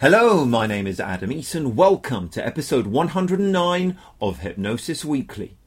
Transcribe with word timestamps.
Hello, 0.00 0.46
my 0.46 0.66
name 0.66 0.86
is 0.86 0.98
Adam 0.98 1.28
Eason. 1.28 1.74
Welcome 1.74 2.30
to 2.30 2.42
episode 2.42 2.86
109 2.86 3.98
of 4.18 4.38
Hypnosis 4.38 5.04
Weekly. 5.04 5.58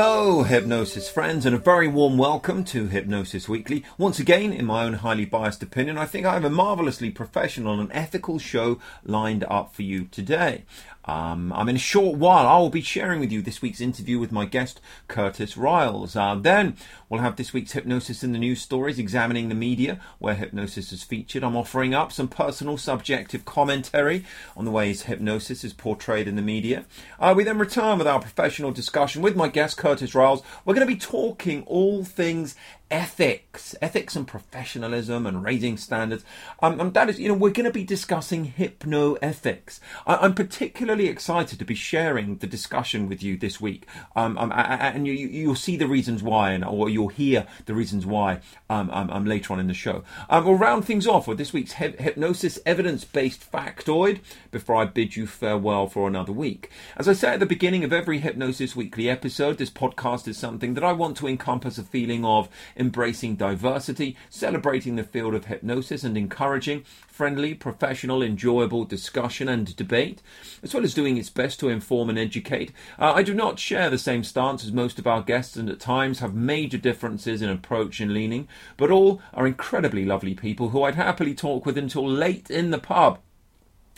Hello, 0.00 0.44
Hypnosis 0.44 1.10
friends, 1.10 1.44
and 1.44 1.56
a 1.56 1.58
very 1.58 1.88
warm 1.88 2.18
welcome 2.18 2.62
to 2.66 2.86
Hypnosis 2.86 3.48
Weekly. 3.48 3.84
Once 3.98 4.20
again, 4.20 4.52
in 4.52 4.64
my 4.64 4.84
own 4.84 4.92
highly 4.92 5.24
biased 5.24 5.60
opinion, 5.60 5.98
I 5.98 6.06
think 6.06 6.24
I 6.24 6.34
have 6.34 6.44
a 6.44 6.50
marvelously 6.50 7.10
professional 7.10 7.80
and 7.80 7.90
ethical 7.92 8.38
show 8.38 8.78
lined 9.02 9.44
up 9.50 9.74
for 9.74 9.82
you 9.82 10.04
today. 10.04 10.62
Um, 11.08 11.54
I'm 11.54 11.70
in 11.70 11.76
a 11.76 11.80
short 11.80 12.18
while. 12.18 12.46
I 12.46 12.58
will 12.58 12.68
be 12.68 12.82
sharing 12.82 13.18
with 13.18 13.32
you 13.32 13.40
this 13.40 13.62
week's 13.62 13.80
interview 13.80 14.18
with 14.18 14.30
my 14.30 14.44
guest, 14.44 14.78
Curtis 15.08 15.56
Riles. 15.56 16.14
Uh, 16.14 16.34
then 16.34 16.76
we'll 17.08 17.22
have 17.22 17.36
this 17.36 17.54
week's 17.54 17.72
Hypnosis 17.72 18.22
in 18.22 18.32
the 18.32 18.38
News 18.38 18.60
stories, 18.60 18.98
examining 18.98 19.48
the 19.48 19.54
media 19.54 20.00
where 20.18 20.34
hypnosis 20.34 20.92
is 20.92 21.02
featured. 21.02 21.42
I'm 21.42 21.56
offering 21.56 21.94
up 21.94 22.12
some 22.12 22.28
personal 22.28 22.76
subjective 22.76 23.46
commentary 23.46 24.26
on 24.54 24.66
the 24.66 24.70
ways 24.70 25.04
hypnosis 25.04 25.64
is 25.64 25.72
portrayed 25.72 26.28
in 26.28 26.36
the 26.36 26.42
media. 26.42 26.84
Uh, 27.18 27.32
we 27.34 27.42
then 27.42 27.58
return 27.58 27.96
with 27.96 28.06
our 28.06 28.20
professional 28.20 28.70
discussion 28.70 29.22
with 29.22 29.34
my 29.34 29.48
guest, 29.48 29.78
Curtis 29.78 30.14
Riles. 30.14 30.42
We're 30.66 30.74
going 30.74 30.86
to 30.86 30.94
be 30.94 31.00
talking 31.00 31.62
all 31.62 32.04
things 32.04 32.54
ethics, 32.90 33.74
ethics 33.82 34.16
and 34.16 34.26
professionalism 34.26 35.26
and 35.26 35.42
raising 35.44 35.76
standards. 35.76 36.24
Um, 36.62 36.80
and 36.80 36.94
that 36.94 37.10
is, 37.10 37.20
you 37.20 37.28
know, 37.28 37.34
we're 37.34 37.50
going 37.50 37.66
to 37.66 37.72
be 37.72 37.84
discussing 37.84 38.52
hypnoethics. 38.56 39.80
I, 40.06 40.24
am 40.24 40.34
particularly 40.34 41.08
excited 41.08 41.58
to 41.58 41.64
be 41.64 41.74
sharing 41.74 42.36
the 42.36 42.46
discussion 42.46 43.08
with 43.08 43.22
you 43.22 43.36
this 43.36 43.60
week. 43.60 43.86
Um, 44.16 44.38
um, 44.38 44.52
and 44.52 45.06
you, 45.06 45.12
you, 45.12 45.48
will 45.48 45.54
see 45.54 45.76
the 45.76 45.86
reasons 45.86 46.22
why, 46.22 46.52
and, 46.52 46.64
or 46.64 46.88
you'll 46.88 47.08
hear 47.08 47.46
the 47.66 47.74
reasons 47.74 48.06
why 48.06 48.40
um, 48.70 48.90
um, 48.90 49.10
um 49.10 49.24
later 49.26 49.52
on 49.52 49.60
in 49.60 49.66
the 49.66 49.74
show. 49.74 50.02
Um, 50.30 50.44
we'll 50.44 50.54
round 50.54 50.84
things 50.84 51.06
off 51.06 51.28
with 51.28 51.38
this 51.38 51.52
week's 51.52 51.72
hypnosis 51.72 52.58
evidence-based 52.64 53.50
factoid 53.50 54.20
before 54.50 54.76
I 54.76 54.86
bid 54.86 55.16
you 55.16 55.26
farewell 55.26 55.88
for 55.88 56.08
another 56.08 56.32
week. 56.32 56.70
As 56.96 57.08
I 57.08 57.12
say 57.12 57.34
at 57.34 57.40
the 57.40 57.46
beginning 57.46 57.84
of 57.84 57.92
every 57.92 58.18
Hypnosis 58.20 58.74
Weekly 58.74 59.10
episode, 59.10 59.58
this 59.58 59.70
podcast 59.70 60.26
is 60.26 60.38
something 60.38 60.74
that 60.74 60.84
I 60.84 60.92
want 60.92 61.16
to 61.18 61.28
encompass 61.28 61.78
a 61.78 61.82
feeling 61.82 62.24
of 62.24 62.48
embracing 62.78 63.36
diversity, 63.36 64.16
celebrating 64.30 64.96
the 64.96 65.02
field 65.02 65.34
of 65.34 65.46
hypnosis, 65.46 66.04
and 66.04 66.16
encouraging 66.16 66.84
friendly, 67.08 67.52
professional, 67.52 68.22
enjoyable 68.22 68.84
discussion 68.84 69.48
and 69.48 69.74
debate, 69.74 70.22
as 70.62 70.72
well 70.72 70.84
as 70.84 70.94
doing 70.94 71.16
its 71.16 71.30
best 71.30 71.58
to 71.58 71.68
inform 71.68 72.08
and 72.08 72.18
educate. 72.18 72.72
Uh, 72.98 73.12
I 73.12 73.22
do 73.22 73.34
not 73.34 73.58
share 73.58 73.90
the 73.90 73.98
same 73.98 74.22
stance 74.22 74.64
as 74.64 74.72
most 74.72 74.98
of 74.98 75.06
our 75.06 75.22
guests, 75.22 75.56
and 75.56 75.68
at 75.68 75.80
times 75.80 76.20
have 76.20 76.34
major 76.34 76.78
differences 76.78 77.42
in 77.42 77.50
approach 77.50 78.00
and 78.00 78.14
leaning, 78.14 78.46
but 78.76 78.90
all 78.90 79.20
are 79.34 79.46
incredibly 79.46 80.04
lovely 80.04 80.34
people 80.34 80.68
who 80.68 80.84
I'd 80.84 80.94
happily 80.94 81.34
talk 81.34 81.66
with 81.66 81.76
until 81.76 82.08
late 82.08 82.50
in 82.50 82.70
the 82.70 82.78
pub 82.78 83.18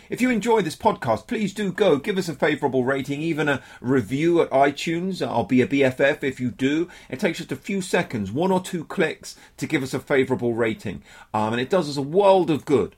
If 0.09 0.21
you 0.21 0.31
enjoy 0.31 0.63
this 0.63 0.75
podcast, 0.75 1.27
please 1.27 1.53
do 1.53 1.71
go 1.71 1.97
give 1.97 2.17
us 2.17 2.27
a 2.27 2.33
favourable 2.33 2.83
rating, 2.83 3.21
even 3.21 3.47
a 3.47 3.61
review 3.79 4.41
at 4.41 4.49
iTunes. 4.49 5.23
I'll 5.23 5.43
be 5.43 5.61
a 5.61 5.67
BFF 5.67 6.23
if 6.23 6.39
you 6.39 6.49
do. 6.49 6.89
It 7.11 7.19
takes 7.19 7.37
just 7.37 7.51
a 7.51 7.55
few 7.55 7.79
seconds, 7.79 8.31
one 8.31 8.51
or 8.51 8.59
two 8.59 8.85
clicks, 8.85 9.35
to 9.57 9.67
give 9.67 9.83
us 9.83 9.93
a 9.93 9.99
favourable 9.99 10.55
rating, 10.55 11.03
um, 11.31 11.53
and 11.53 11.61
it 11.61 11.69
does 11.69 11.87
us 11.87 11.97
a 11.97 12.01
world 12.01 12.49
of 12.49 12.65
good. 12.65 12.95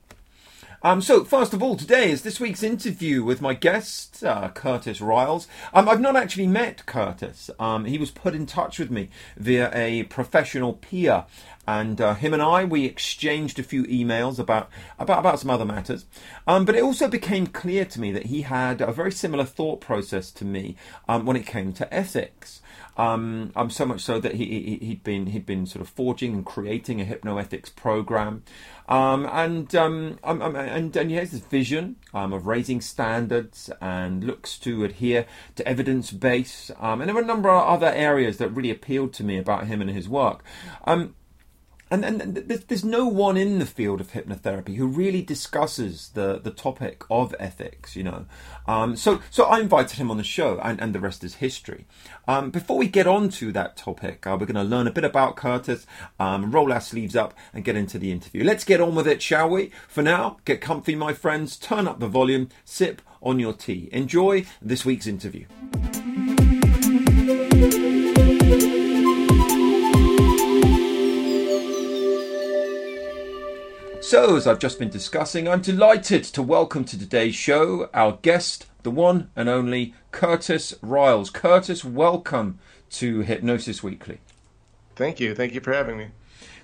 Um, 0.85 1.01
so, 1.01 1.23
first 1.23 1.55
of 1.55 1.63
all, 1.63 1.75
today 1.75 2.11
is 2.11 2.21
this 2.21 2.39
week's 2.39 2.61
interview 2.61 3.23
with 3.23 3.41
my 3.41 3.55
guest, 3.55 4.23
uh, 4.23 4.49
Curtis 4.49 5.01
Riles. 5.01 5.47
Um, 5.73 5.89
I've 5.89 5.99
not 5.99 6.15
actually 6.15 6.45
met 6.45 6.85
Curtis. 6.85 7.49
Um, 7.57 7.85
he 7.85 7.97
was 7.97 8.11
put 8.11 8.35
in 8.35 8.45
touch 8.45 8.77
with 8.77 8.91
me 8.91 9.09
via 9.35 9.71
a 9.73 10.03
professional 10.03 10.73
peer, 10.73 11.25
and 11.65 11.99
uh, 11.99 12.13
him 12.13 12.33
and 12.33 12.41
I 12.43 12.65
we 12.65 12.85
exchanged 12.85 13.57
a 13.57 13.63
few 13.63 13.85
emails 13.85 14.37
about 14.37 14.69
about 14.99 15.17
about 15.17 15.39
some 15.39 15.49
other 15.49 15.65
matters. 15.65 16.05
Um, 16.45 16.65
but 16.65 16.75
it 16.75 16.83
also 16.83 17.07
became 17.07 17.47
clear 17.47 17.85
to 17.85 17.99
me 17.99 18.11
that 18.11 18.27
he 18.27 18.43
had 18.43 18.79
a 18.79 18.91
very 18.91 19.11
similar 19.11 19.43
thought 19.43 19.81
process 19.81 20.29
to 20.33 20.45
me 20.45 20.75
um, 21.09 21.25
when 21.25 21.35
it 21.35 21.47
came 21.47 21.73
to 21.73 21.91
ethics. 21.91 22.61
Um, 22.97 23.51
um, 23.57 23.69
so 23.69 23.85
much 23.85 24.01
so 24.01 24.19
that 24.21 24.35
he, 24.35 24.77
he 24.79 24.89
had 24.89 25.03
been 25.03 25.25
he'd 25.27 25.45
been 25.45 25.65
sort 25.65 25.81
of 25.81 25.89
forging 25.89 26.33
and 26.33 26.45
creating 26.45 27.01
a 27.01 27.05
hypnoethics 27.05 27.75
program, 27.75 28.43
um, 28.87 29.25
and, 29.31 29.73
um, 29.75 30.19
um, 30.23 30.41
um, 30.41 30.55
and 30.55 30.95
and 30.95 31.09
he 31.09 31.17
has 31.17 31.31
this 31.31 31.41
vision 31.41 31.95
um, 32.13 32.33
of 32.33 32.45
raising 32.45 32.81
standards 32.81 33.69
and 33.81 34.23
looks 34.23 34.57
to 34.59 34.83
adhere 34.83 35.25
to 35.55 35.67
evidence 35.67 36.11
base, 36.11 36.71
and 36.79 37.01
there 37.01 37.15
were 37.15 37.21
a 37.21 37.25
number 37.25 37.49
of 37.49 37.67
other 37.67 37.91
areas 37.93 38.37
that 38.37 38.49
really 38.49 38.71
appealed 38.71 39.13
to 39.13 39.23
me 39.23 39.37
about 39.37 39.67
him 39.67 39.81
and 39.81 39.89
his 39.89 40.07
work. 40.07 40.43
Um, 40.85 41.15
and, 41.91 42.03
and 42.03 42.35
there's 42.35 42.83
no 42.83 43.05
one 43.05 43.37
in 43.37 43.59
the 43.59 43.65
field 43.65 44.01
of 44.01 44.11
hypnotherapy 44.11 44.75
who 44.75 44.87
really 44.87 45.21
discusses 45.21 46.09
the, 46.13 46.39
the 46.39 46.51
topic 46.51 47.03
of 47.11 47.35
ethics, 47.39 47.95
you 47.95 48.03
know. 48.03 48.25
Um, 48.67 48.95
so 48.95 49.21
so 49.29 49.45
I 49.45 49.59
invited 49.59 49.99
him 49.99 50.09
on 50.09 50.17
the 50.17 50.23
show, 50.23 50.59
and, 50.63 50.81
and 50.81 50.95
the 50.95 50.99
rest 50.99 51.23
is 51.23 51.35
history. 51.35 51.85
Um, 52.27 52.49
before 52.49 52.77
we 52.77 52.87
get 52.87 53.05
on 53.05 53.29
to 53.29 53.51
that 53.51 53.77
topic, 53.77 54.25
uh, 54.25 54.35
we're 54.39 54.47
going 54.47 54.55
to 54.55 54.63
learn 54.63 54.87
a 54.87 54.91
bit 54.91 55.03
about 55.03 55.35
Curtis, 55.35 55.85
um, 56.19 56.51
roll 56.51 56.73
our 56.73 56.81
sleeves 56.81 57.15
up, 57.15 57.35
and 57.53 57.63
get 57.63 57.75
into 57.75 57.99
the 57.99 58.11
interview. 58.11 58.43
Let's 58.43 58.63
get 58.63 58.81
on 58.81 58.95
with 58.95 59.07
it, 59.07 59.21
shall 59.21 59.49
we? 59.49 59.71
For 59.87 60.01
now, 60.01 60.37
get 60.45 60.61
comfy, 60.61 60.95
my 60.95 61.13
friends. 61.13 61.55
Turn 61.55 61.87
up 61.87 61.99
the 61.99 62.07
volume, 62.07 62.49
sip 62.63 63.01
on 63.21 63.39
your 63.39 63.53
tea. 63.53 63.89
Enjoy 63.91 64.45
this 64.61 64.85
week's 64.85 65.07
interview. 65.07 65.45
So, 74.05 74.35
as 74.35 74.45
I've 74.45 74.59
just 74.59 74.77
been 74.77 74.91
discussing, 74.91 75.47
I'm 75.47 75.61
delighted 75.61 76.23
to 76.25 76.43
welcome 76.43 76.85
to 76.85 76.99
today's 76.99 77.33
show 77.33 77.89
our 77.91 78.19
guest, 78.21 78.67
the 78.83 78.91
one 78.91 79.31
and 79.35 79.49
only 79.49 79.95
Curtis 80.11 80.75
Riles. 80.83 81.31
Curtis, 81.31 81.83
welcome 81.83 82.59
to 82.91 83.21
Hypnosis 83.21 83.81
Weekly. 83.81 84.19
Thank 84.95 85.19
you. 85.19 85.33
Thank 85.33 85.55
you 85.55 85.59
for 85.59 85.73
having 85.73 85.97
me. 85.97 86.09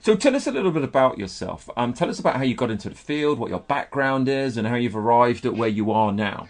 So, 0.02 0.16
tell 0.16 0.35
us 0.35 0.46
a 0.46 0.52
little 0.52 0.69
bit 0.69 0.84
about 0.84 1.18
yourself. 1.18 1.68
Um, 1.75 1.94
tell 1.94 2.12
us 2.12 2.19
about 2.19 2.35
how 2.35 2.44
you 2.44 2.53
got 2.53 2.69
into 2.69 2.90
the 2.90 2.96
field, 2.96 3.40
what 3.40 3.50
your 3.50 3.62
background 3.62 4.29
is, 4.29 4.56
and 4.56 4.68
how 4.68 4.75
you've 4.75 4.96
arrived 4.96 5.44
at 5.44 5.56
where 5.56 5.68
you 5.68 5.90
are 5.90 6.12
now. 6.12 6.47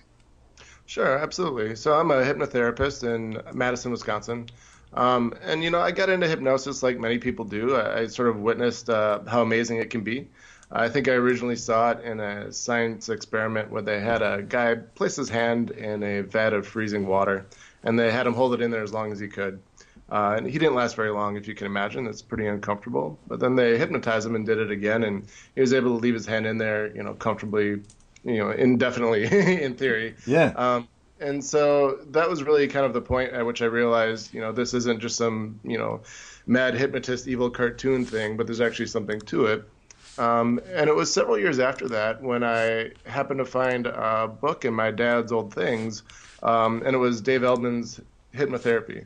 Sure, 0.87 1.17
absolutely. 1.17 1.77
So, 1.77 1.93
I'm 1.93 2.11
a 2.11 2.15
hypnotherapist 2.15 3.05
in 3.05 3.41
Madison, 3.55 3.91
Wisconsin. 3.91 4.49
Um, 4.93 5.33
and, 5.41 5.63
you 5.63 5.69
know, 5.69 5.79
I 5.79 5.91
got 5.91 6.09
into 6.09 6.27
hypnosis 6.27 6.83
like 6.83 6.99
many 6.99 7.17
people 7.17 7.45
do. 7.45 7.77
I, 7.77 7.99
I 7.99 8.07
sort 8.07 8.27
of 8.27 8.41
witnessed 8.41 8.89
uh, 8.89 9.21
how 9.25 9.41
amazing 9.41 9.77
it 9.77 9.89
can 9.89 10.01
be. 10.01 10.27
I 10.71 10.87
think 10.89 11.07
I 11.07 11.13
originally 11.13 11.57
saw 11.57 11.91
it 11.91 12.03
in 12.03 12.19
a 12.19 12.51
science 12.51 13.09
experiment 13.09 13.71
where 13.71 13.81
they 13.81 13.99
had 13.99 14.21
a 14.21 14.41
guy 14.41 14.75
place 14.75 15.17
his 15.17 15.29
hand 15.29 15.71
in 15.71 16.01
a 16.01 16.21
vat 16.21 16.53
of 16.53 16.65
freezing 16.65 17.07
water, 17.07 17.45
and 17.83 17.99
they 17.99 18.11
had 18.11 18.25
him 18.25 18.33
hold 18.33 18.53
it 18.53 18.61
in 18.61 18.71
there 18.71 18.83
as 18.83 18.93
long 18.93 19.11
as 19.11 19.19
he 19.19 19.27
could. 19.27 19.61
Uh, 20.09 20.35
and 20.37 20.45
he 20.45 20.59
didn't 20.59 20.75
last 20.75 20.95
very 20.95 21.09
long, 21.09 21.37
if 21.37 21.47
you 21.47 21.55
can 21.55 21.67
imagine. 21.67 22.05
It's 22.05 22.21
pretty 22.21 22.45
uncomfortable. 22.45 23.17
But 23.27 23.39
then 23.39 23.55
they 23.55 23.77
hypnotized 23.77 24.25
him 24.27 24.35
and 24.35 24.45
did 24.45 24.59
it 24.59 24.71
again, 24.71 25.03
and 25.03 25.25
he 25.55 25.61
was 25.61 25.73
able 25.73 25.95
to 25.95 26.01
leave 26.01 26.13
his 26.13 26.25
hand 26.25 26.45
in 26.45 26.57
there, 26.57 26.93
you 26.95 27.03
know, 27.03 27.13
comfortably, 27.13 27.81
you 28.23 28.37
know, 28.37 28.51
indefinitely, 28.51 29.23
in 29.63 29.75
theory. 29.75 30.15
Yeah. 30.25 30.53
Um, 30.55 30.87
and 31.19 31.43
so 31.43 31.99
that 32.11 32.29
was 32.29 32.43
really 32.43 32.67
kind 32.67 32.85
of 32.85 32.93
the 32.93 33.01
point 33.01 33.31
at 33.31 33.45
which 33.45 33.61
I 33.61 33.65
realized, 33.65 34.33
you 34.33 34.41
know, 34.41 34.51
this 34.51 34.73
isn't 34.73 34.99
just 34.99 35.17
some, 35.17 35.59
you 35.63 35.77
know, 35.77 36.01
mad 36.45 36.73
hypnotist 36.73 37.27
evil 37.27 37.49
cartoon 37.49 38.05
thing, 38.05 38.37
but 38.37 38.47
there's 38.47 38.61
actually 38.61 38.87
something 38.87 39.19
to 39.21 39.45
it. 39.45 39.69
Um, 40.17 40.59
and 40.73 40.89
it 40.89 40.95
was 40.95 41.13
several 41.13 41.37
years 41.39 41.59
after 41.59 41.87
that 41.89 42.21
when 42.21 42.43
I 42.43 42.91
happened 43.05 43.39
to 43.39 43.45
find 43.45 43.87
a 43.87 44.27
book 44.27 44.65
in 44.65 44.73
my 44.73 44.91
dad's 44.91 45.31
old 45.31 45.53
things 45.53 46.03
um, 46.43 46.81
and 46.85 46.95
it 46.95 46.99
was 46.99 47.21
Dave 47.21 47.43
Elman's 47.43 47.99
Hypnotherapy. 48.33 49.05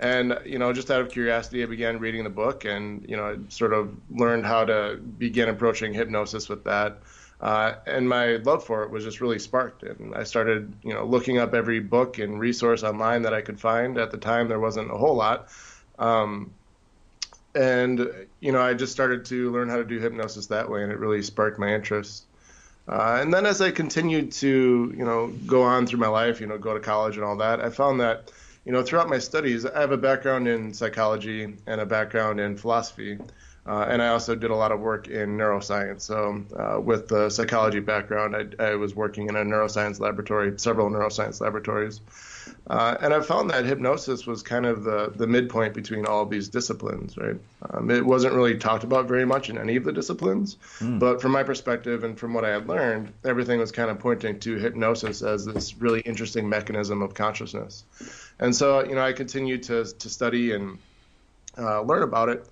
And 0.00 0.38
you 0.44 0.58
know, 0.58 0.72
just 0.72 0.90
out 0.90 1.00
of 1.00 1.10
curiosity, 1.10 1.62
I 1.62 1.66
began 1.66 2.00
reading 2.00 2.24
the 2.24 2.30
book, 2.30 2.64
and 2.64 3.08
you 3.08 3.16
know, 3.16 3.24
I 3.24 3.36
sort 3.50 3.72
of 3.72 3.96
learned 4.10 4.44
how 4.44 4.64
to 4.64 4.96
begin 4.96 5.48
approaching 5.48 5.94
hypnosis 5.94 6.48
with 6.48 6.64
that. 6.64 6.98
Uh, 7.40 7.74
and 7.86 8.08
my 8.08 8.36
love 8.36 8.64
for 8.64 8.82
it 8.84 8.90
was 8.90 9.04
just 9.04 9.20
really 9.20 9.38
sparked. 9.38 9.82
And 9.82 10.14
I 10.14 10.24
started, 10.24 10.74
you 10.82 10.92
know, 10.92 11.04
looking 11.04 11.38
up 11.38 11.54
every 11.54 11.80
book 11.80 12.18
and 12.18 12.38
resource 12.38 12.82
online 12.82 13.22
that 13.22 13.34
I 13.34 13.42
could 13.42 13.60
find. 13.60 13.98
At 13.98 14.10
the 14.10 14.16
time, 14.16 14.48
there 14.48 14.60
wasn't 14.60 14.90
a 14.90 14.96
whole 14.96 15.16
lot. 15.16 15.48
Um, 15.98 16.52
and 17.54 18.26
you 18.40 18.52
know, 18.52 18.60
I 18.60 18.74
just 18.74 18.92
started 18.92 19.24
to 19.26 19.50
learn 19.50 19.68
how 19.68 19.76
to 19.76 19.84
do 19.84 19.98
hypnosis 19.98 20.46
that 20.46 20.68
way, 20.68 20.82
and 20.82 20.92
it 20.92 20.98
really 20.98 21.22
sparked 21.22 21.58
my 21.58 21.74
interest. 21.74 22.24
Uh, 22.88 23.18
and 23.20 23.32
then 23.32 23.46
as 23.46 23.60
I 23.60 23.70
continued 23.70 24.32
to, 24.32 24.92
you 24.96 25.04
know, 25.04 25.28
go 25.46 25.62
on 25.62 25.86
through 25.86 26.00
my 26.00 26.08
life, 26.08 26.40
you 26.40 26.46
know, 26.46 26.58
go 26.58 26.74
to 26.74 26.80
college 26.80 27.16
and 27.16 27.24
all 27.24 27.36
that, 27.36 27.60
I 27.60 27.70
found 27.70 28.00
that, 28.00 28.32
you 28.64 28.72
know, 28.72 28.82
throughout 28.82 29.08
my 29.08 29.18
studies, 29.18 29.64
I 29.64 29.80
have 29.80 29.92
a 29.92 29.96
background 29.96 30.48
in 30.48 30.74
psychology 30.74 31.54
and 31.66 31.80
a 31.80 31.86
background 31.86 32.40
in 32.40 32.56
philosophy. 32.56 33.18
Uh, 33.64 33.86
and 33.88 34.02
I 34.02 34.08
also 34.08 34.34
did 34.34 34.50
a 34.50 34.56
lot 34.56 34.72
of 34.72 34.80
work 34.80 35.06
in 35.06 35.36
neuroscience. 35.36 36.00
So, 36.00 36.42
uh, 36.56 36.80
with 36.80 37.06
the 37.06 37.30
psychology 37.30 37.78
background, 37.78 38.34
I, 38.34 38.70
I, 38.70 38.74
was 38.74 38.96
working 38.96 39.28
in 39.28 39.36
a 39.36 39.44
neuroscience 39.44 40.00
laboratory, 40.00 40.58
several 40.58 40.90
neuroscience 40.90 41.40
laboratories. 41.40 42.00
Uh, 42.68 42.96
and 43.00 43.12
I 43.12 43.20
found 43.20 43.50
that 43.50 43.64
hypnosis 43.64 44.26
was 44.26 44.42
kind 44.42 44.66
of 44.66 44.84
the, 44.84 45.12
the 45.14 45.26
midpoint 45.26 45.74
between 45.74 46.06
all 46.06 46.22
of 46.22 46.30
these 46.30 46.48
disciplines, 46.48 47.16
right? 47.16 47.36
Um, 47.70 47.90
it 47.90 48.04
wasn't 48.04 48.34
really 48.34 48.56
talked 48.56 48.84
about 48.84 49.08
very 49.08 49.24
much 49.24 49.50
in 49.50 49.58
any 49.58 49.76
of 49.76 49.84
the 49.84 49.92
disciplines, 49.92 50.56
mm. 50.78 50.98
but 50.98 51.20
from 51.20 51.32
my 51.32 51.42
perspective 51.42 52.04
and 52.04 52.18
from 52.18 52.34
what 52.34 52.44
I 52.44 52.50
had 52.50 52.68
learned, 52.68 53.12
everything 53.24 53.58
was 53.58 53.72
kind 53.72 53.90
of 53.90 53.98
pointing 53.98 54.38
to 54.40 54.56
hypnosis 54.56 55.22
as 55.22 55.44
this 55.44 55.76
really 55.76 56.00
interesting 56.00 56.48
mechanism 56.48 57.02
of 57.02 57.14
consciousness. 57.14 57.84
And 58.38 58.54
so, 58.54 58.84
you 58.84 58.94
know, 58.94 59.02
I 59.02 59.12
continued 59.12 59.62
to, 59.64 59.84
to 59.84 60.08
study 60.08 60.52
and 60.52 60.78
uh, 61.58 61.82
learn 61.82 62.02
about 62.02 62.28
it. 62.28 62.46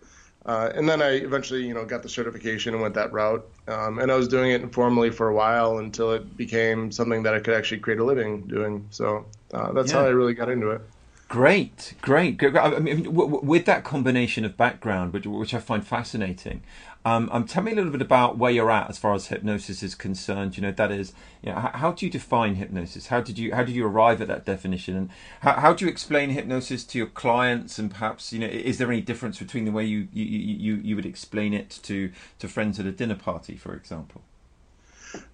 Uh, 0.46 0.70
and 0.74 0.88
then 0.88 1.02
I 1.02 1.10
eventually, 1.16 1.66
you 1.66 1.74
know, 1.74 1.84
got 1.84 2.02
the 2.02 2.08
certification 2.08 2.72
and 2.72 2.82
went 2.82 2.94
that 2.94 3.12
route. 3.12 3.46
Um, 3.68 3.98
and 3.98 4.10
I 4.10 4.16
was 4.16 4.26
doing 4.26 4.52
it 4.52 4.62
informally 4.62 5.10
for 5.10 5.28
a 5.28 5.34
while 5.34 5.78
until 5.78 6.12
it 6.12 6.36
became 6.36 6.90
something 6.90 7.22
that 7.24 7.34
I 7.34 7.40
could 7.40 7.54
actually 7.54 7.80
create 7.80 8.00
a 8.00 8.04
living 8.04 8.42
doing. 8.46 8.86
So 8.90 9.26
uh, 9.52 9.72
that's 9.72 9.92
yeah. 9.92 9.98
how 9.98 10.06
I 10.06 10.10
really 10.10 10.34
got 10.34 10.48
into 10.48 10.70
it. 10.70 10.82
Great, 11.30 11.94
great. 12.00 12.42
I 12.42 12.80
mean, 12.80 13.14
with 13.14 13.64
that 13.66 13.84
combination 13.84 14.44
of 14.44 14.56
background, 14.56 15.12
which, 15.12 15.26
which 15.26 15.54
I 15.54 15.60
find 15.60 15.86
fascinating, 15.86 16.60
um, 17.04 17.28
um, 17.32 17.44
tell 17.44 17.62
me 17.62 17.70
a 17.70 17.74
little 17.76 17.92
bit 17.92 18.02
about 18.02 18.36
where 18.36 18.50
you're 18.50 18.70
at 18.70 18.90
as 18.90 18.98
far 18.98 19.14
as 19.14 19.28
hypnosis 19.28 19.80
is 19.82 19.94
concerned. 19.94 20.56
You 20.56 20.64
know, 20.64 20.72
that 20.72 20.90
is, 20.90 21.12
you 21.40 21.50
know, 21.50 21.60
how, 21.60 21.70
how, 21.70 21.92
do 21.92 22.04
you 22.04 22.10
define 22.10 22.56
hypnosis? 22.56 23.06
How 23.06 23.20
did 23.20 23.38
you 23.38 23.54
how 23.54 23.62
did 23.62 23.76
you 23.76 23.86
arrive 23.86 24.20
at 24.20 24.26
that 24.26 24.44
definition? 24.44 24.96
And 24.96 25.10
how, 25.40 25.52
how 25.52 25.72
do 25.72 25.84
you 25.84 25.90
explain 25.90 26.30
hypnosis 26.30 26.82
to 26.84 26.98
your 26.98 27.06
clients? 27.06 27.78
And 27.78 27.92
perhaps, 27.92 28.32
you 28.32 28.40
know, 28.40 28.48
is 28.48 28.78
there 28.78 28.90
any 28.90 29.00
difference 29.00 29.38
between 29.38 29.66
the 29.66 29.72
way 29.72 29.84
you 29.84 30.08
you, 30.12 30.24
you, 30.24 30.74
you 30.82 30.96
would 30.96 31.06
explain 31.06 31.54
it 31.54 31.70
to 31.84 32.10
to 32.40 32.48
friends 32.48 32.80
at 32.80 32.86
a 32.86 32.92
dinner 32.92 33.14
party, 33.14 33.56
for 33.56 33.74
example? 33.74 34.22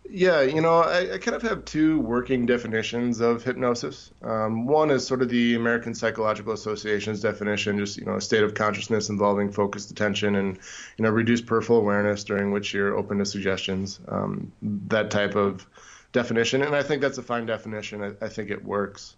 Yeah, 0.08 0.42
you 0.42 0.60
know, 0.60 0.80
I, 0.80 1.14
I, 1.14 1.18
kind 1.18 1.34
of 1.34 1.42
have 1.42 1.64
two 1.64 2.00
working 2.00 2.46
definitions 2.46 3.20
of 3.20 3.42
hypnosis. 3.42 4.12
Um, 4.22 4.66
one 4.66 4.90
is 4.90 5.06
sort 5.06 5.20
of 5.20 5.28
the 5.28 5.56
American 5.56 5.94
Psychological 5.94 6.52
Association's 6.52 7.20
definition, 7.20 7.78
just 7.78 7.98
you 7.98 8.04
know, 8.04 8.16
a 8.16 8.20
state 8.20 8.44
of 8.44 8.54
consciousness 8.54 9.08
involving 9.08 9.50
focused 9.50 9.90
attention 9.90 10.36
and 10.36 10.58
you 10.96 11.02
know, 11.02 11.10
reduced 11.10 11.46
peripheral 11.46 11.80
awareness 11.80 12.24
during 12.24 12.52
which 12.52 12.72
you're 12.72 12.96
open 12.96 13.18
to 13.18 13.26
suggestions. 13.26 13.98
Um, 14.08 14.52
that 14.62 15.10
type 15.10 15.34
of 15.34 15.66
definition, 16.12 16.62
and 16.62 16.74
I 16.74 16.82
think 16.82 17.02
that's 17.02 17.18
a 17.18 17.22
fine 17.22 17.46
definition. 17.46 18.02
I, 18.02 18.24
I 18.24 18.28
think 18.28 18.50
it 18.50 18.64
works. 18.64 19.16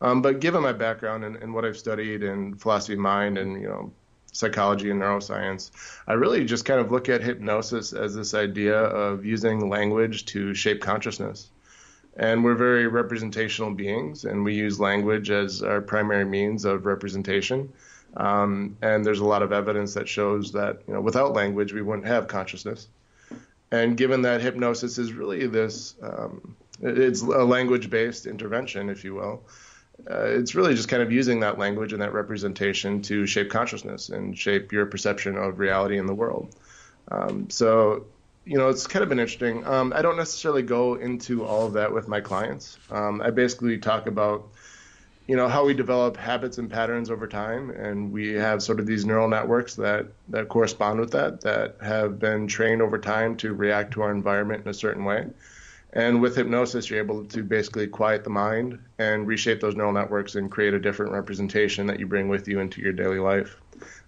Um, 0.00 0.22
but 0.22 0.40
given 0.40 0.62
my 0.62 0.72
background 0.72 1.24
and, 1.24 1.36
and, 1.36 1.52
what 1.52 1.64
I've 1.64 1.76
studied 1.76 2.22
in 2.22 2.54
philosophy 2.54 2.92
of 2.92 3.00
mind 3.00 3.36
and 3.36 3.60
you 3.60 3.66
know 3.66 3.92
psychology 4.38 4.88
and 4.88 5.02
neuroscience, 5.02 5.72
I 6.06 6.12
really 6.12 6.44
just 6.44 6.64
kind 6.64 6.80
of 6.80 6.92
look 6.92 7.08
at 7.08 7.22
hypnosis 7.22 7.92
as 7.92 8.14
this 8.14 8.34
idea 8.34 8.78
of 8.78 9.24
using 9.24 9.68
language 9.68 10.26
to 10.26 10.54
shape 10.54 10.80
consciousness. 10.80 11.50
And 12.16 12.44
we're 12.44 12.54
very 12.54 12.86
representational 12.86 13.72
beings, 13.72 14.24
and 14.24 14.44
we 14.44 14.54
use 14.54 14.78
language 14.78 15.30
as 15.30 15.62
our 15.62 15.80
primary 15.80 16.24
means 16.24 16.64
of 16.64 16.86
representation. 16.86 17.72
Um, 18.16 18.76
and 18.80 19.04
there's 19.04 19.18
a 19.18 19.24
lot 19.24 19.42
of 19.42 19.52
evidence 19.52 19.94
that 19.94 20.08
shows 20.08 20.52
that 20.52 20.82
you 20.86 20.94
know, 20.94 21.00
without 21.00 21.32
language, 21.32 21.72
we 21.72 21.82
wouldn't 21.82 22.06
have 22.06 22.28
consciousness. 22.28 22.88
And 23.72 23.96
given 23.96 24.22
that 24.22 24.40
hypnosis 24.40 24.98
is 24.98 25.12
really 25.12 25.48
this, 25.48 25.96
um, 26.00 26.56
it's 26.80 27.22
a 27.22 27.44
language 27.44 27.90
based 27.90 28.26
intervention, 28.26 28.88
if 28.88 29.04
you 29.04 29.14
will, 29.14 29.42
uh, 30.10 30.24
it's 30.24 30.54
really 30.54 30.74
just 30.74 30.88
kind 30.88 31.02
of 31.02 31.10
using 31.10 31.40
that 31.40 31.58
language 31.58 31.92
and 31.92 32.02
that 32.02 32.12
representation 32.12 33.02
to 33.02 33.26
shape 33.26 33.50
consciousness 33.50 34.08
and 34.08 34.38
shape 34.38 34.72
your 34.72 34.86
perception 34.86 35.36
of 35.36 35.58
reality 35.58 35.98
in 35.98 36.06
the 36.06 36.14
world. 36.14 36.54
Um, 37.10 37.50
so, 37.50 38.06
you 38.44 38.56
know, 38.56 38.68
it's 38.68 38.86
kind 38.86 39.02
of 39.02 39.08
been 39.08 39.18
interesting. 39.18 39.66
Um, 39.66 39.92
I 39.94 40.02
don't 40.02 40.16
necessarily 40.16 40.62
go 40.62 40.94
into 40.94 41.44
all 41.44 41.66
of 41.66 41.74
that 41.74 41.92
with 41.92 42.08
my 42.08 42.20
clients. 42.20 42.78
Um, 42.90 43.20
I 43.20 43.30
basically 43.30 43.78
talk 43.78 44.06
about, 44.06 44.48
you 45.26 45.36
know, 45.36 45.48
how 45.48 45.66
we 45.66 45.74
develop 45.74 46.16
habits 46.16 46.56
and 46.56 46.70
patterns 46.70 47.10
over 47.10 47.26
time, 47.26 47.70
and 47.70 48.12
we 48.12 48.32
have 48.34 48.62
sort 48.62 48.80
of 48.80 48.86
these 48.86 49.04
neural 49.04 49.28
networks 49.28 49.74
that 49.74 50.06
that 50.28 50.48
correspond 50.48 51.00
with 51.00 51.12
that, 51.12 51.42
that 51.42 51.76
have 51.82 52.18
been 52.18 52.46
trained 52.46 52.80
over 52.80 52.98
time 52.98 53.36
to 53.38 53.52
react 53.52 53.92
to 53.92 54.02
our 54.02 54.10
environment 54.10 54.64
in 54.64 54.70
a 54.70 54.74
certain 54.74 55.04
way. 55.04 55.26
And 55.92 56.20
with 56.20 56.36
hypnosis, 56.36 56.90
you're 56.90 56.98
able 56.98 57.24
to 57.24 57.42
basically 57.42 57.86
quiet 57.86 58.22
the 58.22 58.30
mind 58.30 58.78
and 58.98 59.26
reshape 59.26 59.60
those 59.60 59.74
neural 59.74 59.92
networks 59.92 60.34
and 60.34 60.50
create 60.50 60.74
a 60.74 60.78
different 60.78 61.12
representation 61.12 61.86
that 61.86 61.98
you 61.98 62.06
bring 62.06 62.28
with 62.28 62.46
you 62.46 62.60
into 62.60 62.82
your 62.82 62.92
daily 62.92 63.18
life. 63.18 63.56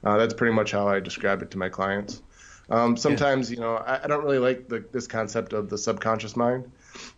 Uh, 0.04 0.18
that's 0.18 0.34
pretty 0.34 0.54
much 0.54 0.72
how 0.72 0.86
I 0.86 1.00
describe 1.00 1.42
it 1.42 1.50
to 1.52 1.58
my 1.58 1.68
clients. 1.68 2.22
Um, 2.68 2.96
sometimes, 2.96 3.50
yeah. 3.50 3.54
you 3.56 3.60
know, 3.62 3.76
I, 3.76 4.04
I, 4.04 4.06
don't 4.06 4.22
really 4.22 4.38
like 4.38 4.68
the, 4.68 4.84
this 4.92 5.08
concept 5.08 5.52
of 5.52 5.68
the 5.68 5.76
subconscious 5.76 6.36
mind. 6.36 6.70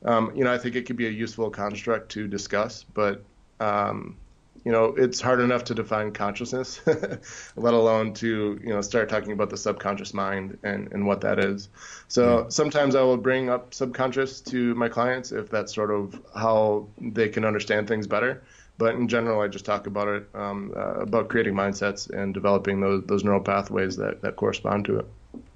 Um, 0.04 0.32
you 0.34 0.44
know, 0.44 0.52
I 0.52 0.56
think 0.56 0.76
it 0.76 0.86
could 0.86 0.96
be 0.96 1.06
a 1.06 1.10
useful 1.10 1.50
construct 1.50 2.10
to 2.12 2.26
discuss, 2.26 2.84
but 2.84 3.22
um, 3.60 4.16
you 4.64 4.70
know, 4.70 4.94
it's 4.96 5.20
hard 5.20 5.40
enough 5.40 5.64
to 5.64 5.74
define 5.74 6.12
consciousness, 6.12 6.80
let 7.56 7.74
alone 7.74 8.14
to, 8.14 8.60
you 8.62 8.68
know, 8.68 8.80
start 8.80 9.08
talking 9.08 9.32
about 9.32 9.50
the 9.50 9.56
subconscious 9.56 10.14
mind 10.14 10.58
and, 10.62 10.92
and 10.92 11.06
what 11.06 11.20
that 11.22 11.38
is. 11.38 11.68
So 12.08 12.46
sometimes 12.48 12.94
I 12.94 13.02
will 13.02 13.16
bring 13.16 13.48
up 13.48 13.74
subconscious 13.74 14.40
to 14.42 14.74
my 14.74 14.88
clients 14.88 15.32
if 15.32 15.50
that's 15.50 15.74
sort 15.74 15.90
of 15.90 16.20
how 16.34 16.86
they 17.00 17.28
can 17.28 17.44
understand 17.44 17.88
things 17.88 18.06
better. 18.06 18.42
But 18.78 18.94
in 18.94 19.08
general, 19.08 19.40
I 19.40 19.48
just 19.48 19.64
talk 19.64 19.86
about 19.86 20.08
it, 20.08 20.28
um, 20.34 20.72
uh, 20.76 21.00
about 21.00 21.28
creating 21.28 21.54
mindsets 21.54 22.08
and 22.10 22.32
developing 22.32 22.81
those, 22.81 23.04
those 23.06 23.24
neural 23.24 23.40
pathways 23.40 23.96
that, 23.96 24.22
that 24.22 24.36
correspond 24.36 24.86
to 24.86 24.98
it. 25.00 25.06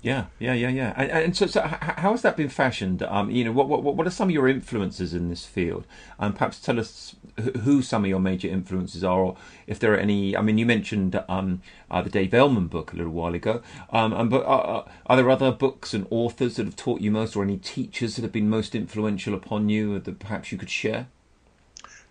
Yeah, 0.02 0.26
yeah, 0.38 0.52
yeah, 0.52 0.68
yeah. 0.68 0.92
And, 0.96 1.10
and 1.10 1.36
so, 1.36 1.46
so, 1.46 1.62
how 1.62 2.12
has 2.12 2.22
that 2.22 2.36
been 2.36 2.48
fashioned? 2.48 3.02
Um, 3.02 3.30
you 3.30 3.44
know, 3.44 3.52
what, 3.52 3.68
what, 3.68 3.82
what 3.82 4.06
are 4.06 4.10
some 4.10 4.28
of 4.28 4.34
your 4.34 4.48
influences 4.48 5.14
in 5.14 5.28
this 5.28 5.44
field? 5.44 5.86
And 6.18 6.28
um, 6.28 6.32
perhaps 6.34 6.60
tell 6.60 6.78
us 6.78 7.16
who 7.62 7.82
some 7.82 8.04
of 8.04 8.08
your 8.08 8.20
major 8.20 8.48
influences 8.48 9.04
are, 9.04 9.20
or 9.20 9.36
if 9.66 9.78
there 9.78 9.94
are 9.94 9.98
any. 9.98 10.36
I 10.36 10.42
mean, 10.42 10.58
you 10.58 10.66
mentioned 10.66 11.22
um, 11.28 11.62
uh, 11.90 12.02
the 12.02 12.10
Dave 12.10 12.34
Elman 12.34 12.68
book 12.68 12.92
a 12.92 12.96
little 12.96 13.12
while 13.12 13.34
ago. 13.34 13.62
Um, 13.90 14.12
and, 14.12 14.30
but 14.30 14.44
are, 14.44 14.86
are, 15.06 15.16
there 15.16 15.30
other 15.30 15.52
books 15.52 15.94
and 15.94 16.06
authors 16.10 16.56
that 16.56 16.66
have 16.66 16.76
taught 16.76 17.00
you 17.00 17.10
most, 17.10 17.36
or 17.36 17.42
any 17.42 17.58
teachers 17.58 18.16
that 18.16 18.22
have 18.22 18.32
been 18.32 18.48
most 18.48 18.74
influential 18.74 19.34
upon 19.34 19.68
you 19.68 19.98
that 19.98 20.18
perhaps 20.18 20.50
you 20.52 20.58
could 20.58 20.70
share? 20.70 21.08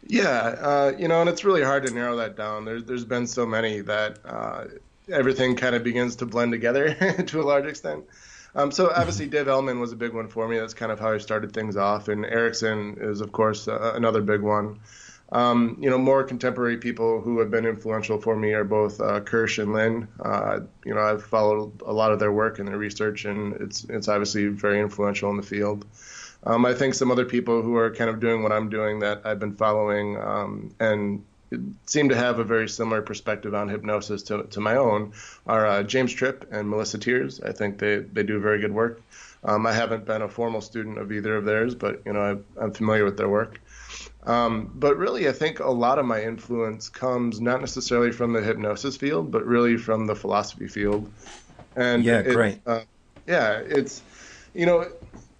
Yeah, 0.07 0.55
uh, 0.59 0.93
you 0.97 1.07
know, 1.07 1.21
and 1.21 1.29
it's 1.29 1.43
really 1.43 1.63
hard 1.63 1.85
to 1.87 1.93
narrow 1.93 2.15
that 2.17 2.37
down. 2.37 2.65
There's 2.65 2.83
there's 2.83 3.05
been 3.05 3.25
so 3.25 3.45
many 3.45 3.81
that 3.81 4.19
uh, 4.23 4.65
everything 5.11 5.55
kind 5.55 5.75
of 5.75 5.83
begins 5.83 6.17
to 6.17 6.25
blend 6.25 6.51
together 6.51 6.93
to 7.27 7.41
a 7.41 7.43
large 7.43 7.65
extent. 7.65 8.05
Um, 8.55 8.71
so 8.71 8.89
obviously 8.95 9.27
Dave 9.27 9.49
Elman 9.49 9.79
was 9.79 9.91
a 9.91 9.97
big 9.97 10.13
one 10.13 10.29
for 10.29 10.47
me. 10.47 10.57
That's 10.57 10.73
kind 10.73 10.91
of 10.91 10.99
how 10.99 11.11
I 11.11 11.17
started 11.17 11.51
things 11.51 11.75
off. 11.75 12.07
And 12.07 12.25
Erickson 12.25 12.97
is 12.99 13.21
of 13.21 13.31
course 13.31 13.67
uh, 13.67 13.93
another 13.95 14.21
big 14.21 14.41
one. 14.41 14.79
Um, 15.31 15.77
you 15.79 15.89
know, 15.89 15.97
more 15.97 16.23
contemporary 16.23 16.77
people 16.77 17.19
who 17.19 17.39
have 17.39 17.49
been 17.49 17.65
influential 17.65 18.21
for 18.21 18.35
me 18.35 18.53
are 18.53 18.63
both 18.63 19.01
uh, 19.01 19.21
Kirsch 19.21 19.57
and 19.57 19.73
Lynn. 19.73 20.07
Uh, 20.19 20.59
you 20.85 20.93
know, 20.93 21.01
I've 21.01 21.23
followed 21.23 21.81
a 21.81 21.91
lot 21.91 22.11
of 22.11 22.19
their 22.19 22.31
work 22.31 22.59
and 22.59 22.67
their 22.67 22.77
research, 22.77 23.25
and 23.25 23.53
it's 23.55 23.85
it's 23.85 24.07
obviously 24.07 24.47
very 24.47 24.79
influential 24.79 25.29
in 25.31 25.37
the 25.37 25.43
field. 25.43 25.85
Um, 26.43 26.65
I 26.65 26.75
think 26.75 26.93
some 26.93 27.09
other 27.09 27.25
people 27.25 27.63
who 27.63 27.75
are 27.75 27.89
kind 27.89 28.09
of 28.09 28.19
doing 28.19 28.43
what 28.43 28.51
I'm 28.51 28.69
doing 28.69 28.99
that 28.99 29.21
I've 29.25 29.39
been 29.39 29.55
following 29.55 30.17
um, 30.17 30.75
and 30.79 31.23
seem 31.85 32.09
to 32.09 32.15
have 32.15 32.39
a 32.39 32.43
very 32.43 32.67
similar 32.67 33.01
perspective 33.01 33.53
on 33.53 33.69
hypnosis 33.69 34.23
to, 34.23 34.43
to 34.43 34.59
my 34.59 34.75
own 34.75 35.13
are 35.47 35.65
uh, 35.65 35.83
James 35.83 36.13
Tripp 36.13 36.51
and 36.51 36.69
Melissa 36.69 36.97
Tiers. 36.97 37.41
I 37.41 37.51
think 37.51 37.79
they, 37.79 37.97
they 37.97 38.23
do 38.23 38.39
very 38.39 38.59
good 38.59 38.73
work. 38.73 39.01
Um, 39.43 39.65
I 39.65 39.73
haven't 39.73 40.05
been 40.05 40.23
a 40.23 40.27
formal 40.27 40.61
student 40.61 40.97
of 40.97 41.11
either 41.11 41.35
of 41.37 41.45
theirs, 41.45 41.75
but 41.75 42.01
you 42.05 42.13
know 42.13 42.43
I, 42.59 42.63
am 42.63 42.73
familiar 42.73 43.05
with 43.05 43.17
their 43.17 43.29
work. 43.29 43.59
Um, 44.25 44.71
but 44.73 44.97
really, 44.97 45.29
I 45.29 45.31
think 45.31 45.59
a 45.59 45.69
lot 45.69 45.99
of 45.99 46.05
my 46.05 46.21
influence 46.23 46.89
comes 46.89 47.39
not 47.39 47.61
necessarily 47.61 48.11
from 48.11 48.33
the 48.33 48.41
hypnosis 48.41 48.97
field, 48.97 49.31
but 49.31 49.45
really 49.45 49.77
from 49.77 50.07
the 50.07 50.15
philosophy 50.15 50.67
field. 50.67 51.11
And 51.75 52.03
yeah, 52.03 52.19
it, 52.19 52.33
great. 52.33 52.59
Uh, 52.65 52.81
yeah, 53.27 53.59
it's 53.59 54.01
you 54.53 54.65
know 54.65 54.81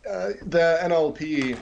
uh, 0.10 0.30
the 0.44 0.80
NLP 0.84 1.58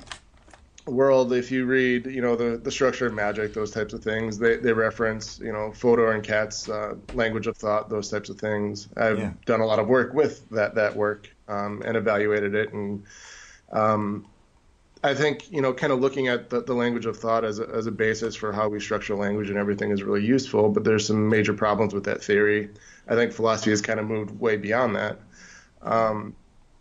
world, 0.85 1.31
if 1.31 1.51
you 1.51 1.65
read, 1.65 2.05
you 2.07 2.21
know, 2.21 2.35
the, 2.35 2.57
the 2.57 2.71
structure 2.71 3.07
of 3.07 3.13
magic, 3.13 3.53
those 3.53 3.71
types 3.71 3.93
of 3.93 4.03
things, 4.03 4.37
they, 4.37 4.57
they 4.57 4.73
reference, 4.73 5.39
you 5.39 5.51
know, 5.51 5.71
Fodor 5.71 6.11
and 6.11 6.23
Katz's 6.23 6.69
uh, 6.69 6.95
language 7.13 7.47
of 7.47 7.55
thought, 7.55 7.89
those 7.89 8.09
types 8.09 8.29
of 8.29 8.37
things. 8.37 8.89
I've 8.97 9.19
yeah. 9.19 9.33
done 9.45 9.61
a 9.61 9.65
lot 9.65 9.79
of 9.79 9.87
work 9.87 10.13
with 10.13 10.47
that 10.49 10.75
that 10.75 10.95
work 10.95 11.33
um, 11.47 11.81
and 11.85 11.95
evaluated 11.95 12.53
it, 12.53 12.73
and 12.73 13.03
um, 13.71 14.25
I 15.03 15.13
think 15.13 15.51
you 15.51 15.61
know, 15.61 15.73
kind 15.73 15.91
of 15.91 15.99
looking 15.99 16.27
at 16.27 16.49
the, 16.49 16.61
the 16.61 16.73
language 16.73 17.05
of 17.05 17.17
thought 17.17 17.43
as 17.43 17.59
a, 17.59 17.67
as 17.69 17.87
a 17.87 17.91
basis 17.91 18.35
for 18.35 18.53
how 18.53 18.69
we 18.69 18.79
structure 18.79 19.15
language 19.15 19.49
and 19.49 19.57
everything 19.57 19.91
is 19.91 20.03
really 20.03 20.25
useful. 20.25 20.69
But 20.69 20.83
there's 20.83 21.07
some 21.07 21.29
major 21.29 21.53
problems 21.53 21.93
with 21.93 22.05
that 22.05 22.23
theory. 22.23 22.69
I 23.07 23.15
think 23.15 23.33
philosophy 23.33 23.71
has 23.71 23.81
kind 23.81 23.99
of 23.99 24.07
moved 24.07 24.39
way 24.39 24.57
beyond 24.57 24.95
that, 24.95 25.19
um, 25.81 26.35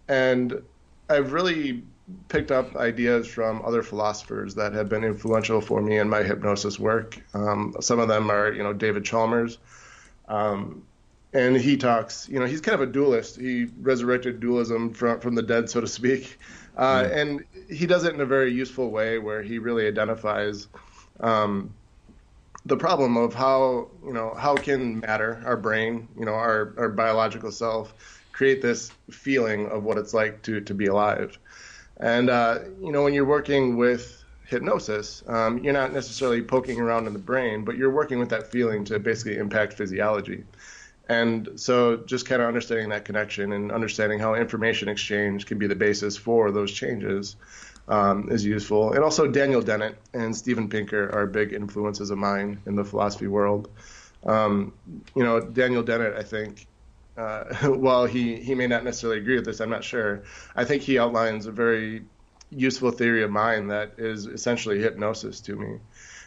and 0.09 0.62
I've 1.09 1.33
really 1.33 1.83
picked 2.29 2.50
up 2.50 2.76
ideas 2.76 3.26
from 3.26 3.62
other 3.64 3.83
philosophers 3.83 4.55
that 4.55 4.73
have 4.73 4.88
been 4.88 5.05
influential 5.05 5.61
for 5.61 5.81
me 5.81 5.99
in 5.99 6.09
my 6.09 6.23
hypnosis 6.23 6.79
work. 6.79 7.21
Um, 7.35 7.75
some 7.81 7.99
of 7.99 8.09
them 8.09 8.31
are, 8.31 8.52
you 8.52 8.62
know, 8.62 8.73
David 8.73 9.05
Chalmers. 9.05 9.59
Um, 10.29 10.83
and 11.33 11.57
he 11.57 11.76
talks, 11.76 12.29
you 12.29 12.38
know, 12.38 12.47
he's 12.47 12.61
kind 12.61 12.75
of 12.75 12.87
a 12.87 12.93
dualist. 12.93 13.37
He 13.37 13.67
resurrected 13.81 14.41
dualism 14.41 14.93
from, 14.93 15.21
from 15.21 15.35
the 15.35 15.43
dead, 15.43 15.71
so 15.71 15.81
to 15.81 15.87
speak. 15.87 16.38
Uh. 16.76 17.09
And 17.11 17.45
he 17.73 17.87
does 17.87 18.05
it 18.05 18.14
in 18.14 18.21
a 18.21 18.26
very 18.26 18.52
useful 18.52 18.91
way 18.91 19.19
where 19.19 19.43
he 19.43 19.59
really 19.59 19.87
identifies 19.87 20.69
um, 21.21 21.73
the 22.67 22.76
problem 22.76 23.17
of 23.17 23.35
how, 23.35 23.88
you 24.05 24.12
know, 24.12 24.35
how 24.38 24.55
can 24.55 25.00
matter, 25.00 25.43
our 25.45 25.57
brain, 25.57 26.09
you 26.19 26.25
know, 26.25 26.35
our, 26.35 26.75
our 26.76 26.88
biological 26.88 27.50
self, 27.50 27.95
create 28.33 28.62
this 28.62 28.91
feeling 29.11 29.69
of 29.69 29.85
what 29.85 29.99
it's 29.99 30.14
like 30.14 30.43
to, 30.43 30.61
to 30.61 30.75
be 30.75 30.87
alive. 30.87 31.38
And 31.99 32.31
uh, 32.31 32.61
you 32.81 32.93
know, 32.93 33.02
when 33.02 33.14
you're 33.14 33.25
working 33.25 33.76
with 33.76 34.25
hypnosis, 34.47 35.23
um, 35.26 35.62
you're 35.62 35.73
not 35.73 35.93
necessarily 35.93 36.43
poking 36.43 36.81
around 36.81 37.07
in 37.07 37.12
the 37.12 37.19
brain, 37.19 37.64
but 37.64 37.76
you're 37.76 37.91
working 37.91 38.19
with 38.19 38.29
that 38.31 38.50
feeling 38.50 38.85
to 38.85 38.99
basically 38.99 39.37
impact 39.37 39.75
physiology. 39.75 40.45
And 41.12 41.61
so, 41.61 41.99
just 41.99 42.25
kind 42.26 42.40
of 42.40 42.49
understanding 42.49 42.88
that 42.88 43.04
connection 43.04 43.52
and 43.52 43.71
understanding 43.71 44.19
how 44.19 44.35
information 44.35 44.88
exchange 44.88 45.45
can 45.45 45.59
be 45.59 45.66
the 45.66 45.75
basis 45.75 46.16
for 46.16 46.50
those 46.50 46.73
changes 46.73 47.37
um, 47.87 48.31
is 48.31 48.45
useful. 48.47 48.95
And 48.95 49.04
also, 49.04 49.26
Daniel 49.26 49.61
Dennett 49.61 49.97
and 50.14 50.35
Steven 50.35 50.71
Pinker 50.71 51.11
are 51.14 51.26
big 51.26 51.52
influences 51.52 52.11
of 52.11 52.16
mine 52.16 52.61
in 52.64 52.76
the 52.76 52.85
philosophy 52.85 53.26
world. 53.26 53.69
Um, 54.25 54.73
you 55.14 55.23
know, 55.23 55.38
Daniel 55.40 55.83
Dennett, 55.83 56.16
I 56.16 56.23
think, 56.23 56.66
uh, 57.19 57.45
while 57.87 58.07
he, 58.07 58.37
he 58.37 58.54
may 58.54 58.66
not 58.66 58.83
necessarily 58.83 59.19
agree 59.19 59.37
with 59.37 59.45
this, 59.45 59.61
I'm 59.61 59.71
not 59.71 59.85
sure. 59.85 60.23
I 60.57 60.64
think 60.64 60.83
he 60.83 60.99
outlines 60.99 61.45
a 61.45 61.52
very 61.52 62.04
useful 62.50 62.90
theory 62.90 63.23
of 63.23 63.31
mind 63.31 63.71
that 63.71 63.92
is 63.99 64.26
essentially 64.26 64.78
hypnosis 64.81 65.40
to 65.40 65.57
me. 65.57 65.78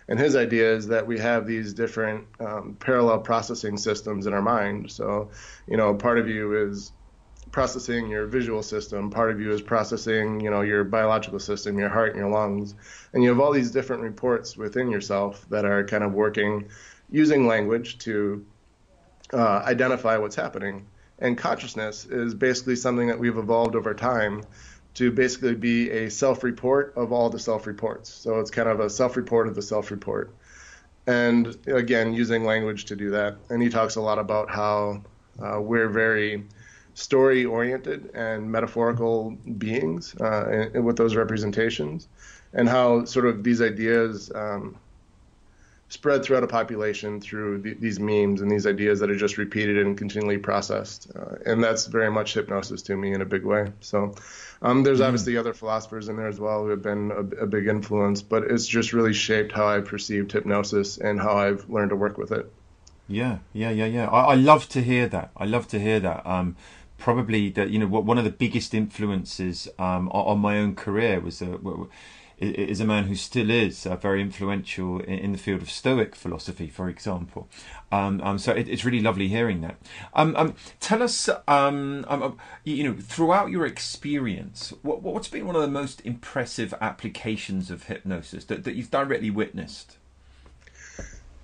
And 0.08 0.20
his 0.20 0.36
idea 0.36 0.74
is 0.74 0.88
that 0.88 1.08
we 1.08 1.20
have 1.20 1.48
these 1.48 1.74
different 1.74 2.26
um, 2.40 2.78
parallel 2.80 3.20
processing 3.20 3.78
systems 3.78 4.28
in 4.28 4.34
our 4.34 4.42
mind. 4.42 4.92
So, 4.92 5.32
you 5.68 5.78
know, 5.78 5.96
part 5.96 6.20
of 6.20 6.28
you 6.28 6.68
is 6.68 6.92
processing 7.52 8.10
your 8.10 8.28
visual 8.28 8.62
system, 8.62 9.10
part 9.10 9.32
of 9.32 9.40
you 9.40 9.52
is 9.52 9.62
processing, 9.62 10.42
you 10.42 10.50
know, 10.50 10.62
your 10.62 10.84
biological 10.84 11.40
system, 11.40 11.80
your 11.80 11.90
heart 11.90 12.12
and 12.12 12.20
your 12.20 12.30
lungs. 12.30 12.76
And 13.14 13.24
you 13.24 13.30
have 13.30 13.40
all 13.40 13.52
these 13.52 13.72
different 13.72 14.04
reports 14.04 14.58
within 14.58 14.92
yourself 14.92 15.46
that 15.50 15.66
are 15.66 15.84
kind 15.86 16.04
of 16.04 16.14
working 16.14 16.70
using 17.10 17.48
language 17.48 17.98
to 18.00 18.46
uh, 19.34 19.64
identify 19.66 20.18
what's 20.18 20.36
happening. 20.36 20.88
And 21.20 21.38
consciousness 21.38 22.06
is 22.06 22.34
basically 22.34 22.76
something 22.76 23.08
that 23.08 23.20
we've 23.20 23.38
evolved 23.38 23.76
over 23.76 23.94
time 23.94 24.44
to 24.96 25.12
basically 25.12 25.56
be 25.56 25.92
a 25.92 26.10
self 26.10 26.44
report 26.44 26.94
of 26.96 27.12
all 27.12 27.30
the 27.30 27.40
self 27.40 27.68
reports. 27.68 28.10
So 28.10 28.40
it's 28.40 28.52
kind 28.52 28.68
of 28.68 28.80
a 28.80 28.90
self 28.90 29.16
report 29.16 29.48
of 29.48 29.56
the 29.56 29.62
self 29.62 29.92
report. 29.92 30.34
And 31.08 31.56
again, 31.68 32.14
using 32.14 32.44
language 32.44 32.86
to 32.86 32.96
do 32.96 33.12
that. 33.12 33.38
And 33.50 33.62
he 33.62 33.70
talks 33.70 33.96
a 33.96 34.02
lot 34.02 34.18
about 34.18 34.50
how 34.50 35.04
uh, 35.40 35.62
we're 35.62 35.90
very 35.90 36.46
story 36.96 37.46
oriented 37.46 38.10
and 38.16 38.50
metaphorical 38.50 39.32
beings 39.58 40.16
uh, 40.16 40.70
with 40.74 40.96
those 40.96 41.16
representations, 41.16 42.08
and 42.54 42.68
how 42.70 43.04
sort 43.06 43.25
of 43.25 43.44
these 43.44 43.62
ideas 43.62 44.32
um, 44.34 44.78
spread 45.96 46.24
throughout 46.24 46.44
a 46.44 46.48
population 46.48 47.22
through 47.22 47.62
th- 47.62 47.78
these 47.80 48.00
memes 48.00 48.42
and 48.42 48.52
these 48.52 48.68
ideas 48.68 49.00
that 49.00 49.10
are 49.10 49.16
just 49.16 49.38
repeated 49.38 49.78
and 49.78 49.98
continually 49.98 50.38
processed. 50.38 51.10
Uh, 51.16 51.36
and 51.46 51.64
that's 51.64 51.88
very 51.88 52.12
much 52.12 52.34
hypnosis 52.34 52.82
to 52.84 52.96
me 52.98 53.14
in 53.14 53.22
a 53.22 53.25
big 53.25 53.46
way. 53.46 53.72
So 53.80 54.14
um, 54.62 54.84
there's 54.84 55.00
mm-hmm. 55.00 55.08
obviously 55.08 55.38
other 55.38 55.54
philosophers 55.54 56.10
in 56.10 56.18
there 56.18 56.28
as 56.28 56.40
well 56.40 56.64
who 56.64 56.70
have 56.70 56.82
been 56.82 57.12
a, 57.12 57.44
a, 57.44 57.48
big 57.48 57.68
influence, 57.68 58.22
but 58.22 58.44
it's 58.44 58.68
just 58.68 58.94
really 58.94 59.14
shaped 59.14 59.54
how 59.54 59.68
I 59.68 59.80
perceived 59.80 60.32
hypnosis 60.34 60.98
and 60.98 61.20
how 61.20 61.38
I've 61.38 61.70
learned 61.70 61.92
to 61.92 61.96
work 61.96 62.18
with 62.18 62.32
it. 62.32 62.52
Yeah, 63.08 63.38
yeah, 63.54 63.70
yeah, 63.70 63.86
yeah. 63.86 64.08
I, 64.08 64.34
I 64.34 64.36
love 64.36 64.68
to 64.70 64.82
hear 64.82 65.08
that. 65.08 65.32
I 65.38 65.46
love 65.46 65.68
to 65.70 65.80
hear 65.80 66.00
that. 66.02 66.25
Um, 66.25 66.58
probably 66.98 67.50
that 67.52 67.70
you 67.70 67.80
know 67.80 67.88
one 67.88 68.18
of 68.18 68.24
the 68.24 68.30
biggest 68.30 68.74
influences 68.74 69.68
um, 69.78 70.08
on, 70.10 70.25
on, 70.28 70.40
my 70.40 70.58
own 70.58 70.75
career 70.75 71.20
was 71.20 71.42
uh, 71.42 71.58
is 72.38 72.80
a 72.80 72.86
man 72.86 73.06
who 73.06 73.15
still 73.15 73.50
is 73.50 73.86
uh, 73.86 73.96
very 73.96 74.22
influential 74.22 75.00
in, 75.00 75.20
in, 75.20 75.32
the 75.32 75.38
field 75.38 75.62
of 75.62 75.70
Stoic 75.70 76.15
philosophy, 76.15 76.68
for 76.68 76.89
example. 76.89 77.48
Um, 77.92 78.20
um, 78.22 78.38
so 78.38 78.51
it, 78.51 78.68
it's 78.68 78.84
really 78.84 79.00
lovely 79.00 79.27
hearing 79.27 79.62
that. 79.62 79.77
Um, 80.13 80.36
um 80.36 80.56
tell 80.80 81.01
us, 81.01 81.30
um, 81.48 82.06
um, 82.08 82.38
you 82.63 82.84
know, 82.84 82.96
throughout 83.00 83.51
your 83.51 83.65
experience, 83.65 84.74
what, 84.82 85.01
what's 85.01 85.30
been 85.30 85.46
one 85.46 85.56
of 85.56 85.62
the 85.62 85.68
most 85.68 86.01
impressive 86.06 86.74
applications 86.82 87.72
of 87.72 87.84
hypnosis 87.84 88.46
that, 88.46 88.63
that 88.65 88.75
you've 88.75 88.92
directly 88.92 89.30
witnessed? 89.30 89.98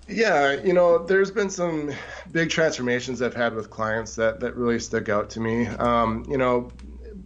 Yeah, 0.08 0.62
you 0.62 0.74
know, 0.74 0.98
there's 0.98 1.32
been 1.32 1.50
some 1.50 1.92
big 2.32 2.50
transformations 2.50 3.22
I've 3.22 3.36
had 3.36 3.54
with 3.56 3.70
clients 3.70 4.16
that, 4.16 4.42
that 4.42 4.58
really 4.58 4.80
stuck 4.80 5.08
out 5.08 5.30
to 5.32 5.40
me. 5.40 5.64
you 5.64 6.38
know, 6.38 6.70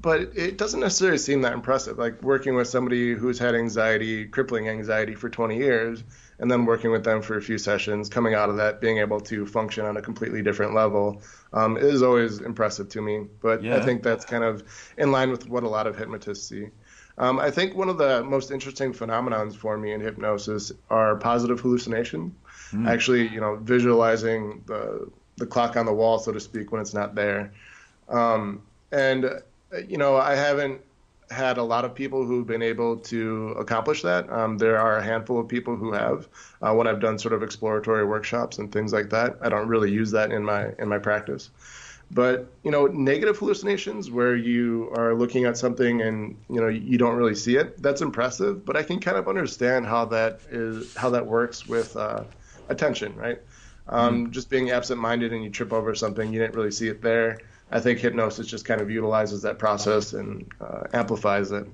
but 0.06 0.22
it 0.36 0.56
doesn't 0.60 0.82
necessarily 0.82 1.18
seem 1.18 1.42
that 1.42 1.54
impressive. 1.54 1.98
Like 1.98 2.22
working 2.22 2.54
with 2.54 2.68
somebody 2.68 3.16
who's 3.16 3.40
had 3.40 3.56
anxiety, 3.56 4.26
crippling 4.28 4.70
anxiety 4.70 5.16
for 5.16 5.32
20 5.32 5.58
years, 5.58 6.04
and 6.38 6.50
then 6.52 6.66
working 6.66 6.92
with 6.92 7.04
them 7.04 7.24
for 7.24 7.38
a 7.38 7.42
few 7.42 7.58
sessions, 7.58 8.08
coming 8.08 8.36
out 8.36 8.52
of 8.52 8.58
that, 8.58 8.80
being 8.80 9.00
able 9.00 9.20
to 9.22 9.48
function 9.48 9.84
on 9.84 9.98
a 9.98 10.04
completely 10.04 10.44
different 10.44 10.76
level, 10.76 11.24
um, 11.54 11.76
is 11.76 12.04
always 12.04 12.40
impressive 12.40 12.88
to 12.90 13.02
me. 13.02 13.26
But 13.42 13.64
yeah. 13.64 13.78
I 13.78 13.82
think 13.82 14.04
that's 14.04 14.26
kind 14.26 14.44
of 14.44 14.64
in 14.96 15.12
line 15.12 15.32
with 15.32 15.50
what 15.50 15.64
a 15.64 15.70
lot 15.70 15.88
of 15.88 15.98
hypnotists 15.98 16.48
see. 16.48 16.68
Um, 17.18 17.40
I 17.40 17.50
think 17.50 17.76
one 17.76 17.90
of 17.90 17.98
the 17.98 18.24
most 18.24 18.52
interesting 18.52 18.94
phenomenons 18.94 19.56
for 19.56 19.76
me 19.76 19.92
in 19.92 20.02
hypnosis 20.02 20.72
are 20.92 21.16
positive 21.16 21.62
hallucination. 21.62 22.36
Mm. 22.72 22.88
Actually, 22.88 23.28
you 23.30 23.42
know, 23.42 23.56
visualizing 23.56 24.62
the 24.68 25.10
the 25.38 25.48
clock 25.48 25.76
on 25.78 25.88
the 25.88 25.94
wall, 25.94 26.20
so 26.20 26.32
to 26.32 26.40
speak, 26.40 26.72
when 26.72 26.80
it's 26.80 26.94
not 26.94 27.16
there. 27.16 27.52
Um, 28.08 28.62
and 28.92 29.42
you 29.88 29.98
know, 29.98 30.16
I 30.16 30.36
haven't 30.36 30.82
had 31.32 31.58
a 31.58 31.64
lot 31.64 31.86
of 31.86 31.96
people 31.96 32.26
who've 32.26 32.46
been 32.46 32.62
able 32.62 32.98
to 32.98 33.56
accomplish 33.58 34.04
that. 34.04 34.32
Um, 34.32 34.58
there 34.58 34.78
are 34.78 34.98
a 34.98 35.04
handful 35.04 35.40
of 35.40 35.48
people 35.48 35.76
who 35.76 35.92
have. 35.94 36.28
Uh, 36.62 36.74
when 36.74 36.88
I've 36.88 37.00
done 37.00 37.18
sort 37.18 37.34
of 37.34 37.44
exploratory 37.44 38.06
workshops 38.06 38.60
and 38.60 38.72
things 38.72 38.94
like 38.94 39.10
that, 39.10 39.38
I 39.42 39.50
don't 39.50 39.68
really 39.68 39.92
use 39.92 40.12
that 40.12 40.32
in 40.32 40.44
my 40.44 40.72
in 40.78 40.88
my 40.88 41.00
practice. 41.00 41.50
But 42.12 42.48
you 42.64 42.70
know, 42.70 42.86
negative 42.86 43.38
hallucinations 43.38 44.12
where 44.12 44.36
you 44.36 44.92
are 44.96 45.16
looking 45.16 45.46
at 45.46 45.58
something 45.58 46.02
and 46.02 46.38
you 46.50 46.62
know 46.62 46.68
you 46.68 46.98
don't 46.98 47.16
really 47.16 47.36
see 47.36 47.56
it, 47.56 47.82
that's 47.82 48.02
impressive. 48.02 48.64
But 48.64 48.78
I 48.78 48.84
can 48.84 49.00
kind 49.00 49.18
of 49.18 49.28
understand 49.28 49.88
how 49.88 50.06
that 50.06 50.42
is 50.52 50.94
how 50.96 51.10
that 51.10 51.26
works 51.26 51.68
with 51.68 51.96
uh, 51.98 52.24
attention, 52.70 53.16
right? 53.16 53.42
Um, 53.88 54.28
mm 54.28 54.32
Just 54.32 54.50
being 54.50 54.72
absent-minded 54.72 55.32
and 55.32 55.44
you 55.44 55.50
trip 55.50 55.72
over 55.72 55.94
something, 55.94 56.34
you 56.34 56.40
didn't 56.40 56.56
really 56.56 56.72
see 56.72 56.88
it 56.88 57.02
there. 57.02 57.40
I 57.76 57.82
think 57.82 58.00
hypnosis 58.00 58.48
just 58.48 58.64
kind 58.64 58.80
of 58.80 58.90
utilizes 58.90 59.42
that 59.42 59.60
process 59.60 60.14
and 60.14 60.50
uh, 60.62 60.84
amplifies 60.94 61.52
it. 61.52 61.68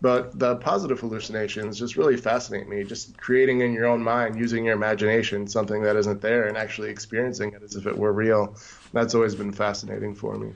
But 0.00 0.36
the 0.36 0.56
positive 0.56 0.98
hallucinations 0.98 1.78
just 1.78 1.96
really 1.96 2.16
fascinate 2.16 2.68
me. 2.68 2.82
Just 2.82 3.16
creating 3.16 3.60
in 3.60 3.72
your 3.72 3.86
own 3.86 4.02
mind, 4.02 4.36
using 4.36 4.64
your 4.64 4.74
imagination, 4.74 5.46
something 5.46 5.80
that 5.84 5.94
isn't 5.94 6.20
there, 6.20 6.48
and 6.48 6.56
actually 6.56 6.90
experiencing 6.90 7.52
it 7.52 7.62
as 7.62 7.76
if 7.76 7.86
it 7.86 7.96
were 7.96 8.12
real. 8.12 8.56
That's 8.92 9.14
always 9.14 9.36
been 9.36 9.52
fascinating 9.52 10.16
for 10.16 10.36
me. 10.36 10.52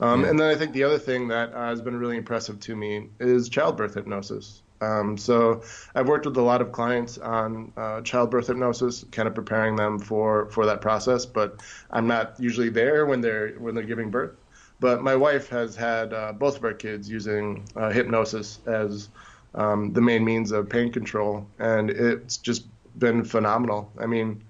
Um. 0.00 0.24
And 0.24 0.40
then 0.40 0.48
I 0.48 0.54
think 0.54 0.72
the 0.72 0.84
other 0.84 0.98
thing 0.98 1.28
that 1.28 1.52
uh, 1.52 1.66
has 1.66 1.82
been 1.82 1.96
really 1.96 2.16
impressive 2.16 2.58
to 2.60 2.74
me 2.74 3.10
is 3.20 3.50
childbirth 3.50 3.94
hypnosis. 3.94 4.62
Um, 4.82 5.16
so 5.16 5.62
I've 5.94 6.08
worked 6.08 6.26
with 6.26 6.36
a 6.36 6.42
lot 6.42 6.60
of 6.60 6.72
clients 6.72 7.16
on 7.16 7.72
uh, 7.76 8.00
childbirth 8.00 8.48
hypnosis, 8.48 9.04
kind 9.12 9.28
of 9.28 9.34
preparing 9.34 9.76
them 9.76 9.98
for 9.98 10.46
for 10.46 10.66
that 10.66 10.80
process. 10.80 11.24
But 11.24 11.60
I'm 11.90 12.06
not 12.06 12.34
usually 12.38 12.68
there 12.70 13.06
when 13.06 13.20
they're 13.20 13.50
when 13.52 13.74
they're 13.74 13.84
giving 13.84 14.10
birth. 14.10 14.32
But 14.80 15.02
my 15.02 15.14
wife 15.14 15.48
has 15.50 15.76
had 15.76 16.12
uh, 16.12 16.32
both 16.32 16.56
of 16.56 16.64
our 16.64 16.74
kids 16.74 17.08
using 17.08 17.64
uh, 17.76 17.90
hypnosis 17.90 18.58
as 18.66 19.08
um, 19.54 19.92
the 19.92 20.00
main 20.00 20.24
means 20.24 20.50
of 20.50 20.68
pain 20.68 20.90
control, 20.90 21.46
and 21.60 21.88
it's 21.88 22.36
just 22.36 22.66
been 22.98 23.24
phenomenal. 23.24 23.92
I 23.96 24.06
mean, 24.06 24.42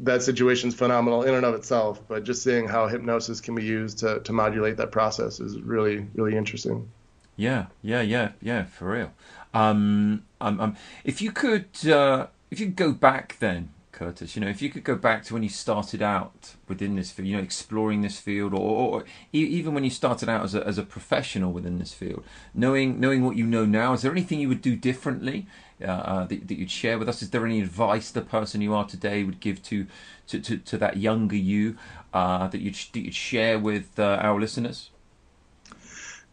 that 0.00 0.22
situation's 0.22 0.74
phenomenal 0.74 1.22
in 1.22 1.34
and 1.34 1.46
of 1.46 1.54
itself, 1.54 2.02
but 2.06 2.24
just 2.24 2.42
seeing 2.42 2.68
how 2.68 2.86
hypnosis 2.86 3.40
can 3.40 3.54
be 3.54 3.64
used 3.64 3.98
to, 4.00 4.20
to 4.20 4.32
modulate 4.34 4.76
that 4.76 4.90
process 4.92 5.40
is 5.40 5.58
really 5.60 6.06
really 6.14 6.36
interesting. 6.36 6.90
Yeah, 7.36 7.66
yeah, 7.80 8.02
yeah, 8.02 8.32
yeah, 8.42 8.64
for 8.64 8.90
real. 8.90 9.10
Um, 9.54 10.24
um, 10.40 10.60
um, 10.60 10.76
if 11.04 11.20
you 11.20 11.32
could, 11.32 11.68
uh, 11.86 12.28
if 12.50 12.60
you 12.60 12.66
could 12.66 12.76
go 12.76 12.92
back 12.92 13.36
then, 13.38 13.70
Curtis, 13.92 14.34
you 14.34 14.40
know, 14.40 14.48
if 14.48 14.62
you 14.62 14.70
could 14.70 14.84
go 14.84 14.96
back 14.96 15.22
to 15.24 15.34
when 15.34 15.42
you 15.42 15.50
started 15.50 16.02
out 16.02 16.54
within 16.66 16.96
this 16.96 17.12
field, 17.12 17.28
you 17.28 17.36
know, 17.36 17.42
exploring 17.42 18.00
this 18.00 18.18
field, 18.18 18.54
or, 18.54 18.58
or 18.60 19.04
even 19.32 19.74
when 19.74 19.84
you 19.84 19.90
started 19.90 20.28
out 20.28 20.42
as 20.42 20.54
a, 20.54 20.66
as 20.66 20.78
a 20.78 20.82
professional 20.82 21.52
within 21.52 21.78
this 21.78 21.92
field, 21.92 22.24
knowing 22.54 22.98
knowing 22.98 23.24
what 23.24 23.36
you 23.36 23.46
know 23.46 23.66
now, 23.66 23.92
is 23.92 24.02
there 24.02 24.10
anything 24.10 24.40
you 24.40 24.48
would 24.48 24.62
do 24.62 24.74
differently 24.74 25.46
uh, 25.80 25.84
uh, 25.84 26.24
that, 26.24 26.48
that 26.48 26.58
you'd 26.58 26.70
share 26.70 26.98
with 26.98 27.08
us? 27.08 27.22
Is 27.22 27.30
there 27.30 27.44
any 27.44 27.60
advice 27.60 28.10
the 28.10 28.22
person 28.22 28.62
you 28.62 28.74
are 28.74 28.86
today 28.86 29.24
would 29.24 29.40
give 29.40 29.62
to 29.64 29.86
to, 30.28 30.40
to, 30.40 30.56
to 30.56 30.78
that 30.78 30.96
younger 30.96 31.36
you 31.36 31.76
uh, 32.14 32.48
that 32.48 32.60
you'd 32.60 32.74
that 32.94 33.00
you'd 33.00 33.14
share 33.14 33.58
with 33.58 33.98
uh, 33.98 34.18
our 34.22 34.40
listeners? 34.40 34.91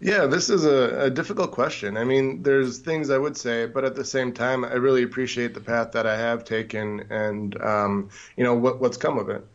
Yeah, 0.01 0.27
this 0.27 0.49
is 0.49 0.63
a, 0.63 1.07
a, 1.07 1.09
difficult 1.09 1.51
question. 1.51 1.97
I 1.97 2.05
mean, 2.05 2.41
there's 2.41 2.77
things 2.79 3.09
I 3.09 3.17
would 3.17 3.35
say, 3.35 3.65
but 3.65 3.83
at 3.83 3.95
the 3.95 4.05
same 4.05 4.31
time, 4.31 4.63
I 4.63 4.75
really 4.75 5.03
appreciate 5.03 5.53
the 5.53 5.59
path 5.59 5.91
that 5.91 6.07
I 6.07 6.15
have 6.15 6.45
taken 6.45 7.05
and, 7.09 7.61
um, 7.61 8.09
you 8.37 8.45
know, 8.45 8.53
what, 8.53 8.79
what's 8.79 8.95
come 8.95 9.17
of 9.17 9.27
it. 9.27 9.45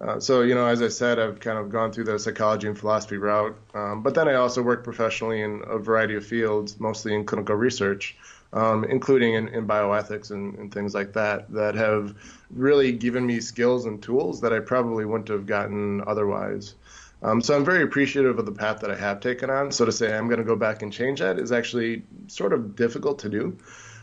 Uh, 0.00 0.20
so, 0.20 0.42
you 0.42 0.54
know, 0.54 0.66
as 0.66 0.80
I 0.82 0.88
said, 0.88 1.18
I've 1.18 1.40
kind 1.40 1.58
of 1.58 1.70
gone 1.70 1.90
through 1.90 2.04
the 2.04 2.16
psychology 2.16 2.68
and 2.68 2.78
philosophy 2.78 3.16
route, 3.16 3.58
um, 3.74 4.04
but 4.04 4.14
then 4.14 4.28
I 4.28 4.34
also 4.34 4.62
work 4.62 4.84
professionally 4.84 5.42
in 5.42 5.62
a 5.66 5.78
variety 5.78 6.14
of 6.14 6.24
fields, 6.24 6.78
mostly 6.78 7.12
in 7.12 7.24
clinical 7.24 7.56
research, 7.56 8.16
um, 8.52 8.84
including 8.84 9.34
in, 9.34 9.48
in 9.48 9.66
bioethics 9.66 10.30
and, 10.30 10.54
and, 10.54 10.72
things 10.72 10.94
like 10.94 11.12
that, 11.14 11.52
that 11.52 11.74
have 11.74 12.14
really 12.50 12.92
given 12.92 13.26
me 13.26 13.40
skills 13.40 13.86
and 13.86 14.00
tools 14.00 14.40
that 14.42 14.52
I 14.52 14.60
probably 14.60 15.04
wouldn't 15.04 15.28
have 15.28 15.46
gotten 15.46 16.04
otherwise. 16.06 16.76
Um, 17.22 17.40
so 17.40 17.56
I'm 17.56 17.64
very 17.64 17.82
appreciative 17.82 18.38
of 18.38 18.46
the 18.46 18.52
path 18.52 18.80
that 18.80 18.90
I 18.90 18.96
have 18.96 19.20
taken 19.20 19.50
on. 19.50 19.72
So 19.72 19.84
to 19.84 19.92
say 19.92 20.16
I'm 20.16 20.28
going 20.28 20.38
to 20.38 20.44
go 20.44 20.56
back 20.56 20.82
and 20.82 20.92
change 20.92 21.20
that 21.20 21.38
is 21.38 21.52
actually 21.52 22.04
sort 22.28 22.52
of 22.52 22.76
difficult 22.76 23.20
to 23.20 23.28
do. 23.28 23.58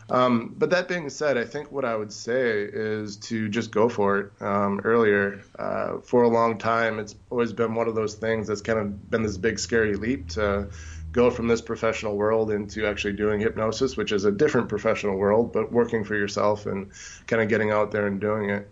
Um, 0.08 0.54
but 0.56 0.70
that 0.70 0.86
being 0.86 1.10
said, 1.10 1.36
I 1.36 1.44
think 1.44 1.72
what 1.72 1.84
I 1.84 1.96
would 1.96 2.12
say 2.12 2.62
is 2.62 3.16
to 3.16 3.48
just 3.48 3.72
go 3.72 3.88
for 3.88 4.18
it. 4.18 4.32
Um, 4.40 4.80
earlier, 4.84 5.42
uh, 5.58 5.98
for 5.98 6.22
a 6.22 6.28
long 6.28 6.58
time, 6.58 7.00
it's 7.00 7.16
always 7.30 7.52
been 7.52 7.74
one 7.74 7.88
of 7.88 7.94
those 7.94 8.14
things 8.14 8.46
that's 8.46 8.62
kind 8.62 8.78
of 8.78 9.10
been 9.10 9.22
this 9.22 9.36
big 9.36 9.58
scary 9.58 9.96
leap 9.96 10.28
to 10.30 10.68
go 11.10 11.30
from 11.30 11.48
this 11.48 11.60
professional 11.60 12.16
world 12.16 12.50
into 12.50 12.86
actually 12.86 13.14
doing 13.14 13.40
hypnosis, 13.40 13.96
which 13.96 14.12
is 14.12 14.24
a 14.24 14.30
different 14.30 14.68
professional 14.68 15.16
world, 15.16 15.52
but 15.52 15.72
working 15.72 16.04
for 16.04 16.14
yourself 16.14 16.66
and 16.66 16.90
kind 17.26 17.42
of 17.42 17.48
getting 17.48 17.70
out 17.72 17.90
there 17.90 18.06
and 18.06 18.20
doing 18.20 18.50
it. 18.50 18.70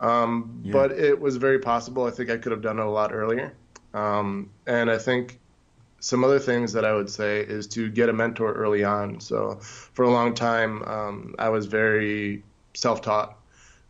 Um, 0.00 0.60
yeah. 0.64 0.72
But 0.72 0.92
it 0.92 1.18
was 1.18 1.36
very 1.36 1.60
possible. 1.60 2.04
I 2.04 2.10
think 2.10 2.28
I 2.30 2.36
could 2.36 2.52
have 2.52 2.62
done 2.62 2.78
it 2.78 2.84
a 2.84 2.90
lot 2.90 3.14
earlier. 3.14 3.54
Um, 3.94 4.50
and 4.66 4.90
I 4.90 4.98
think 4.98 5.38
some 6.00 6.22
other 6.22 6.38
things 6.38 6.74
that 6.74 6.84
I 6.84 6.92
would 6.92 7.08
say 7.08 7.40
is 7.40 7.66
to 7.68 7.88
get 7.88 8.10
a 8.10 8.12
mentor 8.12 8.52
early 8.52 8.84
on. 8.84 9.20
So 9.20 9.54
for 9.60 10.04
a 10.04 10.10
long 10.10 10.34
time, 10.34 10.82
um, 10.82 11.34
I 11.38 11.48
was 11.48 11.64
very 11.64 12.42
self-taught, 12.74 13.34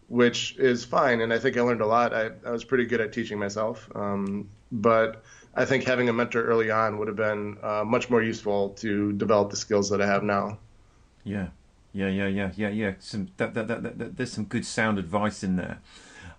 which 0.09 0.57
is 0.57 0.85
fine, 0.85 1.23
and 1.23 1.33
I 1.33 1.39
think 1.41 1.57
I 1.57 1.63
learned 1.63 1.81
a 1.81 1.87
lot. 1.87 2.15
I, 2.15 2.31
I 2.47 2.53
was 2.53 2.63
pretty 2.63 2.85
good 2.85 3.01
at 3.01 3.13
teaching 3.13 3.39
myself, 3.39 3.91
um, 3.97 4.49
but 4.71 5.25
I 5.57 5.65
think 5.65 5.85
having 5.85 6.09
a 6.09 6.13
mentor 6.13 6.45
early 6.45 6.71
on 6.71 6.99
would 6.99 7.09
have 7.09 7.17
been 7.17 7.57
uh, 7.63 7.83
much 7.85 8.11
more 8.11 8.23
useful 8.23 8.71
to 8.75 9.13
develop 9.15 9.51
the 9.51 9.57
skills 9.57 9.91
that 9.91 10.01
I 10.01 10.07
have 10.07 10.23
now. 10.23 10.59
Yeah, 11.25 11.49
yeah, 11.93 12.09
yeah, 12.09 12.27
yeah, 12.29 12.51
yeah, 12.57 12.69
yeah. 12.69 12.93
Some 12.99 13.29
that, 13.39 13.55
that, 13.55 13.67
that, 13.69 13.99
that 13.99 14.17
there's 14.17 14.33
some 14.33 14.45
good 14.45 14.67
sound 14.67 14.99
advice 14.99 15.43
in 15.43 15.57
there. 15.57 15.79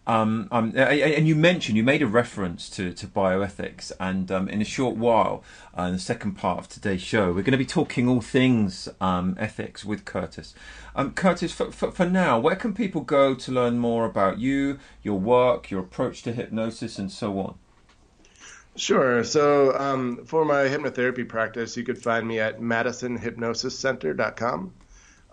Um, 0.07 0.47
um, 0.51 0.71
and 0.77 1.27
you 1.27 1.35
mentioned 1.35 1.77
you 1.77 1.83
made 1.83 2.03
a 2.03 2.07
reference 2.07 2.69
to, 2.71 2.91
to 2.93 3.07
bioethics, 3.07 3.91
and 3.99 4.31
um, 4.31 4.47
in 4.47 4.61
a 4.61 4.65
short 4.65 4.95
while, 4.95 5.43
uh, 5.77 5.83
in 5.83 5.93
the 5.93 5.99
second 5.99 6.33
part 6.33 6.59
of 6.59 6.69
today's 6.69 7.01
show, 7.01 7.27
we're 7.27 7.41
going 7.41 7.53
to 7.53 7.57
be 7.57 7.65
talking 7.65 8.07
all 8.07 8.21
things 8.21 8.87
um, 9.01 9.35
ethics 9.39 9.83
with 9.83 10.05
Curtis. 10.05 10.53
Um, 10.95 11.13
Curtis, 11.13 11.51
for, 11.51 11.71
for, 11.71 11.91
for, 11.91 12.05
now, 12.05 12.39
where 12.39 12.55
can 12.55 12.73
people 12.73 13.01
go 13.01 13.33
to 13.33 13.51
learn 13.51 13.79
more 13.79 14.05
about 14.05 14.37
you, 14.37 14.77
your 15.01 15.19
work, 15.19 15.71
your 15.71 15.81
approach 15.81 16.21
to 16.23 16.33
hypnosis, 16.33 16.99
and 16.99 17.11
so 17.11 17.39
on? 17.39 17.55
Sure. 18.75 19.23
So 19.23 19.75
um, 19.77 20.25
for 20.25 20.43
my 20.45 20.65
hypnotherapy 20.65 21.27
practice, 21.27 21.75
you 21.77 21.83
could 21.83 21.97
find 21.97 22.27
me 22.27 22.39
at 22.39 22.59
madisonhypnosiscenter.com. 22.59 24.73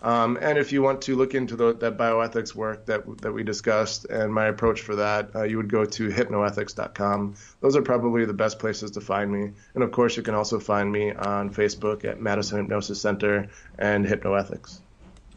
Um, 0.03 0.37
and 0.41 0.57
if 0.57 0.73
you 0.73 0.81
want 0.81 1.01
to 1.03 1.15
look 1.15 1.33
into 1.33 1.55
the, 1.55 1.73
that 1.75 1.97
bioethics 1.97 2.53
work 2.53 2.85
that 2.87 3.21
that 3.21 3.31
we 3.31 3.41
discussed 3.43 4.05
and 4.05 4.33
my 4.33 4.47
approach 4.47 4.81
for 4.81 4.95
that, 4.97 5.33
uh, 5.33 5.43
you 5.43 5.57
would 5.57 5.71
go 5.71 5.85
to 5.85 6.09
hypnoethics.com. 6.09 7.35
Those 7.61 7.75
are 7.77 7.81
probably 7.81 8.25
the 8.25 8.33
best 8.33 8.59
places 8.59 8.91
to 8.91 9.01
find 9.01 9.31
me. 9.31 9.51
And 9.73 9.83
of 9.83 9.91
course, 9.91 10.17
you 10.17 10.23
can 10.23 10.35
also 10.35 10.59
find 10.59 10.91
me 10.91 11.13
on 11.13 11.53
Facebook 11.53 12.03
at 12.03 12.21
Madison 12.21 12.57
Hypnosis 12.57 12.99
Center 12.99 13.47
and 13.79 14.05
Hypnoethics. 14.05 14.79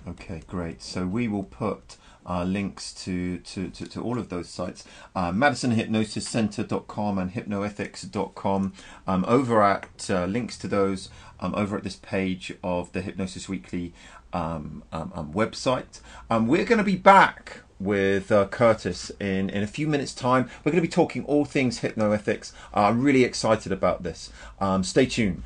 Okay, 0.08 0.42
great. 0.48 0.82
So 0.82 1.06
we 1.06 1.28
will 1.28 1.44
put 1.44 1.96
uh, 2.28 2.42
links 2.44 2.92
to, 2.92 3.38
to, 3.38 3.68
to, 3.70 3.86
to, 3.86 4.02
all 4.02 4.18
of 4.18 4.28
those 4.28 4.48
sites, 4.48 4.84
uh, 5.14 5.30
madisonhypnosiscenter.com 5.30 7.18
and 7.18 7.32
hypnoethics.com. 7.32 8.72
Um, 9.06 9.24
over 9.28 9.62
at 9.62 10.10
uh, 10.10 10.26
links 10.26 10.58
to 10.58 10.68
those 10.68 11.08
um, 11.38 11.54
over 11.54 11.76
at 11.76 11.84
this 11.84 11.96
page 11.96 12.52
of 12.64 12.92
the 12.92 13.00
Hypnosis 13.00 13.48
Weekly 13.48 13.92
um, 14.36 14.82
um, 14.92 15.32
website. 15.32 16.00
Um, 16.28 16.46
we're 16.46 16.64
going 16.64 16.78
to 16.78 16.84
be 16.84 16.96
back 16.96 17.60
with 17.78 18.30
uh, 18.30 18.46
Curtis 18.48 19.10
in, 19.20 19.50
in 19.50 19.62
a 19.62 19.66
few 19.66 19.86
minutes' 19.86 20.14
time. 20.14 20.48
We're 20.64 20.72
going 20.72 20.82
to 20.82 20.88
be 20.88 20.92
talking 20.92 21.24
all 21.24 21.44
things 21.44 21.80
hypnoethics. 21.80 22.52
Uh, 22.74 22.84
I'm 22.84 23.02
really 23.02 23.24
excited 23.24 23.72
about 23.72 24.02
this. 24.02 24.30
Um, 24.60 24.84
stay 24.84 25.06
tuned. 25.06 25.42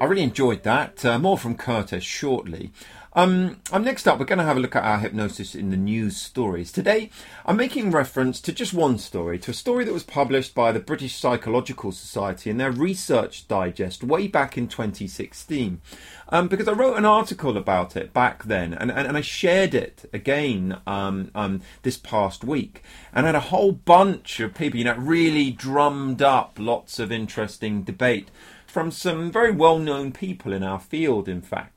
I 0.00 0.04
really 0.04 0.22
enjoyed 0.22 0.64
that. 0.64 1.04
Uh, 1.04 1.18
more 1.20 1.38
from 1.38 1.56
Curtis 1.56 2.02
shortly. 2.02 2.72
Um, 3.14 3.60
um, 3.70 3.84
next 3.84 4.08
up, 4.08 4.18
we're 4.18 4.24
going 4.24 4.38
to 4.38 4.44
have 4.44 4.56
a 4.56 4.60
look 4.60 4.74
at 4.74 4.84
our 4.84 4.98
hypnosis 4.98 5.54
in 5.54 5.68
the 5.68 5.76
news 5.76 6.16
stories. 6.16 6.72
Today, 6.72 7.10
I'm 7.44 7.58
making 7.58 7.90
reference 7.90 8.40
to 8.40 8.52
just 8.52 8.72
one 8.72 8.96
story, 8.96 9.38
to 9.40 9.50
a 9.50 9.54
story 9.54 9.84
that 9.84 9.92
was 9.92 10.02
published 10.02 10.54
by 10.54 10.72
the 10.72 10.80
British 10.80 11.16
Psychological 11.16 11.92
Society 11.92 12.48
in 12.48 12.56
their 12.56 12.72
Research 12.72 13.46
Digest 13.48 14.02
way 14.02 14.28
back 14.28 14.56
in 14.56 14.66
2016. 14.66 15.82
Um, 16.30 16.48
because 16.48 16.66
I 16.66 16.72
wrote 16.72 16.96
an 16.96 17.04
article 17.04 17.58
about 17.58 17.96
it 17.96 18.14
back 18.14 18.44
then, 18.44 18.72
and, 18.72 18.90
and, 18.90 19.06
and 19.06 19.16
I 19.18 19.20
shared 19.20 19.74
it 19.74 20.08
again 20.14 20.80
um, 20.86 21.30
um, 21.34 21.60
this 21.82 21.98
past 21.98 22.42
week, 22.42 22.82
and 23.12 23.26
had 23.26 23.34
a 23.34 23.40
whole 23.40 23.72
bunch 23.72 24.40
of 24.40 24.54
people, 24.54 24.78
you 24.78 24.84
know, 24.84 24.96
really 24.96 25.50
drummed 25.50 26.22
up 26.22 26.56
lots 26.58 26.98
of 26.98 27.12
interesting 27.12 27.82
debate 27.82 28.30
from 28.66 28.90
some 28.90 29.30
very 29.30 29.50
well-known 29.50 30.12
people 30.12 30.54
in 30.54 30.62
our 30.62 30.80
field, 30.80 31.28
in 31.28 31.42
fact. 31.42 31.71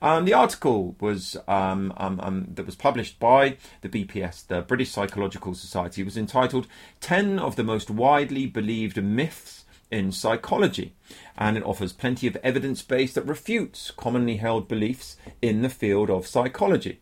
Um, 0.00 0.24
the 0.24 0.34
article 0.34 0.96
was 1.00 1.36
um, 1.46 1.92
um, 1.96 2.18
um, 2.20 2.46
that 2.54 2.66
was 2.66 2.74
published 2.74 3.20
by 3.20 3.56
the 3.82 3.88
BPS, 3.88 4.46
the 4.46 4.62
British 4.62 4.90
Psychological 4.90 5.54
Society, 5.54 6.02
was 6.02 6.16
entitled 6.16 6.66
10 7.00 7.38
of 7.38 7.56
the 7.56 7.62
Most 7.62 7.88
Widely 7.88 8.46
Believed 8.46 9.02
Myths 9.02 9.64
in 9.92 10.10
Psychology. 10.10 10.94
And 11.38 11.56
it 11.56 11.64
offers 11.64 11.92
plenty 11.92 12.26
of 12.26 12.36
evidence 12.36 12.82
base 12.82 13.12
that 13.14 13.26
refutes 13.26 13.92
commonly 13.92 14.38
held 14.38 14.66
beliefs 14.66 15.16
in 15.40 15.62
the 15.62 15.68
field 15.68 16.10
of 16.10 16.26
psychology. 16.26 16.98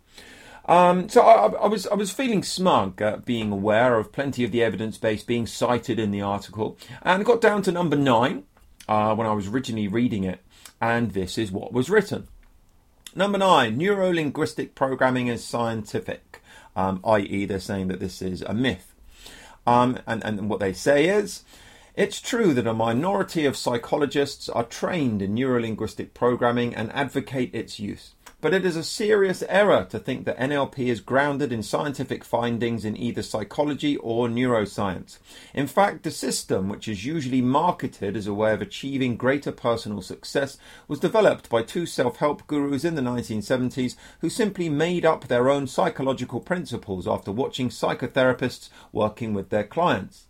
Um, 0.66 1.08
so 1.08 1.22
I, 1.22 1.46
I, 1.46 1.66
was 1.68 1.86
I 1.86 1.94
was 1.94 2.12
feeling 2.12 2.42
smug 2.42 3.00
uh, 3.00 3.16
being 3.18 3.50
aware 3.50 3.98
of 3.98 4.12
plenty 4.12 4.44
of 4.44 4.52
the 4.52 4.62
evidence 4.62 4.98
base 4.98 5.22
being 5.22 5.46
cited 5.46 5.98
in 5.98 6.10
the 6.10 6.20
article, 6.20 6.76
and 7.02 7.24
got 7.24 7.40
down 7.40 7.62
to 7.62 7.72
number 7.72 7.96
nine 7.96 8.44
uh, 8.88 9.14
when 9.14 9.26
I 9.26 9.32
was 9.32 9.48
originally 9.48 9.88
reading 9.88 10.24
it, 10.24 10.40
and 10.80 11.12
this 11.12 11.38
is 11.38 11.50
what 11.50 11.72
was 11.72 11.90
written. 11.90 12.28
Number 13.14 13.38
nine, 13.38 13.76
neuro 13.76 14.12
linguistic 14.12 14.74
programming 14.74 15.26
is 15.26 15.44
scientific, 15.44 16.40
um, 16.76 17.00
i.e., 17.04 17.44
they're 17.44 17.58
saying 17.58 17.88
that 17.88 17.98
this 17.98 18.22
is 18.22 18.42
a 18.42 18.54
myth. 18.54 18.94
Um, 19.66 19.98
and, 20.06 20.24
and 20.24 20.48
what 20.48 20.60
they 20.60 20.72
say 20.72 21.08
is 21.08 21.42
it's 21.94 22.20
true 22.20 22.54
that 22.54 22.66
a 22.66 22.72
minority 22.72 23.44
of 23.46 23.56
psychologists 23.56 24.48
are 24.48 24.64
trained 24.64 25.20
in 25.20 25.34
neurolinguistic 25.34 26.14
programming 26.14 26.74
and 26.74 26.92
advocate 26.92 27.54
its 27.54 27.80
use. 27.80 28.14
But 28.40 28.54
it 28.54 28.64
is 28.64 28.76
a 28.76 28.84
serious 28.84 29.42
error 29.48 29.86
to 29.90 29.98
think 29.98 30.24
that 30.24 30.38
NLP 30.38 30.86
is 30.86 31.00
grounded 31.00 31.52
in 31.52 31.62
scientific 31.62 32.24
findings 32.24 32.86
in 32.86 32.96
either 32.96 33.22
psychology 33.22 33.98
or 33.98 34.28
neuroscience. 34.28 35.18
In 35.52 35.66
fact, 35.66 36.04
the 36.04 36.10
system, 36.10 36.68
which 36.70 36.88
is 36.88 37.04
usually 37.04 37.42
marketed 37.42 38.16
as 38.16 38.26
a 38.26 38.32
way 38.32 38.54
of 38.54 38.62
achieving 38.62 39.16
greater 39.16 39.52
personal 39.52 40.00
success, 40.00 40.56
was 40.88 41.00
developed 41.00 41.50
by 41.50 41.62
two 41.62 41.84
self 41.84 42.16
help 42.16 42.46
gurus 42.46 42.84
in 42.84 42.94
the 42.94 43.02
1970s 43.02 43.96
who 44.20 44.30
simply 44.30 44.70
made 44.70 45.04
up 45.04 45.26
their 45.26 45.50
own 45.50 45.66
psychological 45.66 46.40
principles 46.40 47.06
after 47.06 47.30
watching 47.30 47.68
psychotherapists 47.68 48.70
working 48.90 49.34
with 49.34 49.50
their 49.50 49.64
clients. 49.64 50.28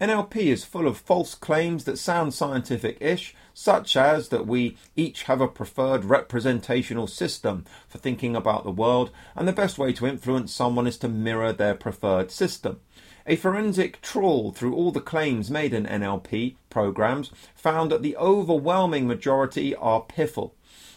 NLP 0.00 0.36
is 0.36 0.64
full 0.64 0.88
of 0.88 0.98
false 0.98 1.36
claims 1.36 1.84
that 1.84 1.98
sound 1.98 2.34
scientific 2.34 2.98
ish, 3.00 3.34
such 3.54 3.96
as 3.96 4.30
that 4.30 4.44
we 4.44 4.76
each 4.96 5.24
have 5.24 5.40
a 5.40 5.46
preferred 5.46 6.04
representational 6.04 7.06
system 7.06 7.64
for 7.88 7.98
thinking 7.98 8.34
about 8.34 8.64
the 8.64 8.72
world, 8.72 9.12
and 9.36 9.46
the 9.46 9.52
best 9.52 9.78
way 9.78 9.92
to 9.92 10.06
influence 10.06 10.52
someone 10.52 10.88
is 10.88 10.98
to 10.98 11.08
mirror 11.08 11.52
their 11.52 11.76
preferred 11.76 12.32
system. 12.32 12.80
A 13.26 13.36
forensic 13.36 14.02
trawl 14.02 14.50
through 14.50 14.74
all 14.74 14.90
the 14.90 15.00
claims 15.00 15.50
made 15.50 15.72
in 15.72 15.86
NLP 15.86 16.56
programs 16.68 17.30
found 17.54 17.90
that 17.92 18.02
the 18.02 18.16
overwhelming 18.16 19.06
majority 19.06 19.76
are 19.76 20.02
piffle. 20.02 20.54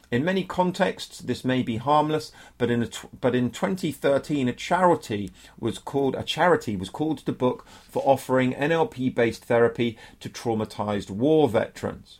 In 0.09 0.23
many 0.23 0.45
contexts, 0.45 1.19
this 1.19 1.43
may 1.43 1.61
be 1.61 1.77
harmless, 1.77 2.31
but 2.57 2.71
in 2.71 2.89
but 3.19 3.35
in 3.35 3.51
2013, 3.51 4.47
a 4.47 4.53
charity 4.53 5.31
was 5.59 5.79
called 5.79 6.15
a 6.15 6.23
charity 6.23 6.77
was 6.77 6.89
called 6.89 7.17
to 7.19 7.33
book 7.33 7.65
for 7.89 8.01
offering 8.05 8.53
NLP-based 8.53 9.43
therapy 9.43 9.97
to 10.21 10.29
traumatized 10.29 11.09
war 11.09 11.49
veterans. 11.49 12.19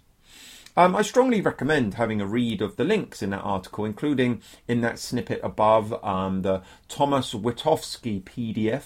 Um, 0.76 0.96
I 0.96 1.02
strongly 1.02 1.42
recommend 1.42 1.96
having 1.96 2.22
a 2.22 2.28
read 2.28 2.62
of 2.62 2.76
the 2.76 2.84
links 2.84 3.24
in 3.24 3.32
that 3.32 3.42
article, 3.42 3.84
including 3.84 4.44
in 4.68 4.82
that 4.82 5.00
snippet 5.00 5.40
above 5.42 5.92
um, 6.04 6.44
the 6.44 6.62
Thomas 6.88 7.34
Witkowski 7.34 8.22
PDF. 8.22 8.84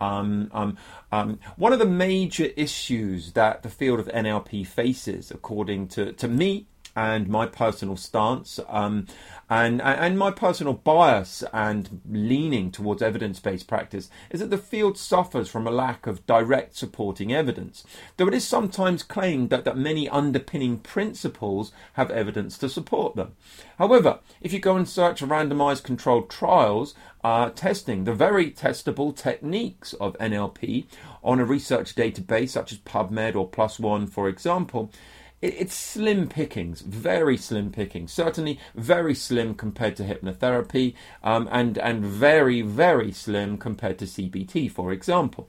Um, 0.00 0.50
um, 0.52 0.76
um, 1.10 1.40
one 1.56 1.72
of 1.72 1.80
the 1.80 1.84
major 1.84 2.50
issues 2.56 3.32
that 3.32 3.64
the 3.64 3.70
field 3.70 3.98
of 3.98 4.06
NLP 4.06 4.64
faces, 4.68 5.32
according 5.32 5.88
to, 5.88 6.12
to 6.12 6.28
me 6.28 6.66
and 6.94 7.28
my 7.28 7.46
personal 7.46 7.96
stance 7.96 8.60
um, 8.68 9.06
and, 9.48 9.82
and 9.82 10.18
my 10.18 10.30
personal 10.30 10.72
bias 10.72 11.42
and 11.52 12.00
leaning 12.08 12.70
towards 12.70 13.02
evidence 13.02 13.38
based 13.38 13.66
practice 13.66 14.10
is 14.30 14.40
that 14.40 14.50
the 14.50 14.58
field 14.58 14.96
suffers 14.96 15.48
from 15.48 15.66
a 15.66 15.70
lack 15.70 16.06
of 16.06 16.26
direct 16.26 16.74
supporting 16.76 17.32
evidence, 17.32 17.84
though 18.16 18.28
it 18.28 18.34
is 18.34 18.46
sometimes 18.46 19.02
claimed 19.02 19.50
that, 19.50 19.64
that 19.64 19.76
many 19.76 20.08
underpinning 20.08 20.78
principles 20.78 21.72
have 21.94 22.10
evidence 22.10 22.56
to 22.58 22.68
support 22.68 23.16
them. 23.16 23.34
However, 23.78 24.20
if 24.40 24.52
you 24.52 24.58
go 24.58 24.76
and 24.76 24.88
search 24.88 25.20
randomized 25.20 25.82
controlled 25.82 26.30
trials 26.30 26.94
uh, 27.24 27.50
testing 27.50 28.04
the 28.04 28.14
very 28.14 28.50
testable 28.50 29.14
techniques 29.14 29.92
of 29.94 30.16
NLP 30.18 30.86
on 31.22 31.40
a 31.40 31.44
research 31.44 31.94
database 31.94 32.50
such 32.50 32.72
as 32.72 32.78
PubMed 32.78 33.36
or 33.36 33.48
PLOS 33.48 33.78
ONE, 33.78 34.06
for 34.06 34.28
example, 34.28 34.90
it's 35.42 35.74
slim 35.74 36.28
pickings, 36.28 36.82
very 36.82 37.36
slim 37.36 37.72
pickings. 37.72 38.12
Certainly 38.12 38.60
very 38.76 39.14
slim 39.14 39.54
compared 39.54 39.96
to 39.96 40.04
hypnotherapy, 40.04 40.94
um, 41.24 41.48
and 41.50 41.76
and 41.78 42.04
very 42.04 42.62
very 42.62 43.10
slim 43.12 43.58
compared 43.58 43.98
to 43.98 44.04
CBT, 44.06 44.70
for 44.70 44.92
example. 44.92 45.48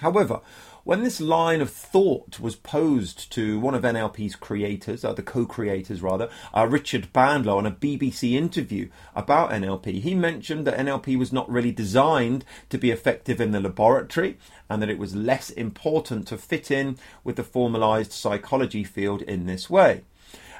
However, 0.00 0.40
when 0.84 1.02
this 1.02 1.20
line 1.20 1.60
of 1.60 1.70
thought 1.70 2.40
was 2.40 2.56
posed 2.56 3.30
to 3.32 3.60
one 3.60 3.74
of 3.74 3.82
NLP's 3.82 4.34
creators, 4.34 5.04
uh, 5.04 5.12
the 5.12 5.22
co-creators 5.22 6.02
rather, 6.02 6.28
uh, 6.52 6.66
Richard 6.68 7.12
Bandler, 7.12 7.56
on 7.56 7.66
a 7.66 7.70
BBC 7.70 8.32
interview 8.32 8.88
about 9.14 9.50
NLP, 9.50 10.00
he 10.00 10.14
mentioned 10.14 10.66
that 10.66 10.76
NLP 10.76 11.16
was 11.16 11.32
not 11.32 11.48
really 11.48 11.70
designed 11.70 12.44
to 12.68 12.78
be 12.78 12.90
effective 12.90 13.40
in 13.40 13.52
the 13.52 13.60
laboratory, 13.60 14.38
and 14.68 14.82
that 14.82 14.90
it 14.90 14.98
was 14.98 15.14
less 15.14 15.50
important 15.50 16.26
to 16.28 16.36
fit 16.36 16.70
in 16.70 16.98
with 17.22 17.36
the 17.36 17.44
formalized 17.44 18.12
psychology 18.12 18.82
field 18.82 19.22
in 19.22 19.46
this 19.46 19.70
way. 19.70 20.02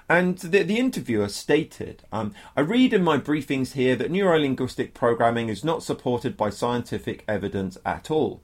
And 0.08 0.38
the, 0.38 0.62
the 0.62 0.78
interviewer 0.78 1.28
stated, 1.28 2.02
um, 2.12 2.34
I 2.56 2.60
read 2.60 2.92
in 2.92 3.02
my 3.02 3.18
briefings 3.18 3.72
here 3.72 3.96
that 3.96 4.12
neurolinguistic 4.12 4.94
programming 4.94 5.48
is 5.48 5.64
not 5.64 5.82
supported 5.82 6.36
by 6.36 6.50
scientific 6.50 7.24
evidence 7.26 7.78
at 7.84 8.10
all. 8.10 8.40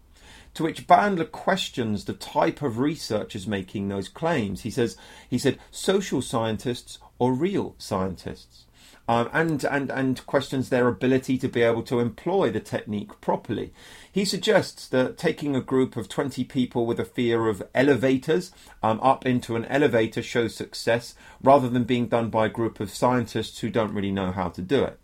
To 0.55 0.63
which 0.65 0.87
Bandler 0.87 1.31
questions 1.31 2.05
the 2.05 2.15
type 2.15 2.63
of 2.63 2.79
researchers 2.79 3.47
making 3.47 3.89
those 3.89 4.09
claims. 4.09 4.63
He 4.63 4.71
says, 4.71 4.97
he 5.29 5.39
said, 5.39 5.59
social 5.71 6.21
scientists 6.23 6.99
or 7.19 7.33
real 7.33 7.75
scientists? 7.79 8.65
Um, 9.09 9.31
and, 9.33 9.65
and, 9.65 9.91
and 9.91 10.27
questions 10.27 10.69
their 10.69 10.87
ability 10.87 11.39
to 11.39 11.49
be 11.49 11.63
able 11.63 11.83
to 11.85 11.99
employ 11.99 12.51
the 12.51 12.61
technique 12.61 13.19
properly. 13.23 13.73
He 14.13 14.27
suggests 14.27 14.87
that 14.89 15.17
taking 15.17 15.57
a 15.57 15.63
group 15.63 15.97
of 15.97 16.11
20 16.11 16.45
people 16.45 16.85
with 16.85 17.01
a 17.01 17.07
fear 17.07 17.49
of 17.49 17.63
elevators 17.75 18.53
um, 18.83 19.01
up 19.01 19.25
into 19.25 19.57
an 19.57 19.65
elevator 19.65 20.23
shows 20.23 20.55
success 20.55 21.15
rather 21.43 21.71
than 21.71 21.85
being 21.85 22.09
done 22.09 22.29
by 22.29 22.47
a 22.47 22.51
group 22.51 22.81
of 22.81 22.91
scientists 22.91 23.61
who 23.61 23.71
don't 23.71 23.95
really 23.95 24.13
know 24.13 24.31
how 24.31 24.51
to 24.51 24.61
do 24.61 24.85
it. 24.85 25.01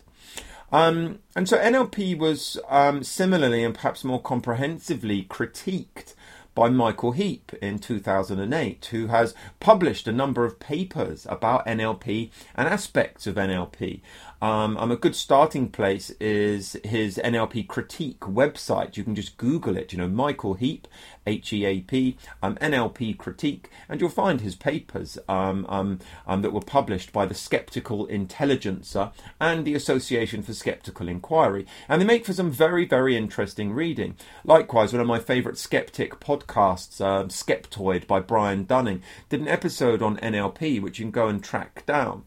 Um, 0.74 1.20
and 1.36 1.48
so 1.48 1.56
NLP 1.56 2.18
was 2.18 2.58
um, 2.68 3.04
similarly 3.04 3.62
and 3.62 3.72
perhaps 3.72 4.02
more 4.02 4.20
comprehensively 4.20 5.22
critiqued 5.22 6.14
by 6.52 6.68
Michael 6.68 7.12
Heap 7.12 7.52
in 7.62 7.78
2008, 7.78 8.86
who 8.86 9.06
has 9.06 9.34
published 9.60 10.08
a 10.08 10.12
number 10.12 10.44
of 10.44 10.58
papers 10.58 11.28
about 11.30 11.64
NLP 11.68 12.30
and 12.56 12.66
aspects 12.66 13.28
of 13.28 13.36
NLP. 13.36 14.00
Um, 14.42 14.76
um, 14.76 14.90
a 14.90 14.96
good 14.96 15.14
starting 15.14 15.68
place 15.68 16.10
is 16.20 16.76
his 16.84 17.18
NLP 17.24 17.66
critique 17.66 18.20
website. 18.20 18.96
You 18.96 19.04
can 19.04 19.14
just 19.14 19.36
Google 19.36 19.76
it, 19.76 19.92
you 19.92 19.98
know, 19.98 20.08
Michael 20.08 20.54
Heap, 20.54 20.86
H 21.26 21.52
E 21.52 21.64
A 21.64 21.80
P, 21.80 22.16
um, 22.42 22.56
NLP 22.56 23.16
critique, 23.16 23.70
and 23.88 24.00
you'll 24.00 24.10
find 24.10 24.40
his 24.40 24.54
papers 24.54 25.18
um, 25.28 25.64
um, 25.68 25.98
um, 26.26 26.42
that 26.42 26.52
were 26.52 26.60
published 26.60 27.12
by 27.12 27.26
the 27.26 27.34
Skeptical 27.34 28.06
Intelligencer 28.06 29.12
and 29.40 29.64
the 29.64 29.74
Association 29.74 30.42
for 30.42 30.52
Skeptical 30.52 31.08
Inquiry. 31.08 31.66
And 31.88 32.00
they 32.00 32.06
make 32.06 32.26
for 32.26 32.32
some 32.32 32.50
very, 32.50 32.84
very 32.84 33.16
interesting 33.16 33.72
reading. 33.72 34.16
Likewise, 34.44 34.92
one 34.92 35.00
of 35.00 35.06
my 35.06 35.18
favourite 35.18 35.58
skeptic 35.58 36.20
podcasts, 36.20 37.00
uh, 37.00 37.24
Skeptoid 37.24 38.06
by 38.06 38.20
Brian 38.20 38.64
Dunning, 38.64 39.02
did 39.28 39.40
an 39.40 39.48
episode 39.48 40.02
on 40.02 40.18
NLP, 40.18 40.80
which 40.80 40.98
you 40.98 41.04
can 41.04 41.10
go 41.10 41.28
and 41.28 41.42
track 41.42 41.86
down. 41.86 42.24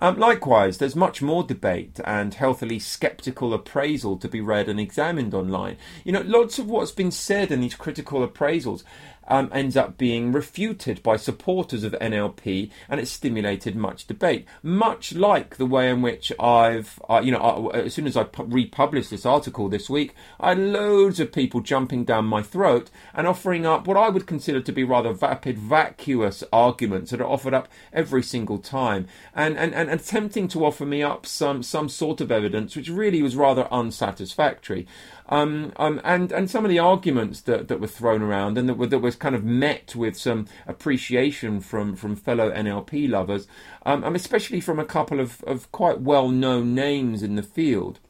Um, 0.00 0.18
likewise, 0.18 0.78
there's 0.78 0.96
much 0.96 1.20
more 1.20 1.42
debate 1.42 2.00
and 2.04 2.32
healthily 2.32 2.78
sceptical 2.78 3.52
appraisal 3.52 4.16
to 4.18 4.28
be 4.28 4.40
read 4.40 4.68
and 4.68 4.80
examined 4.80 5.34
online. 5.34 5.76
You 6.04 6.12
know, 6.12 6.22
lots 6.22 6.58
of 6.58 6.66
what's 6.66 6.92
been 6.92 7.10
said 7.10 7.50
in 7.50 7.60
these 7.60 7.74
critical 7.74 8.26
appraisals 8.26 8.82
um, 9.30 9.48
ends 9.52 9.76
up 9.76 9.96
being 9.96 10.32
refuted 10.32 11.02
by 11.02 11.16
supporters 11.16 11.84
of 11.84 11.92
NLP, 11.92 12.70
and 12.88 13.00
it 13.00 13.06
stimulated 13.06 13.76
much 13.76 14.06
debate. 14.06 14.44
Much 14.62 15.14
like 15.14 15.56
the 15.56 15.66
way 15.66 15.88
in 15.88 16.02
which 16.02 16.32
I've, 16.38 17.00
uh, 17.08 17.22
you 17.24 17.30
know, 17.30 17.70
uh, 17.72 17.78
as 17.78 17.94
soon 17.94 18.08
as 18.08 18.16
I 18.16 18.24
pu- 18.24 18.44
republished 18.44 19.10
this 19.10 19.24
article 19.24 19.68
this 19.68 19.88
week, 19.88 20.14
I 20.40 20.50
had 20.50 20.58
loads 20.58 21.20
of 21.20 21.32
people 21.32 21.60
jumping 21.60 22.04
down 22.04 22.24
my 22.26 22.42
throat 22.42 22.90
and 23.14 23.26
offering 23.26 23.64
up 23.64 23.86
what 23.86 23.96
I 23.96 24.08
would 24.08 24.26
consider 24.26 24.60
to 24.60 24.72
be 24.72 24.82
rather 24.82 25.12
vapid, 25.12 25.56
vacuous 25.56 26.42
arguments 26.52 27.12
that 27.12 27.20
are 27.20 27.26
offered 27.26 27.54
up 27.54 27.68
every 27.92 28.24
single 28.24 28.58
time, 28.58 29.06
and, 29.34 29.56
and, 29.56 29.72
and 29.74 29.88
attempting 29.90 30.48
to 30.48 30.64
offer 30.64 30.84
me 30.84 31.02
up 31.02 31.24
some 31.24 31.62
some 31.62 31.88
sort 31.88 32.20
of 32.20 32.32
evidence 32.32 32.74
which 32.74 32.88
really 32.88 33.22
was 33.22 33.36
rather 33.36 33.68
unsatisfactory. 33.72 34.86
Um, 35.30 35.72
um, 35.76 36.00
and 36.02 36.32
and 36.32 36.50
some 36.50 36.64
of 36.64 36.70
the 36.70 36.80
arguments 36.80 37.40
that, 37.42 37.68
that 37.68 37.80
were 37.80 37.86
thrown 37.86 38.20
around 38.20 38.58
and 38.58 38.68
that, 38.68 38.74
were, 38.74 38.88
that 38.88 38.98
was 38.98 39.14
kind 39.14 39.36
of 39.36 39.44
met 39.44 39.94
with 39.94 40.18
some 40.18 40.48
appreciation 40.66 41.60
from, 41.60 41.94
from 41.94 42.16
fellow 42.16 42.50
NLP 42.50 43.08
lovers, 43.08 43.46
um, 43.86 44.02
um, 44.02 44.16
especially 44.16 44.60
from 44.60 44.80
a 44.80 44.84
couple 44.84 45.20
of, 45.20 45.42
of 45.44 45.70
quite 45.70 46.00
well 46.00 46.28
known 46.28 46.74
names 46.74 47.22
in 47.22 47.36
the 47.36 47.44
field. 47.44 48.00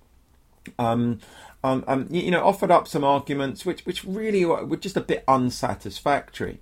Um, 0.78 1.20
um, 1.62 2.09
you 2.11 2.30
know, 2.30 2.42
offered 2.42 2.70
up 2.70 2.88
some 2.88 3.04
arguments 3.04 3.66
which, 3.66 3.85
which 3.85 4.02
really 4.02 4.46
were 4.46 4.76
just 4.76 4.96
a 4.96 5.02
bit 5.02 5.24
unsatisfactory. 5.28 6.61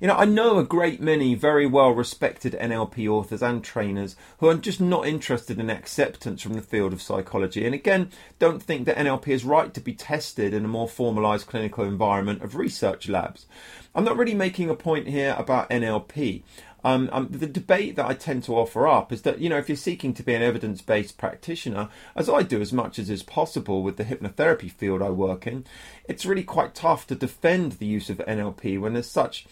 You 0.00 0.08
know, 0.08 0.16
I 0.16 0.24
know 0.24 0.58
a 0.58 0.64
great 0.64 1.00
many 1.00 1.34
very 1.34 1.66
well 1.66 1.90
respected 1.90 2.54
NLP 2.54 3.08
authors 3.08 3.42
and 3.42 3.62
trainers 3.62 4.16
who 4.38 4.48
are 4.48 4.54
just 4.54 4.80
not 4.80 5.06
interested 5.06 5.58
in 5.58 5.70
acceptance 5.70 6.42
from 6.42 6.54
the 6.54 6.62
field 6.62 6.92
of 6.92 7.02
psychology, 7.02 7.64
and 7.64 7.74
again, 7.74 8.10
don't 8.38 8.62
think 8.62 8.86
that 8.86 8.96
NLP 8.96 9.28
is 9.28 9.44
right 9.44 9.72
to 9.74 9.80
be 9.80 9.94
tested 9.94 10.54
in 10.54 10.64
a 10.64 10.68
more 10.68 10.88
formalized 10.88 11.46
clinical 11.46 11.84
environment 11.84 12.42
of 12.42 12.56
research 12.56 13.08
labs. 13.08 13.46
I'm 13.94 14.04
not 14.04 14.16
really 14.16 14.34
making 14.34 14.70
a 14.70 14.74
point 14.74 15.08
here 15.08 15.36
about 15.38 15.70
NLP. 15.70 16.42
Um, 16.84 17.08
um, 17.12 17.28
the 17.30 17.46
debate 17.46 17.96
that 17.96 18.06
I 18.06 18.14
tend 18.14 18.42
to 18.44 18.56
offer 18.56 18.88
up 18.88 19.12
is 19.12 19.22
that, 19.22 19.38
you 19.38 19.48
know, 19.48 19.58
if 19.58 19.68
you're 19.68 19.76
seeking 19.76 20.14
to 20.14 20.22
be 20.22 20.34
an 20.34 20.42
evidence 20.42 20.82
based 20.82 21.16
practitioner, 21.16 21.88
as 22.16 22.28
I 22.28 22.42
do 22.42 22.60
as 22.60 22.72
much 22.72 22.98
as 22.98 23.08
is 23.08 23.22
possible 23.22 23.82
with 23.82 23.96
the 23.96 24.04
hypnotherapy 24.04 24.70
field 24.70 25.00
I 25.00 25.10
work 25.10 25.46
in, 25.46 25.64
it's 26.08 26.26
really 26.26 26.42
quite 26.42 26.74
tough 26.74 27.06
to 27.06 27.14
defend 27.14 27.72
the 27.72 27.86
use 27.86 28.10
of 28.10 28.18
NLP 28.18 28.80
when 28.80 28.94
there's 28.94 29.08
such 29.08 29.46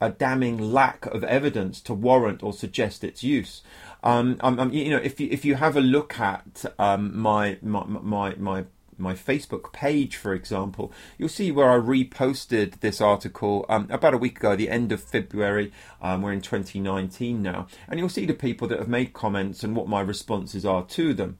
a 0.00 0.10
damning 0.10 0.58
lack 0.58 1.06
of 1.06 1.24
evidence 1.24 1.80
to 1.82 1.94
warrant 1.94 2.42
or 2.42 2.52
suggest 2.52 3.02
its 3.02 3.22
use. 3.22 3.62
Um, 4.02 4.38
you 4.72 4.90
know, 4.90 4.98
if 4.98 5.18
you 5.20 5.28
if 5.30 5.44
you 5.44 5.56
have 5.56 5.76
a 5.76 5.80
look 5.80 6.20
at 6.20 6.64
um, 6.78 7.18
my, 7.18 7.58
my 7.62 7.84
my 7.84 8.34
my 8.36 8.64
my 8.98 9.14
Facebook 9.14 9.72
page, 9.72 10.16
for 10.16 10.32
example, 10.32 10.92
you'll 11.18 11.28
see 11.28 11.50
where 11.50 11.70
I 11.70 11.76
reposted 11.76 12.80
this 12.80 13.00
article 13.00 13.66
um, 13.68 13.88
about 13.90 14.14
a 14.14 14.18
week 14.18 14.38
ago, 14.38 14.56
the 14.56 14.70
end 14.70 14.92
of 14.92 15.02
February. 15.02 15.72
Um, 16.00 16.22
we're 16.22 16.32
in 16.32 16.40
2019 16.40 17.42
now, 17.42 17.66
and 17.88 17.98
you'll 17.98 18.08
see 18.08 18.26
the 18.26 18.34
people 18.34 18.68
that 18.68 18.78
have 18.78 18.88
made 18.88 19.12
comments 19.12 19.62
and 19.62 19.76
what 19.76 19.88
my 19.88 20.00
responses 20.00 20.64
are 20.64 20.84
to 20.84 21.12
them. 21.12 21.38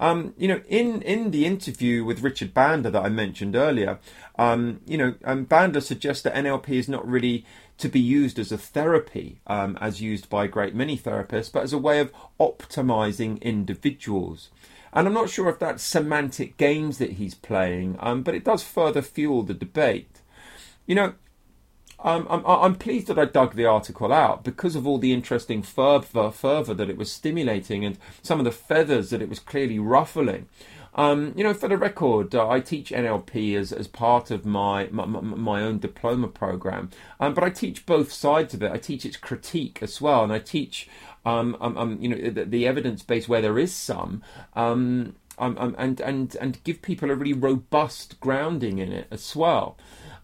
Um, 0.00 0.32
you 0.38 0.48
know, 0.48 0.62
in, 0.66 1.02
in 1.02 1.30
the 1.30 1.44
interview 1.44 2.04
with 2.04 2.22
Richard 2.22 2.54
Bandler 2.54 2.90
that 2.90 3.04
I 3.04 3.10
mentioned 3.10 3.54
earlier, 3.54 3.98
um, 4.38 4.80
you 4.86 4.96
know, 4.96 5.14
um, 5.24 5.44
Bandler 5.44 5.82
suggests 5.82 6.22
that 6.22 6.34
NLP 6.34 6.70
is 6.70 6.88
not 6.88 7.06
really 7.06 7.44
to 7.80 7.88
be 7.88 8.00
used 8.00 8.38
as 8.38 8.52
a 8.52 8.58
therapy, 8.58 9.40
um, 9.46 9.76
as 9.80 10.00
used 10.00 10.28
by 10.28 10.44
a 10.44 10.48
great 10.48 10.74
many 10.74 10.96
therapists, 10.96 11.52
but 11.52 11.62
as 11.62 11.72
a 11.72 11.78
way 11.78 12.00
of 12.00 12.12
optimizing 12.38 13.40
individuals. 13.42 14.50
And 14.92 15.06
I'm 15.06 15.14
not 15.14 15.30
sure 15.30 15.48
if 15.48 15.58
that's 15.58 15.82
semantic 15.82 16.56
games 16.56 16.98
that 16.98 17.12
he's 17.12 17.34
playing, 17.34 17.96
um, 18.00 18.22
but 18.22 18.34
it 18.34 18.44
does 18.44 18.62
further 18.62 19.02
fuel 19.02 19.42
the 19.42 19.54
debate. 19.54 20.20
You 20.86 20.94
know, 20.94 21.14
um, 22.02 22.26
I'm, 22.30 22.44
I'm, 22.46 22.74
pleased 22.76 23.08
that 23.08 23.18
I 23.18 23.26
dug 23.26 23.54
the 23.54 23.66
article 23.66 24.10
out 24.10 24.42
because 24.42 24.74
of 24.74 24.86
all 24.86 24.96
the 24.98 25.12
interesting 25.12 25.62
fervour, 25.62 26.30
fervour 26.30 26.72
that 26.74 26.88
it 26.88 26.96
was 26.96 27.12
stimulating 27.12 27.84
and 27.84 27.98
some 28.22 28.38
of 28.38 28.46
the 28.46 28.52
feathers 28.52 29.10
that 29.10 29.20
it 29.20 29.28
was 29.28 29.38
clearly 29.38 29.78
ruffling. 29.78 30.48
Um, 30.94 31.32
you 31.36 31.44
know, 31.44 31.54
for 31.54 31.68
the 31.68 31.76
record, 31.76 32.34
uh, 32.34 32.48
I 32.48 32.60
teach 32.60 32.90
NLP 32.90 33.56
as, 33.56 33.72
as 33.72 33.86
part 33.86 34.30
of 34.30 34.44
my, 34.44 34.88
my, 34.90 35.04
my 35.06 35.62
own 35.62 35.78
diploma 35.78 36.28
program, 36.28 36.90
um, 37.20 37.34
but 37.34 37.44
I 37.44 37.50
teach 37.50 37.86
both 37.86 38.12
sides 38.12 38.54
of 38.54 38.62
it. 38.62 38.72
I 38.72 38.78
teach 38.78 39.04
its 39.06 39.16
critique 39.16 39.78
as 39.82 40.00
well, 40.00 40.24
and 40.24 40.32
I 40.32 40.40
teach, 40.40 40.88
um, 41.24 41.56
um, 41.60 41.76
um 41.78 41.98
you 42.00 42.08
know, 42.08 42.30
the, 42.30 42.44
the 42.44 42.66
evidence 42.66 43.02
base 43.02 43.28
where 43.28 43.42
there 43.42 43.58
is 43.58 43.72
some, 43.72 44.22
um, 44.54 45.14
and 45.38 46.00
and 46.00 46.36
and 46.36 46.62
give 46.64 46.82
people 46.82 47.10
a 47.10 47.14
really 47.14 47.32
robust 47.32 48.20
grounding 48.20 48.78
in 48.78 48.92
it 48.92 49.06
as 49.10 49.34
well. 49.34 49.78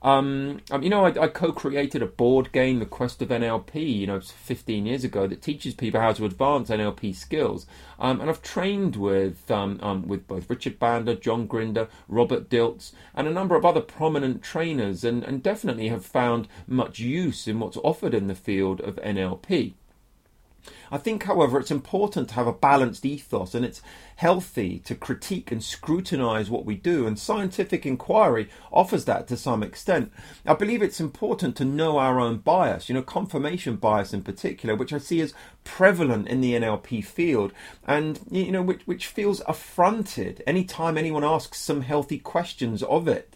Um, 0.07 0.61
um, 0.71 0.85
you 0.85 0.89
know, 0.89 1.05
I, 1.05 1.25
I, 1.25 1.27
co-created 1.27 2.01
a 2.01 2.07
board 2.07 2.53
game, 2.53 2.79
The 2.79 2.87
Quest 2.87 3.23
of 3.23 3.31
NLP, 3.31 3.75
you 3.75 4.07
know, 4.07 4.21
15 4.21 4.87
years 4.87 5.03
ago, 5.03 5.27
that 5.27 5.43
teaches 5.43 5.75
people 5.75 6.01
how 6.01 6.13
to 6.13 6.25
advance 6.25 6.71
NLP 6.71 7.13
skills. 7.13 7.67
Um, 7.99 8.21
and 8.21 8.31
I've 8.31 8.41
trained 8.41 8.95
with 8.95 9.51
um, 9.51 9.81
um, 9.83 10.07
with 10.07 10.29
both 10.29 10.49
Richard 10.49 10.79
Bandler, 10.79 11.21
John 11.21 11.49
Grinder, 11.49 11.89
Robert 12.07 12.49
Dilts, 12.49 12.93
and 13.17 13.27
a 13.27 13.33
number 13.33 13.57
of 13.57 13.65
other 13.65 13.81
prominent 13.81 14.45
trainers, 14.45 15.03
and, 15.03 15.25
and 15.25 15.43
definitely 15.43 15.89
have 15.89 16.07
found 16.07 16.47
much 16.69 17.01
use 17.01 17.49
in 17.49 17.59
what's 17.59 17.77
offered 17.79 18.15
in 18.15 18.29
the 18.29 18.37
field 18.37 18.81
of 18.83 18.95
NLP. 19.03 19.75
I 20.91 20.99
think, 20.99 21.25
however, 21.25 21.59
it's 21.59 21.71
important 21.71 22.29
to 22.29 22.35
have 22.35 22.47
a 22.47 22.53
balanced 22.53 23.05
ethos 23.05 23.55
and 23.55 23.65
it's 23.65 23.83
healthy 24.17 24.79
to 24.81 24.95
critique 24.95 25.53
and 25.53 25.63
scrutinize 25.63 26.49
what 26.49 26.65
we 26.65 26.75
do, 26.75 27.07
and 27.07 27.19
scientific 27.19 27.85
inquiry 27.85 28.49
offers 28.73 29.05
that 29.05 29.29
to 29.29 29.37
some 29.37 29.63
extent. 29.63 30.11
I 30.47 30.55
believe 30.55 30.83
it's 30.83 31.01
important 31.01 31.55
to 31.57 31.65
know 31.65 31.99
our 31.99 32.19
own 32.19 32.39
bias, 32.39 32.89
you 32.89 32.95
know, 32.95 33.03
confirmation 33.03 33.77
bias 33.77 34.15
in 34.15 34.23
particular, 34.23 34.75
which 34.75 34.93
I 34.93 34.99
see 34.99 35.21
as 35.21 35.35
prevalent 35.65 36.29
in 36.29 36.41
the 36.41 36.55
NLP 36.55 37.05
field 37.05 37.53
and, 37.87 38.21
you 38.31 38.51
know, 38.53 38.63
which, 38.63 38.87
which 38.87 39.07
feels 39.07 39.43
affronted 39.47 40.43
anytime 40.47 40.97
anyone 40.97 41.25
asks 41.25 41.59
some 41.59 41.83
healthy 41.83 42.19
questions 42.19 42.83
of 42.83 43.07
it. 43.07 43.36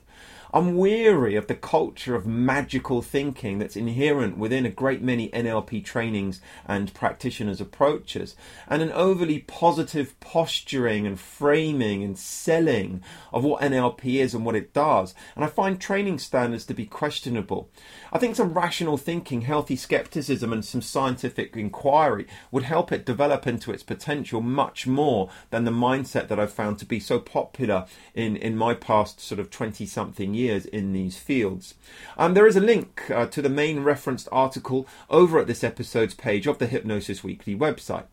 I'm 0.53 0.77
weary 0.77 1.37
of 1.37 1.47
the 1.47 1.55
culture 1.55 2.17
of 2.17 2.27
magical 2.27 3.03
thinking 3.03 3.61
that's 3.61 3.77
inherent 3.77 4.37
within 4.37 4.67
a 4.67 4.71
great 4.71 5.01
many 5.01 5.29
NLP 5.29 5.85
trainings 5.85 6.41
and 6.67 6.93
practitioners' 6.93 7.61
approaches, 7.61 8.35
and 8.67 8.83
an 8.83 8.91
overly 8.91 9.39
positive 9.39 10.19
posturing 10.19 11.07
and 11.07 11.21
framing 11.21 12.03
and 12.03 12.19
selling 12.19 13.01
of 13.33 13.45
what 13.45 13.63
NLP 13.63 14.17
is 14.17 14.35
and 14.35 14.45
what 14.45 14.57
it 14.57 14.75
does. 14.75 15.15
And 15.37 15.45
I 15.45 15.49
find 15.49 15.81
training 15.81 16.19
standards 16.19 16.67
to 16.67 16.75
be 16.75 16.85
questionable. 16.85 17.71
I 18.13 18.19
think 18.19 18.35
some 18.35 18.53
rational 18.53 18.97
thinking, 18.97 19.43
healthy 19.43 19.77
skepticism, 19.77 20.53
and 20.53 20.65
some 20.65 20.83
scientific 20.83 21.57
inquiry 21.57 22.27
would 22.51 22.65
help 22.65 22.91
it 22.91 23.07
develop 23.07 23.47
into 23.47 23.71
its 23.71 23.85
potential 23.85 24.41
much 24.41 24.85
more 24.85 25.31
than 25.51 25.65
the 25.65 25.71
mindset 25.71 26.27
that 26.27 26.41
I've 26.41 26.53
found 26.53 26.81
to 26.81 26.87
be 26.87 26.99
so 26.99 27.21
popular 27.21 27.87
in, 28.15 28.37
in 28.37 28.57
my 28.57 28.75
past 28.75 29.21
sort 29.21 29.39
of 29.39 29.51
20 29.51 29.87
something 29.87 30.35
years 30.35 30.40
in 30.49 30.93
these 30.93 31.19
fields. 31.19 31.75
Um, 32.17 32.35
there 32.35 32.47
is 32.47 32.57
a 32.57 32.61
link 32.61 33.11
uh, 33.11 33.27
to 33.27 33.43
the 33.43 33.49
main 33.49 33.81
referenced 33.81 34.29
article 34.33 34.87
over 35.09 35.39
at 35.39 35.47
this 35.47 35.65
episode's 35.65 36.15
page 36.15 36.47
of 36.47 36.59
the 36.59 36.67
Hypnosis 36.67 37.23
Weekly 37.23 37.57
website. 37.57 38.07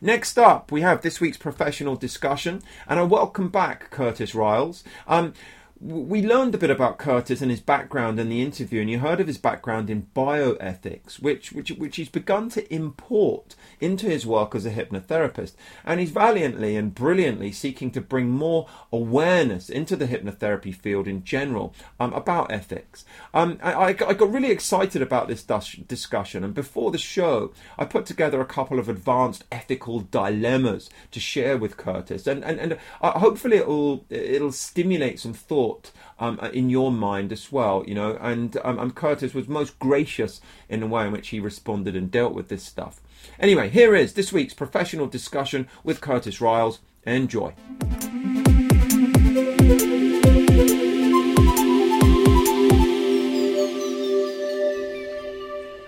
Next 0.00 0.38
up, 0.38 0.70
we 0.70 0.82
have 0.82 1.02
this 1.02 1.20
week's 1.20 1.38
professional 1.38 1.96
discussion, 1.96 2.62
and 2.86 3.00
I 3.00 3.02
welcome 3.02 3.48
back 3.48 3.90
Curtis 3.90 4.34
Riles. 4.34 4.84
Um, 5.08 5.32
we 5.78 6.22
learned 6.22 6.54
a 6.54 6.58
bit 6.58 6.70
about 6.70 6.98
Curtis 6.98 7.42
and 7.42 7.50
his 7.50 7.60
background 7.60 8.18
in 8.18 8.30
the 8.30 8.42
interview, 8.42 8.80
and 8.80 8.88
you 8.88 9.00
heard 9.00 9.20
of 9.20 9.26
his 9.26 9.36
background 9.36 9.90
in 9.90 10.08
bioethics, 10.14 11.20
which 11.20 11.52
which 11.52 11.70
which 11.72 11.96
he's 11.96 12.08
begun 12.08 12.48
to 12.50 12.72
import 12.72 13.54
into 13.78 14.06
his 14.06 14.26
work 14.26 14.54
as 14.54 14.64
a 14.64 14.70
hypnotherapist, 14.70 15.52
and 15.84 16.00
he's 16.00 16.10
valiantly 16.10 16.76
and 16.76 16.94
brilliantly 16.94 17.52
seeking 17.52 17.90
to 17.90 18.00
bring 18.00 18.30
more 18.30 18.66
awareness 18.90 19.68
into 19.68 19.96
the 19.96 20.06
hypnotherapy 20.06 20.74
field 20.74 21.06
in 21.06 21.22
general 21.24 21.74
um, 22.00 22.12
about 22.14 22.50
ethics. 22.50 23.04
Um, 23.34 23.58
I, 23.62 23.84
I, 23.84 23.92
got 23.92 24.32
really 24.32 24.50
excited 24.50 25.02
about 25.02 25.28
this 25.28 25.42
discussion, 25.42 26.42
and 26.42 26.54
before 26.54 26.90
the 26.90 26.98
show, 26.98 27.52
I 27.78 27.84
put 27.84 28.06
together 28.06 28.40
a 28.40 28.46
couple 28.46 28.78
of 28.78 28.88
advanced 28.88 29.44
ethical 29.52 30.00
dilemmas 30.00 30.88
to 31.10 31.20
share 31.20 31.58
with 31.58 31.76
Curtis, 31.76 32.26
and 32.26 32.42
and, 32.44 32.58
and 32.58 32.78
uh, 33.02 33.18
hopefully 33.18 33.58
it'll 33.58 34.06
it'll 34.08 34.52
stimulate 34.52 35.20
some 35.20 35.34
thought 35.34 35.65
thought 35.66 35.90
um, 36.18 36.38
uh, 36.40 36.48
in 36.50 36.70
your 36.70 36.92
mind 36.92 37.32
as 37.32 37.50
well, 37.50 37.84
you 37.86 37.94
know. 37.94 38.16
And 38.20 38.56
um, 38.64 38.90
Curtis 38.92 39.34
was 39.34 39.48
most 39.48 39.78
gracious 39.78 40.40
in 40.68 40.80
the 40.80 40.86
way 40.86 41.06
in 41.06 41.12
which 41.12 41.28
he 41.28 41.40
responded 41.40 41.96
and 41.96 42.10
dealt 42.10 42.34
with 42.34 42.48
this 42.48 42.62
stuff. 42.62 43.00
Anyway, 43.40 43.68
here 43.68 43.94
is 43.94 44.14
this 44.14 44.32
week's 44.32 44.54
professional 44.54 45.06
discussion 45.06 45.68
with 45.82 46.00
Curtis 46.00 46.40
Riles. 46.40 46.80
Enjoy. 47.04 47.54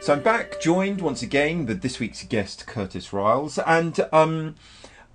So 0.00 0.14
I'm 0.14 0.22
back, 0.22 0.60
joined 0.60 1.02
once 1.02 1.22
again 1.22 1.66
with 1.66 1.82
this 1.82 2.00
week's 2.00 2.24
guest, 2.24 2.66
Curtis 2.66 3.12
Riles, 3.12 3.58
and 3.58 4.00
um, 4.10 4.54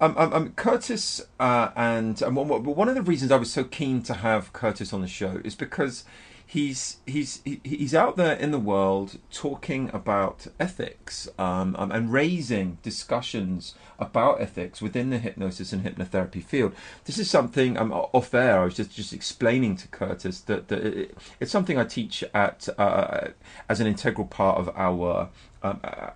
um, 0.04 0.18
um, 0.18 0.34
um, 0.34 0.50
Curtis, 0.52 1.22
uh, 1.40 1.70
and 1.78 2.22
um, 2.22 2.36
one 2.36 2.90
of 2.90 2.96
the 2.96 3.02
reasons 3.02 3.32
I 3.32 3.38
was 3.38 3.52
so 3.52 3.64
keen 3.64 4.02
to 4.04 4.16
have 4.16 4.52
Curtis 4.52 4.92
on 4.92 5.02
the 5.02 5.08
show 5.08 5.40
is 5.46 5.56
because 5.56 6.04
he's 6.46 6.98
he's 7.06 7.42
he's 7.64 7.96
out 7.96 8.18
there 8.18 8.36
in 8.36 8.52
the 8.52 8.60
world 8.60 9.18
talking 9.32 9.90
about 9.94 10.48
ethics 10.60 11.30
um, 11.40 11.74
um, 11.80 11.90
and 11.90 12.12
raising 12.12 12.80
discussions 12.84 13.76
about 13.98 14.42
ethics 14.42 14.82
within 14.82 15.10
the 15.10 15.20
hypnosis 15.20 15.72
and 15.72 15.86
hypnotherapy 15.86 16.44
field. 16.44 16.76
This 17.06 17.18
is 17.18 17.30
something 17.30 17.78
um, 17.78 17.94
off 17.94 18.34
air. 18.34 18.60
I 18.60 18.66
was 18.66 18.76
just 18.76 18.94
just 18.94 19.14
explaining 19.14 19.78
to 19.78 19.88
Curtis 19.88 20.42
that, 20.42 20.68
that 20.68 20.86
it, 20.86 21.18
it's 21.40 21.52
something 21.52 21.78
I 21.78 21.86
teach 21.86 22.26
at 22.34 22.68
uh, 22.78 23.30
as 23.70 23.80
an 23.80 23.88
integral 23.88 24.28
part 24.28 24.58
of 24.58 24.70
our. 24.76 25.30
Um, 25.62 25.80
uh, 25.82 26.10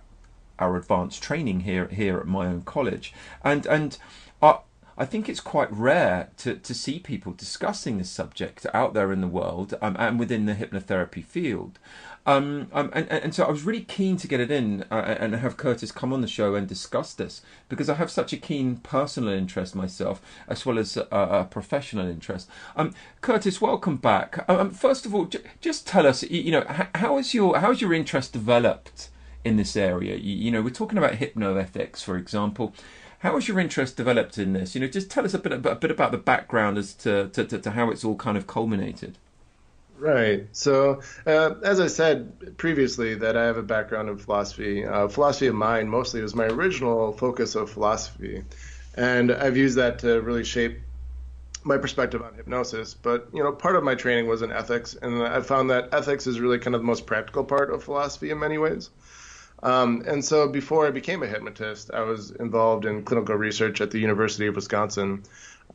our 0.58 0.76
advanced 0.76 1.22
training 1.22 1.60
here 1.60 1.86
here 1.88 2.18
at 2.18 2.26
my 2.26 2.46
own 2.46 2.62
college, 2.62 3.12
and 3.42 3.66
and 3.66 3.98
I, 4.42 4.58
I 4.98 5.04
think 5.04 5.28
it's 5.28 5.40
quite 5.40 5.72
rare 5.72 6.30
to, 6.38 6.56
to 6.56 6.74
see 6.74 6.98
people 6.98 7.32
discussing 7.32 7.98
this 7.98 8.10
subject 8.10 8.66
out 8.74 8.94
there 8.94 9.12
in 9.12 9.20
the 9.20 9.28
world 9.28 9.74
um, 9.80 9.94
and 9.96 10.18
within 10.18 10.46
the 10.46 10.54
hypnotherapy 10.54 11.24
field. 11.24 11.78
Um, 12.26 12.66
um, 12.72 12.90
and, 12.92 13.08
and 13.08 13.34
so 13.34 13.44
I 13.44 13.50
was 13.50 13.62
really 13.62 13.84
keen 13.84 14.16
to 14.18 14.28
get 14.28 14.40
it 14.40 14.50
in 14.50 14.84
uh, 14.90 15.16
and 15.20 15.34
have 15.36 15.56
Curtis 15.56 15.92
come 15.92 16.12
on 16.12 16.20
the 16.20 16.26
show 16.26 16.56
and 16.56 16.66
discuss 16.66 17.14
this 17.14 17.42
because 17.68 17.88
I 17.88 17.94
have 17.94 18.10
such 18.10 18.32
a 18.32 18.36
keen 18.36 18.76
personal 18.78 19.32
interest 19.32 19.74
myself 19.76 20.20
as 20.48 20.66
well 20.66 20.78
as 20.78 20.96
a, 20.96 21.06
a 21.10 21.44
professional 21.44 22.06
interest. 22.06 22.50
Um, 22.76 22.92
Curtis, 23.20 23.60
welcome 23.60 23.96
back. 23.96 24.44
Um, 24.46 24.72
first 24.72 25.06
of 25.06 25.14
all, 25.14 25.26
j- 25.26 25.38
just 25.60 25.86
tell 25.86 26.06
us, 26.06 26.24
you 26.24 26.50
know, 26.50 26.64
how, 26.94 27.16
is 27.16 27.32
your 27.32 27.58
how 27.60 27.68
has 27.68 27.80
your 27.80 27.94
interest 27.94 28.32
developed? 28.32 29.08
In 29.44 29.56
this 29.56 29.76
area? 29.76 30.16
You, 30.16 30.34
you 30.34 30.50
know, 30.50 30.62
we're 30.62 30.70
talking 30.70 30.98
about 30.98 31.14
hypnoethics, 31.14 32.02
for 32.02 32.16
example. 32.16 32.74
How 33.20 33.34
has 33.34 33.48
your 33.48 33.58
interest 33.58 33.96
developed 33.96 34.38
in 34.38 34.52
this? 34.52 34.74
You 34.74 34.80
know, 34.80 34.86
just 34.86 35.10
tell 35.10 35.24
us 35.24 35.34
a 35.34 35.38
bit, 35.38 35.52
a 35.52 35.74
bit 35.74 35.90
about 35.90 36.12
the 36.12 36.18
background 36.18 36.78
as 36.78 36.94
to, 36.94 37.28
to, 37.30 37.44
to, 37.44 37.58
to 37.58 37.70
how 37.72 37.90
it's 37.90 38.04
all 38.04 38.14
kind 38.14 38.36
of 38.36 38.46
culminated. 38.46 39.18
Right. 39.98 40.46
So, 40.52 41.02
uh, 41.26 41.54
as 41.64 41.80
I 41.80 41.88
said 41.88 42.56
previously, 42.56 43.16
that 43.16 43.36
I 43.36 43.44
have 43.46 43.56
a 43.56 43.62
background 43.62 44.08
in 44.08 44.16
philosophy. 44.16 44.84
Uh, 44.84 45.08
philosophy 45.08 45.48
of 45.48 45.56
mind 45.56 45.90
mostly 45.90 46.22
was 46.22 46.36
my 46.36 46.46
original 46.46 47.12
focus 47.12 47.56
of 47.56 47.68
philosophy, 47.68 48.44
and 48.94 49.32
I've 49.32 49.56
used 49.56 49.76
that 49.76 49.98
to 50.00 50.20
really 50.20 50.44
shape 50.44 50.78
my 51.64 51.78
perspective 51.78 52.22
on 52.22 52.34
hypnosis. 52.34 52.94
But 52.94 53.28
you 53.32 53.42
know, 53.42 53.50
part 53.50 53.74
of 53.74 53.82
my 53.82 53.96
training 53.96 54.28
was 54.28 54.42
in 54.42 54.52
ethics, 54.52 54.94
and 54.94 55.20
I 55.20 55.40
found 55.40 55.70
that 55.70 55.88
ethics 55.92 56.28
is 56.28 56.38
really 56.38 56.60
kind 56.60 56.76
of 56.76 56.80
the 56.80 56.86
most 56.86 57.04
practical 57.04 57.42
part 57.42 57.70
of 57.70 57.82
philosophy 57.82 58.30
in 58.30 58.38
many 58.38 58.58
ways. 58.58 58.90
Um, 59.62 60.04
and 60.06 60.24
so 60.24 60.48
before 60.48 60.86
I 60.86 60.90
became 60.90 61.22
a 61.22 61.26
hypnotist, 61.26 61.90
I 61.92 62.02
was 62.02 62.30
involved 62.30 62.84
in 62.84 63.02
clinical 63.02 63.34
research 63.34 63.80
at 63.80 63.90
the 63.90 63.98
University 63.98 64.46
of 64.46 64.54
Wisconsin 64.54 65.24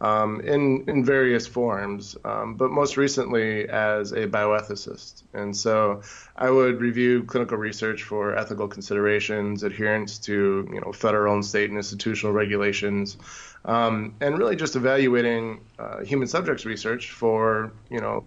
um, 0.02 0.42
in 0.42 0.84
in 0.88 1.06
various 1.06 1.48
forms, 1.48 2.18
um, 2.26 2.56
but 2.56 2.72
most 2.72 2.98
recently 2.98 3.68
as 3.70 4.12
a 4.12 4.28
bioethicist. 4.28 5.24
And 5.34 5.56
so 5.56 6.02
I 6.36 6.50
would 6.50 6.82
review 6.82 7.24
clinical 7.24 7.58
research 7.58 8.04
for 8.04 8.36
ethical 8.38 8.68
considerations, 8.68 9.64
adherence 9.64 10.18
to 10.20 10.68
you 10.72 10.82
know 10.82 10.92
federal 10.92 11.34
and 11.34 11.46
state 11.46 11.70
and 11.70 11.78
institutional 11.78 12.34
regulations, 12.34 13.18
um, 13.66 14.16
and 14.20 14.38
really 14.38 14.56
just 14.56 14.76
evaluating 14.76 15.62
uh, 15.80 16.04
human 16.04 16.28
subjects 16.28 16.66
research 16.66 17.12
for 17.12 17.72
you 17.90 18.00
know 18.00 18.26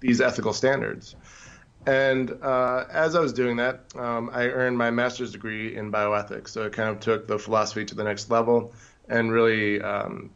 these 0.00 0.20
ethical 0.20 0.52
standards. 0.52 1.16
And 1.88 2.36
uh, 2.42 2.84
as 2.90 3.14
I 3.14 3.20
was 3.20 3.32
doing 3.32 3.56
that, 3.56 3.80
um, 3.96 4.28
I 4.30 4.48
earned 4.48 4.76
my 4.76 4.90
master's 4.90 5.32
degree 5.32 5.74
in 5.74 5.90
bioethics. 5.90 6.48
So 6.48 6.64
it 6.64 6.74
kind 6.74 6.90
of 6.90 7.00
took 7.00 7.26
the 7.26 7.38
philosophy 7.38 7.86
to 7.86 7.94
the 7.94 8.04
next 8.04 8.30
level 8.30 8.74
and 9.08 9.32
really 9.32 9.80
um, 9.80 10.28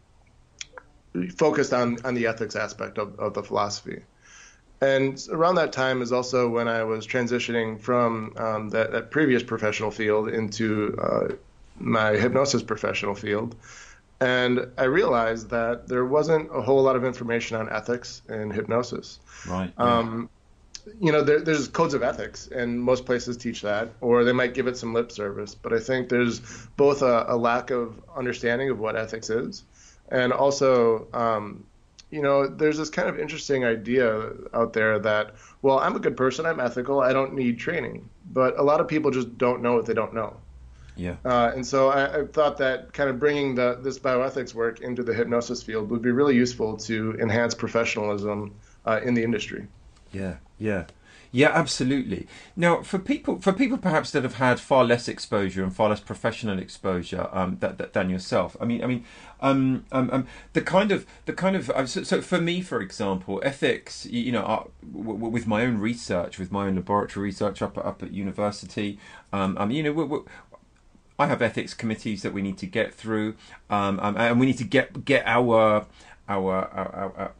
focused 1.37 1.75
on, 1.75 1.99
on 2.07 2.15
the 2.15 2.27
ethics 2.27 2.57
aspect 2.57 2.97
of, 2.97 3.21
of 3.21 3.35
the 3.35 3.43
philosophy. 3.43 4.01
And 4.81 5.23
around 5.31 5.57
that 5.57 5.75
time 5.75 6.01
is 6.01 6.11
also 6.11 6.49
when 6.49 6.69
I 6.69 6.85
was 6.85 7.07
transitioning 7.07 7.79
from 7.79 8.33
um, 8.39 8.71
that, 8.71 8.93
that, 8.93 9.11
previous 9.11 9.43
professional 9.43 9.91
field 9.91 10.29
into 10.29 10.97
uh, 10.99 11.35
my 11.79 12.13
hypnosis 12.13 12.63
professional 12.63 13.15
field. 13.15 13.57
And 14.23 14.69
I 14.79 14.85
realized 14.85 15.51
that 15.51 15.87
there 15.87 16.07
wasn't 16.07 16.49
a 16.51 16.63
whole 16.63 16.83
lot 16.83 16.97
of 16.97 17.05
information 17.05 17.59
on 17.59 17.69
ethics 17.69 18.23
in 18.31 18.51
hypnosis. 18.51 19.21
Right. 19.47 19.71
Yeah. 19.79 19.99
Um, 19.99 20.31
you 21.01 21.13
know, 21.13 21.23
there, 21.23 21.41
there's 21.41 21.69
codes 21.69 21.95
of 21.95 22.03
ethics, 22.03 22.49
and 22.49 22.81
most 22.81 23.07
places 23.07 23.37
teach 23.37 23.63
that, 23.63 23.91
or 24.01 24.25
they 24.25 24.33
might 24.33 24.55
give 24.55 24.67
it 24.67 24.77
some 24.77 24.93
lip 24.93 25.13
service. 25.13 25.55
But 25.55 25.73
I 25.73 25.79
think 25.79 26.09
there's 26.09 26.41
both 26.77 27.03
a, 27.03 27.27
a 27.29 27.37
lack 27.37 27.71
of 27.71 28.01
understanding 28.17 28.71
of 28.71 28.79
what 28.79 28.97
ethics 28.97 29.31
is, 29.31 29.65
and 30.09 30.33
also, 30.33 31.07
um, 31.13 31.65
you 32.11 32.23
know, 32.23 32.47
there's 32.47 32.79
this 32.79 32.91
kind 32.91 33.09
of 33.09 33.19
interesting 33.19 33.65
idea 33.65 34.31
out 34.53 34.73
there 34.73 34.99
that, 34.99 35.35
well, 35.63 35.79
I'm 35.79 35.97
a 35.97 36.01
good 36.01 36.17
person, 36.17 36.47
I'm 36.47 36.61
ethical, 36.61 37.01
I 37.01 37.13
don't 37.13 37.35
need 37.35 37.59
training. 37.59 38.09
But 38.33 38.59
a 38.59 38.63
lot 38.63 38.81
of 38.81 38.89
people 38.89 39.11
just 39.11 39.39
don't 39.39 39.63
know 39.63 39.75
what 39.75 39.87
they 39.87 39.95
don't 39.95 40.15
know. 40.15 40.37
Yeah. 40.95 41.17
Uh, 41.25 41.53
and 41.55 41.67
so 41.67 41.89
I, 41.89 42.21
I, 42.21 42.27
thought 42.27 42.59
that 42.59 42.93
kind 42.93 43.09
of 43.09 43.19
bringing 43.19 43.55
the, 43.55 43.79
this 43.81 43.99
bioethics 43.99 44.53
work 44.53 44.81
into 44.81 45.03
the 45.03 45.15
hypnosis 45.15 45.63
field 45.63 45.89
would 45.91 46.03
be 46.03 46.11
really 46.11 46.37
useful 46.37 46.77
to 46.79 47.17
enhance 47.19 47.55
professionalism 47.55 48.55
uh, 48.85 49.01
in 49.03 49.15
the 49.15 49.23
industry. 49.23 49.67
Yeah, 50.13 50.37
yeah. 50.63 50.85
Yeah, 51.35 51.49
absolutely. 51.49 52.29
Now, 52.57 52.83
for 52.83 52.99
people, 52.99 53.41
for 53.41 53.55
people 53.55 53.79
perhaps 53.79 54.11
that 54.11 54.23
have 54.23 54.35
had 54.35 54.61
far 54.61 54.85
less 54.85 55.09
exposure 55.09 55.65
and 55.65 55.75
far 55.75 55.89
less 55.89 56.01
professional 56.01 56.59
exposure 56.59 57.27
um, 57.33 57.57
that, 57.61 57.79
that, 57.79 57.95
than 57.95 58.11
yourself, 58.11 58.55
I 58.61 58.67
mean, 58.67 58.85
I 58.85 58.87
mean, 58.87 59.07
um, 59.41 59.87
um, 59.93 60.11
um 60.13 60.27
the 60.53 60.61
kind 60.61 60.93
of 60.93 61.07
the 61.25 61.33
kind 61.33 61.57
of 61.57 61.71
uh, 61.71 61.87
so, 61.87 62.03
so, 62.03 62.21
for 62.21 62.39
me, 62.39 62.61
for 62.61 62.83
example, 62.83 63.41
ethics, 63.43 64.05
you, 64.05 64.31
know, 64.31 64.43
uh, 64.43 64.65
w- 64.93 65.15
w- 65.15 65.33
with 65.33 65.47
my 65.47 65.63
own 65.63 65.79
research, 65.79 66.39
with 66.39 66.53
my 66.53 66.67
own 66.67 66.77
laboratory 66.77 67.29
research 67.29 67.63
up 67.63 67.79
up 67.79 68.03
at 68.03 68.13
university, 68.13 68.99
um, 69.33 69.71
you 69.71 69.83
know, 69.83 70.27
I 71.19 71.29
have 71.29 71.41
ethics 71.41 71.73
committees 71.73 72.21
that 72.23 72.35
we 72.35 72.43
need 72.43 72.59
to 72.59 72.67
get 72.67 72.93
through, 72.93 73.37
um, 73.71 73.99
um, 74.01 74.19
and 74.19 74.39
we 74.39 74.45
need 74.45 74.59
to 74.59 74.65
get 74.65 75.07
get 75.07 75.27
our 75.27 75.87
our, 76.29 76.53
our, 76.53 77.13
our 77.17 77.33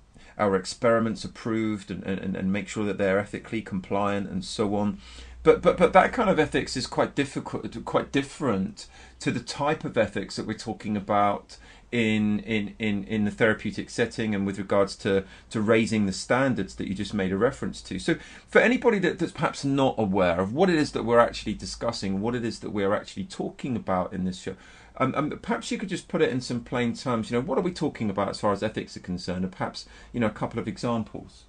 our 0.43 0.57
experiments 0.57 1.25
approved 1.25 1.91
and, 1.91 2.03
and, 2.05 2.37
and 2.37 2.53
make 2.53 2.69
sure 2.69 2.85
that 2.85 2.99
they're 2.99 3.19
ethically 3.19 3.63
compliant 3.63 4.29
and 4.29 4.45
so 4.45 4.75
on. 4.75 4.99
But, 5.45 5.63
but 5.63 5.77
but 5.77 5.93
that 5.93 6.13
kind 6.13 6.31
of 6.31 6.39
ethics 6.39 6.77
is 6.77 6.87
quite 6.87 7.15
difficult, 7.15 7.85
quite 7.85 8.13
different 8.13 8.87
to 9.21 9.31
the 9.31 9.41
type 9.41 9.85
of 9.85 9.97
ethics 9.97 10.37
that 10.37 10.47
we're 10.47 10.55
talking 10.55 10.97
about 10.97 11.57
in 11.93 12.41
in 12.41 12.75
in 12.79 13.05
in 13.05 13.25
the 13.25 13.31
therapeutic 13.31 13.91
setting 13.91 14.35
and 14.35 14.47
with 14.47 14.59
regards 14.59 14.97
to 14.97 15.25
to 15.51 15.61
raising 15.61 16.07
the 16.07 16.13
standards 16.13 16.75
that 16.77 16.89
you 16.89 16.95
just 16.95 17.13
made 17.13 17.31
a 17.31 17.37
reference 17.37 17.83
to 17.83 17.99
so 17.99 18.17
for 18.49 18.61
anybody 18.61 18.99
that, 18.99 19.19
that's 19.19 19.33
perhaps 19.33 19.63
not 19.63 19.95
aware 19.99 20.41
of 20.41 20.55
what 20.55 20.71
it 20.71 20.77
is 20.77 20.93
that 20.93 21.05
we're 21.05 21.19
actually 21.19 21.53
discussing 21.53 22.23
what 22.23 22.35
it 22.35 22.45
is 22.45 22.61
that 22.61 22.71
we're 22.71 22.95
actually 22.95 23.25
talking 23.25 23.77
about 23.77 24.13
in 24.13 24.25
this 24.25 24.41
show 24.41 24.57
um, 24.97 25.15
um, 25.15 25.31
perhaps 25.41 25.71
you 25.71 25.79
could 25.79 25.89
just 25.89 26.09
put 26.09 26.23
it 26.23 26.31
in 26.31 26.41
some 26.41 26.63
plain 26.63 26.95
terms. 26.95 27.31
You 27.31 27.39
know, 27.39 27.47
what 27.47 27.57
are 27.57 27.63
we 27.63 27.73
talking 27.73 28.11
about 28.11 28.29
as 28.29 28.41
far 28.41 28.53
as 28.53 28.63
ethics 28.63 28.97
are 28.97 29.01
concerned, 29.01 29.43
and 29.45 29.53
perhaps 29.53 29.87
you 30.13 30.21
know 30.21 30.27
a 30.27 30.31
couple 30.31 30.59
of 30.59 30.69
examples. 30.69 31.45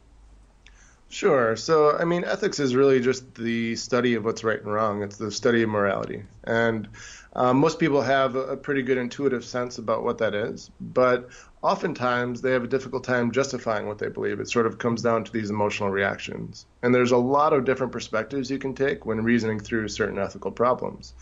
Sure. 1.13 1.55
So, 1.55 1.95
I 1.95 2.05
mean, 2.05 2.23
ethics 2.23 2.59
is 2.59 2.75
really 2.75 2.99
just 2.99 3.35
the 3.35 3.75
study 3.75 4.15
of 4.15 4.25
what's 4.25 4.43
right 4.43 4.59
and 4.59 4.73
wrong. 4.73 5.03
It's 5.03 5.17
the 5.17 5.29
study 5.31 5.61
of 5.61 5.69
morality, 5.69 6.23
and 6.43 6.89
um, 7.33 7.59
most 7.59 7.77
people 7.77 8.01
have 8.01 8.35
a 8.35 8.57
pretty 8.57 8.81
good 8.81 8.97
intuitive 8.97 9.45
sense 9.45 9.77
about 9.77 10.03
what 10.03 10.17
that 10.17 10.33
is, 10.33 10.71
but 10.81 11.29
oftentimes 11.61 12.41
they 12.41 12.51
have 12.51 12.63
a 12.63 12.67
difficult 12.67 13.03
time 13.03 13.31
justifying 13.31 13.85
what 13.87 13.99
they 13.99 14.09
believe. 14.09 14.39
It 14.39 14.49
sort 14.49 14.65
of 14.65 14.79
comes 14.79 15.03
down 15.03 15.23
to 15.25 15.31
these 15.31 15.51
emotional 15.51 15.91
reactions, 15.91 16.65
and 16.81 16.95
there's 16.95 17.11
a 17.11 17.17
lot 17.17 17.53
of 17.53 17.63
different 17.63 17.91
perspectives 17.91 18.49
you 18.49 18.57
can 18.57 18.73
take 18.73 19.05
when 19.05 19.23
reasoning 19.23 19.59
through 19.59 19.89
certain 19.89 20.17
ethical 20.17 20.51
problems. 20.51 21.13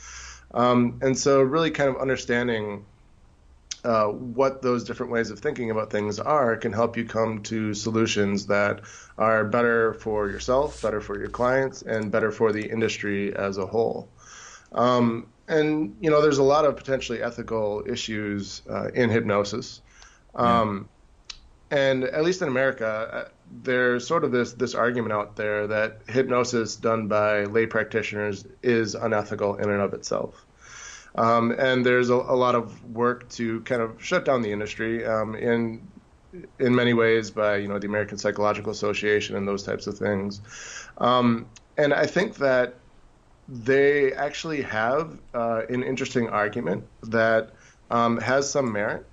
Um, 0.54 1.00
and 1.02 1.18
so, 1.18 1.42
really, 1.42 1.70
kind 1.72 1.90
of 1.90 1.98
understanding 1.98 2.86
uh, 3.84 4.08
what 4.08 4.62
those 4.62 4.84
different 4.84 5.12
ways 5.12 5.32
of 5.32 5.40
thinking 5.40 5.72
about 5.72 5.90
things 5.90 6.20
are 6.20 6.56
can 6.56 6.72
help 6.72 6.98
you 6.98 7.06
come 7.06 7.42
to 7.44 7.74
solutions 7.74 8.48
that 8.48 8.82
are 9.18 9.44
better 9.46 9.94
for 9.96 10.30
yourself, 10.30 10.82
better 10.82 11.02
for 11.02 11.18
your 11.18 11.30
clients, 11.30 11.82
and 11.82 12.12
better 12.12 12.32
for 12.32 12.52
the 12.52 12.70
industry 12.70 13.36
as 13.36 13.58
a 13.58 13.66
whole. 13.66 14.10
Um, 14.72 15.28
and 15.48 15.98
you 16.00 16.10
know, 16.10 16.22
there's 16.22 16.38
a 16.38 16.44
lot 16.44 16.66
of 16.66 16.78
potentially 16.78 17.22
ethical 17.22 17.84
issues 17.88 18.62
uh, 18.70 18.90
in 18.94 19.10
hypnosis. 19.10 19.82
Um, 20.36 20.88
yeah. 21.72 21.78
And 21.78 22.04
at 22.04 22.24
least 22.24 22.42
in 22.42 22.50
America, 22.50 22.86
uh, 22.88 23.30
there's 23.64 24.06
sort 24.06 24.24
of 24.24 24.32
this 24.32 24.54
this 24.54 24.76
argument 24.76 25.14
out 25.14 25.36
there 25.36 25.68
that 25.68 26.02
hypnosis 26.08 26.76
done 26.76 27.08
by 27.08 27.46
lay 27.46 27.66
practitioners 27.66 28.46
is 28.62 28.96
unethical 28.96 29.56
in 29.56 29.70
and 29.70 29.82
of 29.82 29.94
itself. 29.94 30.46
Um, 31.16 31.52
and 31.52 31.86
there's 31.86 32.10
a, 32.10 32.16
a, 32.16 32.36
lot 32.36 32.56
of 32.56 32.96
work 32.96 33.28
to 33.32 33.60
kind 33.62 33.82
of 33.82 34.02
shut 34.02 34.24
down 34.24 34.42
the 34.42 34.52
industry 34.52 35.06
um, 35.06 35.36
in 35.36 35.86
in 36.60 36.74
many 36.74 36.94
ways 36.94 37.32
by 37.32 37.58
you 37.58 37.68
know 37.68 37.80
the 37.80 37.88
American 37.88 38.18
Psychological 38.18 38.72
Association 38.72 39.36
and 39.36 39.46
those 39.46 39.64
types 39.64 39.88
of 39.88 39.98
things. 39.98 40.42
Um, 40.98 41.48
and 41.78 41.94
I 41.94 42.06
think 42.06 42.38
that 42.38 42.76
they 43.50 44.14
actually 44.14 44.62
have 44.62 45.20
uh, 45.34 45.64
an 45.70 45.84
interesting 45.84 46.30
argument 46.30 46.86
that 47.04 47.52
um, 47.90 48.18
has 48.20 48.50
some 48.50 48.72
merit. 48.72 49.06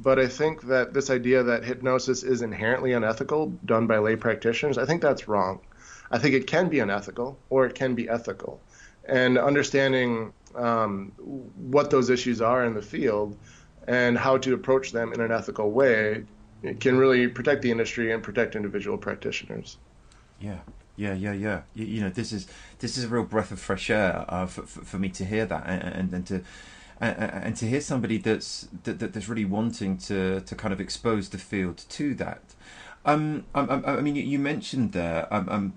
But 0.00 0.18
I 0.20 0.28
think 0.28 0.62
that 0.68 0.94
this 0.94 1.10
idea 1.10 1.42
that 1.42 1.64
hypnosis 1.64 2.22
is 2.22 2.42
inherently 2.42 2.92
unethical, 2.92 3.52
done 3.64 3.88
by 3.88 3.98
lay 3.98 4.14
practitioners, 4.14 4.78
I 4.78 4.84
think 4.84 5.02
that's 5.02 5.26
wrong. 5.26 5.60
I 6.10 6.18
think 6.18 6.34
it 6.34 6.46
can 6.46 6.68
be 6.68 6.78
unethical 6.78 7.38
or 7.50 7.66
it 7.66 7.74
can 7.74 7.94
be 7.94 8.08
ethical. 8.08 8.60
And 9.04 9.38
understanding 9.38 10.32
um, 10.54 11.12
what 11.16 11.90
those 11.90 12.10
issues 12.10 12.40
are 12.40 12.64
in 12.64 12.74
the 12.74 12.82
field 12.82 13.36
and 13.86 14.18
how 14.18 14.36
to 14.38 14.54
approach 14.54 14.92
them 14.92 15.12
in 15.12 15.20
an 15.20 15.32
ethical 15.32 15.70
way 15.70 16.24
can 16.80 16.98
really 16.98 17.28
protect 17.28 17.62
the 17.62 17.70
industry 17.70 18.12
and 18.12 18.22
protect 18.22 18.56
individual 18.56 18.98
practitioners. 18.98 19.78
Yeah, 20.40 20.58
yeah, 20.96 21.14
yeah, 21.14 21.32
yeah. 21.32 21.62
You, 21.74 21.86
you 21.86 22.00
know, 22.00 22.10
this 22.10 22.32
is 22.32 22.46
this 22.80 22.98
is 22.98 23.04
a 23.04 23.08
real 23.08 23.24
breath 23.24 23.50
of 23.50 23.60
fresh 23.60 23.90
air 23.90 24.24
uh, 24.28 24.46
for, 24.46 24.62
for, 24.62 24.98
me 24.98 25.08
to 25.10 25.24
hear 25.24 25.46
that 25.46 25.64
and, 25.66 26.12
and, 26.12 26.26
to 26.26 26.42
and, 27.00 27.56
to 27.56 27.66
hear 27.66 27.80
somebody 27.80 28.18
that's 28.18 28.68
that, 28.84 28.98
that's 28.98 29.28
really 29.28 29.44
wanting 29.44 29.96
to 29.98 30.40
to 30.40 30.54
kind 30.54 30.72
of 30.72 30.80
expose 30.80 31.28
the 31.28 31.38
field 31.38 31.84
to 31.88 32.14
that. 32.16 32.42
Um, 33.04 33.44
I, 33.54 33.60
um, 33.60 33.70
um, 33.70 33.84
I, 33.86 33.90
I 33.96 34.00
mean, 34.00 34.16
you 34.16 34.38
mentioned 34.38 34.92
there. 34.92 35.32
Um, 35.32 35.48
um, 35.48 35.72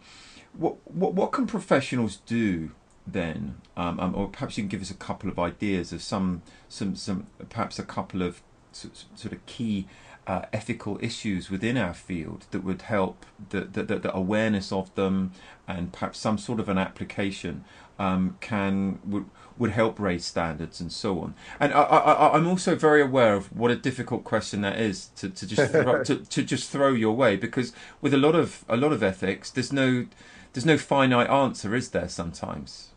what 0.54 0.76
what 0.92 1.14
what 1.14 1.32
can 1.32 1.48
professionals 1.48 2.18
do 2.26 2.72
then, 3.12 3.56
um, 3.78 4.00
um, 4.00 4.16
or 4.16 4.28
perhaps 4.28 4.58
you 4.58 4.64
can 4.64 4.70
give 4.70 4.82
us 4.82 4.92
a 4.92 4.96
couple 4.96 5.30
of 5.30 5.40
ideas 5.40 5.92
of 5.92 6.02
some 6.02 6.42
some 6.70 6.96
some 6.96 7.28
perhaps 7.50 7.80
a 7.80 7.84
couple 7.84 8.22
of 8.22 8.42
sort 8.72 9.34
of 9.34 9.46
key 9.46 9.88
uh, 10.28 10.44
ethical 10.54 10.98
issues 11.02 11.50
within 11.50 11.78
our 11.78 11.94
field 11.94 12.46
that 12.52 12.64
would 12.64 12.84
help 12.84 13.26
the, 13.50 13.62
the, 13.62 13.84
the, 13.84 14.16
awareness 14.16 14.72
of 14.72 14.94
them 14.96 15.32
and 15.68 15.92
perhaps 15.92 16.20
some 16.20 16.38
sort 16.38 16.60
of 16.60 16.70
an 16.70 16.78
application 16.78 17.66
um, 17.98 18.38
can 18.40 19.00
would 19.04 19.26
would 19.58 19.72
help 19.72 20.00
raise 20.00 20.26
standards 20.26 20.80
and 20.80 20.92
so 20.92 21.20
on. 21.20 21.36
And 21.60 21.74
I, 21.74 22.32
am 22.34 22.48
also 22.48 22.76
very 22.76 23.02
aware 23.02 23.36
of 23.36 23.56
what 23.56 23.70
a 23.70 23.76
difficult 23.76 24.24
question 24.24 24.62
that 24.62 24.80
is 24.80 25.08
to, 25.18 25.30
to 25.30 25.46
just 25.46 25.72
throw, 25.74 26.04
to, 26.04 26.16
to 26.16 26.44
just 26.44 26.72
throw 26.72 26.94
your 26.94 27.16
way 27.16 27.36
because 27.36 27.74
with 28.00 28.14
a 28.14 28.18
lot 28.18 28.34
of 28.34 28.66
a 28.68 28.78
lot 28.78 28.92
of 28.92 29.04
ethics, 29.04 29.52
there's 29.52 29.74
no 29.74 30.06
there's 30.54 30.66
no 30.66 30.78
finite 30.78 31.30
answer, 31.30 31.76
is 31.76 31.90
there? 31.90 32.10
Sometimes. 32.10 32.91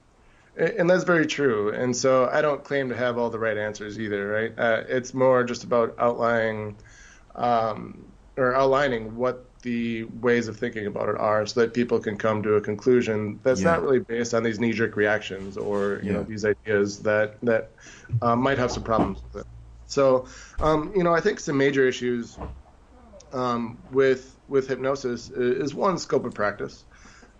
And 0.57 0.89
that's 0.89 1.05
very 1.05 1.27
true. 1.27 1.73
And 1.73 1.97
so 1.97 2.29
I 2.31 2.41
don't 2.41 2.63
claim 2.63 2.89
to 2.91 2.97
have 2.97 3.19
all 3.19 3.31
the 3.31 3.39
right 3.39 3.57
answers 3.57 3.99
either, 3.99 4.29
right? 4.29 4.53
Uh, 4.57 4.85
it's 4.89 5.13
more 5.13 5.43
just 5.43 5.65
about 5.65 5.97
outlining 5.99 6.77
um, 7.35 8.05
or 8.37 8.55
outlining 8.55 9.17
what 9.17 9.47
the 9.63 10.05
ways 10.05 10.47
of 10.47 10.57
thinking 10.57 10.87
about 10.87 11.09
it 11.09 11.17
are 11.17 11.47
so 11.47 11.61
that 11.61 11.73
people 11.73 11.99
can 11.99 12.17
come 12.17 12.43
to 12.43 12.55
a 12.55 12.61
conclusion 12.61 13.41
that's 13.43 13.63
yeah. 13.63 13.71
not 13.71 13.83
really 13.83 13.99
based 13.99 14.35
on 14.35 14.43
these 14.43 14.61
knee-jerk 14.61 14.95
reactions 14.95 15.57
or 15.57 16.01
you 16.03 16.11
yeah. 16.11 16.19
know 16.19 16.23
these 16.23 16.45
ideas 16.45 16.99
that 17.01 17.41
that 17.41 17.71
uh, 18.21 18.37
might 18.37 18.59
have 18.59 18.71
some 18.71 18.83
problems 18.83 19.21
with 19.23 19.43
it. 19.43 19.47
So, 19.87 20.27
um, 20.61 20.93
you 20.95 21.03
know, 21.03 21.15
I 21.15 21.21
think 21.21 21.41
some 21.41 21.57
major 21.57 21.89
issues 21.89 22.37
um, 23.33 23.79
with 23.91 24.37
with 24.49 24.69
hypnosis 24.69 25.31
is 25.31 25.75
one 25.75 25.99
scope 25.99 26.25
of 26.25 26.35
practice. 26.35 26.85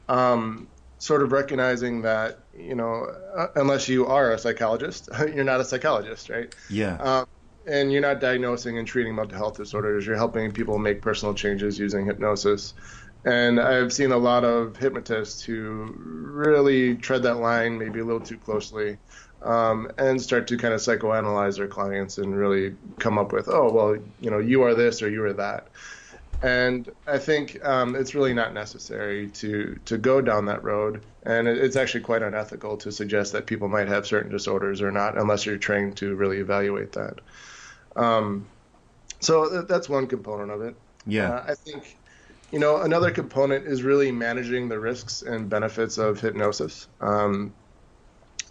Um, 0.09 0.69
sort 1.05 1.21
of 1.21 1.33
recognizing 1.33 2.01
that 2.01 2.39
you 2.57 2.75
know 2.75 3.07
uh, 3.37 3.49
unless 3.57 3.91
you 3.91 4.07
are 4.07 4.33
a 4.33 4.39
psychologist, 4.39 5.11
you're 5.35 5.45
not 5.45 5.61
a 5.61 5.65
psychologist, 5.65 6.31
right? 6.31 6.55
Yeah. 6.71 6.97
Um, 6.97 7.27
and 7.67 7.93
you're 7.93 8.03
not 8.03 8.21
diagnosing 8.21 8.79
and 8.79 8.87
treating 8.87 9.15
mental 9.15 9.37
health 9.37 9.57
disorders. 9.57 10.07
You're 10.07 10.17
helping 10.17 10.53
people 10.53 10.79
make 10.79 11.03
personal 11.03 11.35
changes 11.35 11.79
using 11.79 12.07
hypnosis. 12.07 12.75
And 13.25 13.59
I've 13.59 13.91
seen 13.93 14.13
a 14.13 14.19
lot 14.19 14.45
of 14.45 14.77
hypnotists 14.77 15.43
who 15.43 15.95
really 15.99 16.95
tread 16.97 17.23
that 17.23 17.37
line 17.37 17.79
maybe 17.79 18.01
a 18.01 18.05
little 18.05 18.21
too 18.21 18.37
closely 18.37 18.99
um, 19.43 19.91
and 19.97 20.21
start 20.21 20.47
to 20.49 20.59
kind 20.59 20.75
of 20.75 20.81
psychoanalyze 20.81 21.57
their 21.57 21.69
clients 21.69 22.19
and 22.19 22.37
really 22.37 22.77
come 22.99 23.17
up 23.17 23.33
with, 23.33 23.49
oh, 23.49 23.71
well, 23.73 23.97
you 24.21 24.31
know, 24.31 24.39
you 24.39 24.63
are 24.63 24.75
this 24.75 25.03
or 25.03 25.09
you 25.09 25.25
are 25.25 25.33
that. 25.35 25.69
And 26.45 26.93
I 27.07 27.17
think 27.17 27.65
um, 27.65 27.97
it's 27.97 28.15
really 28.15 28.35
not 28.35 28.53
necessary 28.53 29.29
to 29.29 29.81
to 29.87 29.97
go 29.97 30.21
down 30.21 30.45
that 30.45 30.63
road, 30.63 31.01
and 31.23 31.49
it's 31.49 31.75
actually 31.75 32.03
quite 32.03 32.23
unethical 32.23 32.77
to 32.77 32.93
suggest 32.93 33.33
that 33.33 33.47
people 33.47 33.67
might 33.67 33.89
have 33.89 34.07
certain 34.07 34.31
disorders 34.31 34.83
or 34.83 34.91
not, 34.91 35.17
unless 35.17 35.47
you're 35.47 35.57
trained 35.57 35.97
to 35.97 36.15
really 36.15 36.41
evaluate 36.41 36.93
that. 36.93 37.21
Um, 37.97 38.47
so 39.21 39.63
that's 39.63 39.89
one 39.89 40.07
component 40.07 40.51
of 40.51 40.61
it. 40.61 40.77
Yeah. 41.07 41.31
Uh, 41.31 41.45
I 41.49 41.55
think, 41.55 41.97
you 42.53 42.59
know, 42.59 42.83
another 42.83 43.11
component 43.11 43.67
is 43.67 43.83
really 43.83 44.13
managing 44.13 44.69
the 44.69 44.79
risks 44.79 45.23
and 45.23 45.49
benefits 45.49 45.97
of 45.97 46.21
hypnosis. 46.21 46.89
Um, 47.01 47.55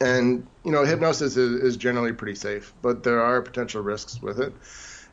and, 0.02 0.48
you 0.66 0.72
know, 0.72 0.84
hypnosis 0.84 1.38
is, 1.38 1.62
is 1.62 1.78
generally 1.78 2.12
pretty 2.12 2.36
safe, 2.36 2.74
but 2.82 3.04
there 3.04 3.22
are 3.22 3.40
potential 3.44 3.84
risks 3.84 4.20
with 4.20 4.40
it 4.40 4.52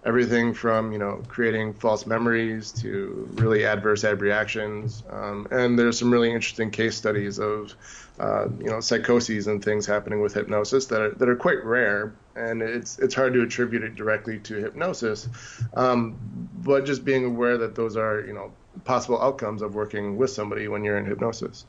everything 0.05 0.55
from 0.55 0.93
you 0.93 0.99
know 0.99 1.23
creating 1.29 1.75
false 1.75 2.07
memories 2.07 2.73
to 2.73 3.29
really 3.35 3.65
adverse 3.65 4.05
ad 4.05 4.21
reactions. 4.21 5.03
Um, 5.11 5.47
and 5.51 5.79
there's 5.79 5.99
some 5.99 6.11
really 6.11 6.33
interesting 6.33 6.71
case 6.71 6.97
studies 6.97 7.39
of 7.39 7.75
uh, 8.19 8.49
you 8.59 8.71
know 8.71 8.81
psychoses 8.81 9.47
and 9.47 9.65
things 9.65 9.87
happening 9.87 10.21
with 10.21 10.35
hypnosis 10.35 10.87
that 10.87 11.01
are, 11.01 11.11
that 11.11 11.29
are 11.29 11.37
quite 11.37 11.65
rare. 11.65 12.15
And 12.37 12.63
it's 12.63 12.99
it's 12.99 13.15
hard 13.15 13.35
to 13.35 13.43
attribute 13.43 13.83
it 13.83 13.95
directly 13.95 14.39
to 14.41 14.55
hypnosis, 14.55 15.29
um, 15.75 16.17
but 16.63 16.87
just 16.87 17.05
being 17.05 17.25
aware 17.25 17.59
that 17.59 17.75
those 17.75 17.97
are 17.97 18.21
you 18.21 18.33
know 18.33 18.53
possible 18.85 19.21
outcomes 19.21 19.63
of 19.63 19.75
working 19.75 20.17
with 20.17 20.31
somebody 20.31 20.69
when 20.69 20.85
you're 20.85 20.97
in 20.97 21.05
hypnosis. 21.05 21.67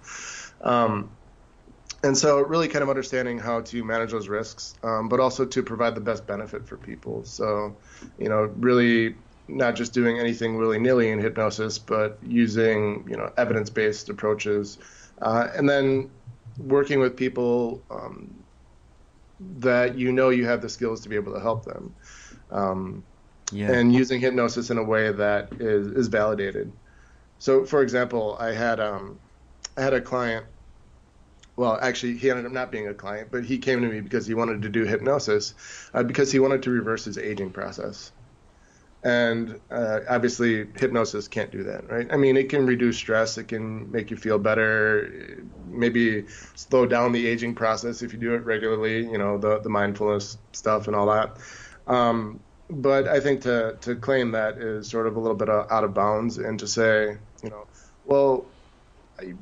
Um, 0.61 1.09
and 2.03 2.17
so 2.17 2.39
really 2.39 2.67
kind 2.67 2.83
of 2.83 2.89
understanding 2.89 3.37
how 3.37 3.61
to 3.61 3.83
manage 3.83 4.11
those 4.11 4.27
risks, 4.27 4.75
um, 4.83 5.07
but 5.07 5.19
also 5.19 5.45
to 5.45 5.63
provide 5.63 5.95
the 5.95 6.01
best 6.01 6.25
benefit 6.25 6.67
for 6.67 6.77
people. 6.77 7.23
So, 7.23 7.75
you 8.17 8.29
know, 8.29 8.51
really 8.57 9.15
not 9.47 9.75
just 9.75 9.93
doing 9.93 10.19
anything 10.19 10.57
willy 10.57 10.79
nilly 10.79 11.09
in 11.09 11.19
hypnosis, 11.19 11.77
but 11.77 12.17
using 12.25 13.05
you 13.07 13.17
know 13.17 13.31
evidence-based 13.37 14.09
approaches, 14.09 14.77
uh, 15.21 15.49
and 15.55 15.69
then 15.69 16.09
working 16.57 16.99
with 16.99 17.15
people 17.15 17.81
um, 17.91 18.33
that 19.59 19.97
you 19.97 20.11
know 20.11 20.29
you 20.29 20.45
have 20.45 20.61
the 20.61 20.69
skills 20.69 21.01
to 21.01 21.09
be 21.09 21.15
able 21.15 21.33
to 21.33 21.39
help 21.39 21.65
them, 21.65 21.93
um, 22.51 23.03
yeah. 23.51 23.71
and 23.71 23.93
using 23.93 24.19
hypnosis 24.19 24.69
in 24.69 24.77
a 24.77 24.83
way 24.83 25.11
that 25.11 25.53
is 25.59 25.87
is 25.87 26.07
validated. 26.07 26.71
So, 27.39 27.65
for 27.65 27.81
example, 27.81 28.37
I 28.39 28.53
had 28.53 28.79
um, 28.79 29.19
I 29.77 29.81
had 29.81 29.93
a 29.93 30.01
client 30.01 30.45
well, 31.61 31.77
actually, 31.79 32.17
he 32.17 32.31
ended 32.31 32.47
up 32.47 32.51
not 32.51 32.71
being 32.71 32.87
a 32.87 32.93
client, 32.95 33.27
but 33.29 33.45
he 33.45 33.59
came 33.59 33.81
to 33.81 33.87
me 33.87 34.01
because 34.01 34.25
he 34.25 34.33
wanted 34.33 34.63
to 34.63 34.69
do 34.69 34.83
hypnosis, 34.83 35.53
uh, 35.93 36.01
because 36.01 36.31
he 36.31 36.39
wanted 36.39 36.63
to 36.63 36.71
reverse 36.71 37.05
his 37.05 37.19
aging 37.19 37.51
process. 37.51 38.11
And 39.03 39.59
uh, 39.69 39.99
obviously, 40.09 40.65
hypnosis 40.75 41.27
can't 41.27 41.51
do 41.51 41.61
that, 41.65 41.87
right? 41.87 42.07
I 42.11 42.17
mean, 42.17 42.35
it 42.35 42.49
can 42.49 42.65
reduce 42.65 42.97
stress, 42.97 43.37
it 43.37 43.43
can 43.43 43.91
make 43.91 44.09
you 44.09 44.17
feel 44.17 44.39
better, 44.39 45.43
maybe 45.67 46.25
slow 46.55 46.87
down 46.87 47.11
the 47.11 47.27
aging 47.27 47.53
process 47.53 48.01
if 48.01 48.11
you 48.11 48.17
do 48.17 48.33
it 48.33 48.43
regularly, 48.43 49.03
you 49.03 49.19
know, 49.19 49.37
the, 49.37 49.59
the 49.59 49.69
mindfulness 49.69 50.39
stuff 50.53 50.87
and 50.87 50.95
all 50.95 51.05
that. 51.13 51.37
Um, 51.85 52.39
but 52.71 53.07
I 53.07 53.19
think 53.19 53.41
to, 53.41 53.77
to 53.81 53.95
claim 53.97 54.31
that 54.31 54.57
is 54.57 54.89
sort 54.89 55.05
of 55.05 55.15
a 55.15 55.19
little 55.19 55.37
bit 55.37 55.47
out 55.47 55.83
of 55.83 55.93
bounds 55.93 56.39
and 56.39 56.57
to 56.57 56.67
say, 56.67 57.17
you 57.43 57.49
know, 57.51 57.67
well, 58.05 58.45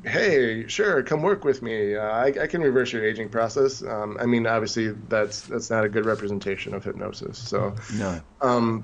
hey, 0.03 0.67
sure, 0.67 1.03
come 1.03 1.21
work 1.21 1.43
with 1.43 1.61
me. 1.61 1.95
Uh, 1.95 2.01
I, 2.01 2.25
I, 2.27 2.47
can 2.47 2.61
reverse 2.61 2.91
your 2.91 3.05
aging 3.05 3.29
process. 3.29 3.83
Um, 3.83 4.17
I 4.19 4.25
mean, 4.25 4.47
obviously, 4.47 4.89
that's 5.07 5.41
that's 5.41 5.69
not 5.69 5.83
a 5.83 5.89
good 5.89 6.05
representation 6.05 6.73
of 6.73 6.83
hypnosis. 6.83 7.37
So, 7.37 7.75
no. 7.95 8.21
Um, 8.41 8.83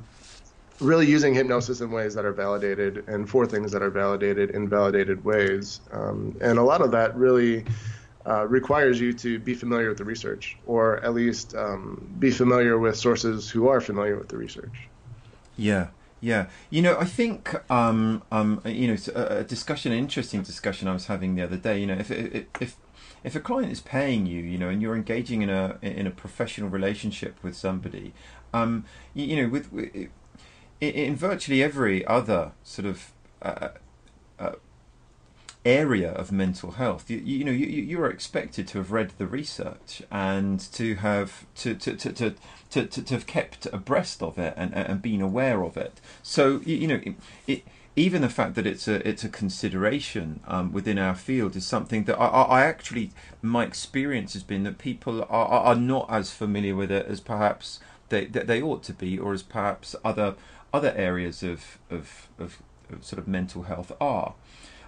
really 0.80 1.08
using 1.08 1.34
hypnosis 1.34 1.82
in 1.82 1.91
ways 1.91 2.14
that 2.16 2.26
are 2.26 2.34
validated 2.34 3.08
and 3.08 3.30
for 3.30 3.46
things 3.46 3.72
that 3.72 3.82
are 3.82 3.89
validated 3.89 4.52
in 4.52 4.68
validated 4.68 5.24
ways. 5.24 5.80
Um, 5.91 6.36
and 6.41 6.60
a 6.60 6.64
lot 6.64 6.82
of 6.82 6.91
that 6.91 7.16
really 7.16 7.66
uh, 8.28 8.46
requires 8.48 9.00
you 9.00 9.14
to 9.14 9.39
be 9.39 9.54
familiar 9.54 9.89
with 9.89 9.98
the 9.98 10.04
research, 10.04 10.58
or 10.66 10.98
at 11.04 11.14
least 11.14 11.56
um, 11.56 12.10
be 12.20 12.32
familiar 12.32 12.78
with 12.78 12.98
sources 12.98 13.50
who 13.50 13.68
are 13.68 13.80
familiar 13.80 14.18
with 14.18 14.28
the 14.28 14.38
research. 14.38 14.88
Yeah. 15.58 15.88
Yeah, 16.22 16.47
you 16.70 16.82
know, 16.82 16.97
I 16.97 17.05
think 17.05 17.53
um, 17.70 18.24
um, 18.32 18.61
you 18.66 18.88
know, 18.88 18.97
a, 19.13 19.43
discussion, 19.43 19.91
an 19.91 19.99
interesting 19.99 20.41
discussion 20.41 20.88
I 20.88 20.93
was 20.93 21.07
having 21.07 21.36
the 21.36 21.43
other 21.43 21.57
day. 21.57 21.80
You 21.80 21.88
know, 21.88 21.95
if 21.95 22.09
if 22.09 22.78
if 23.24 23.36
a 23.36 23.39
client 23.39 23.72
is 23.72 23.82
paying 23.82 24.26
you, 24.26 24.41
you 24.41 24.57
know, 24.57 24.70
and 24.70 24.82
you're 24.82 24.95
engaging 24.95 25.41
in 25.41 25.49
a 25.49 25.78
in 25.82 26.07
a 26.07 26.11
professional 26.11 26.70
relationship 26.70 27.36
with 27.43 27.55
somebody, 27.55 28.13
um, 28.53 28.86
you, 29.13 29.26
you 29.26 29.41
know, 29.41 29.49
with, 29.49 29.72
with 29.72 30.09
in, 30.80 31.16
virtually 31.16 31.63
every 31.63 32.05
other 32.05 32.51
sort 32.63 32.86
of 32.86 33.11
uh, 33.41 33.70
area 35.66 36.11
of 36.11 36.32
mental 36.32 36.72
health. 36.72 37.09
You, 37.09 37.18
you 37.18 37.43
know, 37.43 37.51
you, 37.51 37.66
you 37.66 37.99
are 38.01 38.09
expected 38.09 38.68
to 38.70 38.78
have 38.78 38.91
read 38.91 39.11
the 39.18 39.28
research 39.28 40.03
and 40.11 40.59
to 40.74 40.95
have 40.95 41.45
to 41.55 41.76
to, 41.76 41.95
to, 41.95 42.11
to, 42.13 42.36
to, 42.70 42.86
to, 42.86 43.13
have 43.13 43.26
kept 43.26 43.66
abreast 43.74 44.22
of 44.22 44.38
it 44.38 44.53
and, 44.55 44.74
and 44.74 45.01
been 45.01 45.22
aware 45.22 45.63
of 45.63 45.76
it. 45.76 45.99
So 46.22 46.61
you, 46.66 46.88
know, 46.88 47.01
it, 47.03 47.16
it, 47.47 47.63
even 47.95 48.22
the 48.22 48.30
fact 48.30 48.55
that 48.55 48.68
it's 48.68 48.88
a 48.88 49.07
it's 49.07 49.24
a 49.24 49.30
consideration 49.30 50.41
um, 50.47 50.72
within 50.72 50.99
our 50.99 51.16
field 51.16 51.55
is 51.55 51.66
something 51.66 52.03
that 52.03 52.20
I, 52.20 52.28
I, 52.28 52.61
actually 52.66 53.11
my 53.41 53.63
experience 53.63 54.34
has 54.34 54.43
been 54.43 54.63
that 54.63 54.78
people 54.78 55.24
are, 55.24 55.47
are 55.47 55.76
not 55.76 56.07
as 56.09 56.32
familiar 56.32 56.76
with 56.76 56.91
it 56.91 57.05
as 57.07 57.20
perhaps 57.22 57.80
they 58.09 58.26
they 58.26 58.61
ought 58.61 58.84
to 58.84 58.93
be, 58.93 59.18
or 59.18 59.34
as 59.34 59.43
perhaps 59.43 59.95
other 60.03 60.36
other 60.74 60.93
areas 60.95 61.41
of, 61.41 61.80
of, 61.89 62.28
of 62.38 62.61
sort 63.01 63.20
of 63.20 63.28
mental 63.28 63.63
health 63.63 63.91
are. 64.01 64.34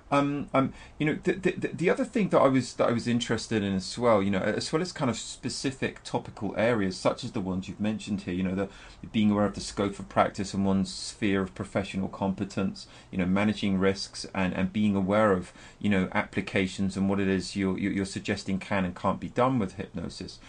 Um, 0.10 0.50
um, 0.54 0.74
you 0.98 1.06
know, 1.06 1.20
the, 1.22 1.34
the, 1.34 1.70
the 1.74 1.90
other 1.90 2.06
thing 2.06 2.30
that 2.30 2.40
I 2.40 2.48
was 2.48 2.76
that 2.76 2.88
I 2.88 2.92
was 2.92 3.08
interested 3.08 3.62
in 3.62 3.76
as 3.76 3.98
well, 3.98 4.24
you 4.24 4.32
know, 4.32 4.40
as 4.40 4.72
well 4.72 4.82
as 4.82 4.94
kind 4.94 5.12
of 5.12 5.18
specific 5.18 6.02
topical 6.04 6.56
areas 6.58 6.96
such 6.96 7.26
as 7.26 7.34
the 7.34 7.42
ones 7.42 7.68
you've 7.68 7.82
mentioned 7.82 8.22
here, 8.22 8.34
you 8.34 8.44
know, 8.44 8.56
the 8.56 8.70
being 9.12 9.32
aware 9.32 9.46
of 9.46 9.56
the 9.56 9.62
scope 9.62 10.00
of 10.00 10.08
practice 10.08 10.54
and 10.54 10.66
one's 10.66 10.94
sphere 10.94 11.42
of 11.42 11.54
professional 11.54 12.08
competence, 12.08 12.88
you 13.12 13.18
know, 13.18 13.26
managing 13.26 13.80
risks 13.80 14.26
and, 14.34 14.54
and 14.54 14.72
being 14.72 14.96
aware 14.96 15.34
of 15.34 15.52
you 15.80 15.90
know 15.90 16.08
applications 16.14 16.96
and 16.96 17.10
what 17.10 17.20
it 17.20 17.28
is 17.28 17.56
you're 17.56 17.78
you're 17.78 18.06
suggesting 18.06 18.60
can 18.60 18.86
and 18.86 18.96
can't 18.96 19.20
be 19.20 19.30
done 19.30 19.60
with 19.60 19.74
hypnosis. 19.74 20.40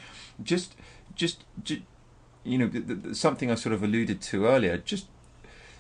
Just 0.41 0.77
just, 1.17 1.45
just 1.65 1.83
you 2.45 2.59
know, 2.59 3.13
something 3.13 3.51
I 3.51 3.57
sort 3.57 3.75
of 3.75 3.83
alluded 3.83 4.23
to 4.23 4.47
earlier. 4.47 4.79
Just 4.79 5.07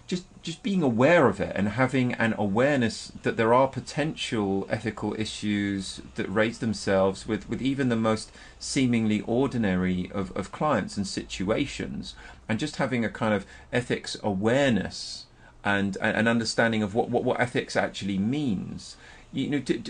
just 0.08 0.24
just 0.42 0.62
being 0.62 0.82
aware 0.82 1.28
of 1.28 1.38
it 1.38 1.52
and 1.54 1.68
having 1.68 2.14
an 2.14 2.34
awareness 2.38 3.12
that 3.22 3.36
there 3.36 3.52
are 3.52 3.68
potential 3.68 4.66
ethical 4.70 5.14
issues 5.20 6.00
that 6.14 6.26
raise 6.32 6.58
themselves 6.58 7.28
with, 7.28 7.46
with 7.50 7.60
even 7.60 7.90
the 7.90 7.96
most 7.96 8.32
seemingly 8.58 9.20
ordinary 9.26 10.10
of, 10.14 10.34
of 10.34 10.50
clients 10.50 10.96
and 10.96 11.06
situations. 11.06 12.14
And 12.48 12.58
just 12.58 12.76
having 12.76 13.04
a 13.04 13.10
kind 13.10 13.34
of 13.34 13.44
ethics 13.70 14.16
awareness 14.22 15.26
and 15.62 15.98
an 16.00 16.26
understanding 16.26 16.82
of 16.82 16.94
what, 16.94 17.10
what, 17.10 17.24
what 17.24 17.38
ethics 17.38 17.76
actually 17.76 18.16
means. 18.16 18.96
You 19.30 19.50
know 19.50 19.58
do, 19.58 19.82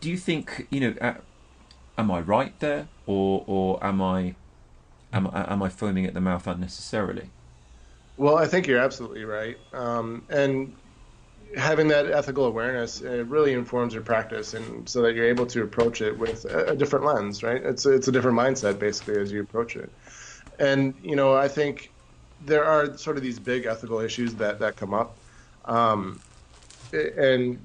do, 0.00 0.10
you 0.10 0.16
think 0.16 0.66
you 0.70 0.80
know 0.80 0.94
uh, 0.98 1.14
am 1.98 2.10
I 2.10 2.20
right 2.20 2.58
there? 2.60 2.88
Or 3.04 3.44
or 3.46 3.84
am 3.84 4.00
I 4.00 4.36
am, 5.12 5.28
am 5.34 5.62
I 5.62 5.68
foaming 5.68 6.06
at 6.06 6.14
the 6.14 6.22
mouth 6.22 6.46
unnecessarily 6.46 7.28
well, 8.16 8.36
I 8.36 8.46
think 8.46 8.66
you're 8.66 8.80
absolutely 8.80 9.24
right. 9.24 9.58
Um, 9.72 10.24
and 10.28 10.74
having 11.56 11.88
that 11.88 12.06
ethical 12.06 12.46
awareness 12.46 13.02
it 13.02 13.26
really 13.26 13.52
informs 13.52 13.94
your 13.94 14.02
practice, 14.02 14.54
and 14.54 14.88
so 14.88 15.02
that 15.02 15.14
you're 15.14 15.26
able 15.26 15.46
to 15.46 15.62
approach 15.62 16.00
it 16.00 16.18
with 16.18 16.44
a, 16.46 16.74
different 16.74 17.04
lens, 17.04 17.42
right? 17.42 17.62
It's 17.62 17.86
it's 17.86 18.08
a 18.08 18.12
different 18.12 18.38
mindset 18.38 18.78
basically 18.78 19.20
as 19.20 19.32
you 19.32 19.40
approach 19.40 19.76
it. 19.76 19.90
And 20.58 20.94
you 21.02 21.16
know, 21.16 21.34
I 21.34 21.48
think 21.48 21.90
there 22.44 22.64
are 22.64 22.96
sort 22.96 23.16
of 23.16 23.22
these 23.22 23.38
big 23.38 23.66
ethical 23.66 24.00
issues 24.00 24.34
that 24.34 24.58
that 24.60 24.76
come 24.76 24.94
up. 24.94 25.16
Um, 25.64 26.20
and 26.92 27.58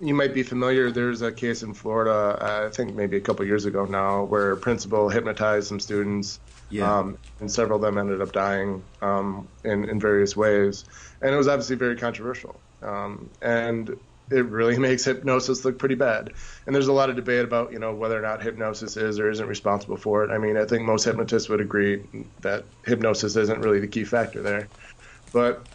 you 0.00 0.14
might 0.14 0.34
be 0.34 0.42
familiar. 0.42 0.90
There's 0.90 1.22
a 1.22 1.32
case 1.32 1.62
in 1.62 1.74
Florida, 1.74 2.38
I 2.68 2.74
think 2.74 2.94
maybe 2.94 3.16
a 3.16 3.20
couple 3.20 3.44
years 3.46 3.64
ago 3.64 3.84
now, 3.84 4.24
where 4.24 4.52
a 4.52 4.56
principal 4.56 5.08
hypnotized 5.08 5.68
some 5.68 5.80
students, 5.80 6.40
yeah. 6.70 6.98
um, 6.98 7.18
and 7.40 7.50
several 7.50 7.76
of 7.76 7.82
them 7.82 7.98
ended 7.98 8.20
up 8.20 8.32
dying 8.32 8.82
um, 9.02 9.48
in 9.64 9.88
in 9.88 10.00
various 10.00 10.36
ways, 10.36 10.84
and 11.20 11.32
it 11.32 11.36
was 11.36 11.48
obviously 11.48 11.76
very 11.76 11.96
controversial. 11.96 12.58
Um, 12.82 13.28
and 13.42 13.98
it 14.30 14.44
really 14.46 14.78
makes 14.88 15.04
hypnosis 15.04 15.64
look 15.64 15.78
pretty 15.78 15.94
bad. 15.94 16.32
And 16.66 16.74
there's 16.74 16.88
a 16.88 16.92
lot 16.92 17.10
of 17.10 17.16
debate 17.16 17.44
about, 17.44 17.72
you 17.72 17.78
know, 17.78 17.94
whether 17.94 18.18
or 18.18 18.22
not 18.22 18.42
hypnosis 18.42 18.96
is 18.96 19.18
or 19.18 19.30
isn't 19.30 19.46
responsible 19.46 19.96
for 19.96 20.24
it. 20.24 20.30
I 20.30 20.38
mean, 20.38 20.56
I 20.56 20.64
think 20.64 20.84
most 20.84 21.04
hypnotists 21.04 21.48
would 21.48 21.60
agree 21.60 22.02
that 22.42 22.64
hypnosis 22.84 23.36
isn't 23.36 23.60
really 23.60 23.80
the 23.80 23.88
key 23.88 24.04
factor 24.04 24.42
there. 24.42 24.68
But 25.32 25.66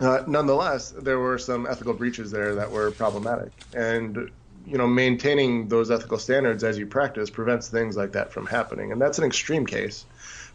uh, 0.00 0.24
nonetheless, 0.26 0.90
there 0.90 1.18
were 1.18 1.38
some 1.38 1.66
ethical 1.66 1.94
breaches 1.94 2.30
there 2.30 2.56
that 2.56 2.70
were 2.70 2.90
problematic. 2.92 3.52
And, 3.74 4.30
you 4.66 4.78
know, 4.78 4.86
maintaining 4.86 5.68
those 5.68 5.90
ethical 5.90 6.18
standards 6.18 6.64
as 6.64 6.78
you 6.78 6.86
practice 6.86 7.30
prevents 7.30 7.68
things 7.68 7.96
like 7.96 8.12
that 8.12 8.32
from 8.32 8.46
happening. 8.46 8.92
And 8.92 9.00
that's 9.00 9.18
an 9.18 9.24
extreme 9.24 9.66
case. 9.66 10.04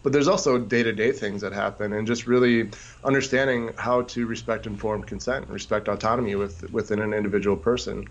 But 0.04 0.14
there's 0.14 0.28
also 0.28 0.60
day 0.60 0.84
to 0.84 0.94
day 0.94 1.12
things 1.12 1.42
that 1.42 1.54
happen, 1.54 1.92
and 1.92 2.06
just 2.06 2.28
really 2.28 2.70
understanding 3.04 3.72
how 3.78 4.04
to 4.04 4.28
respect 4.28 4.68
informed 4.68 5.08
consent, 5.08 5.48
respect 5.50 5.88
autonomy 5.88 6.36
with, 6.36 6.70
within 6.72 7.00
an 7.00 7.14
individual 7.14 7.58
person. 7.58 8.06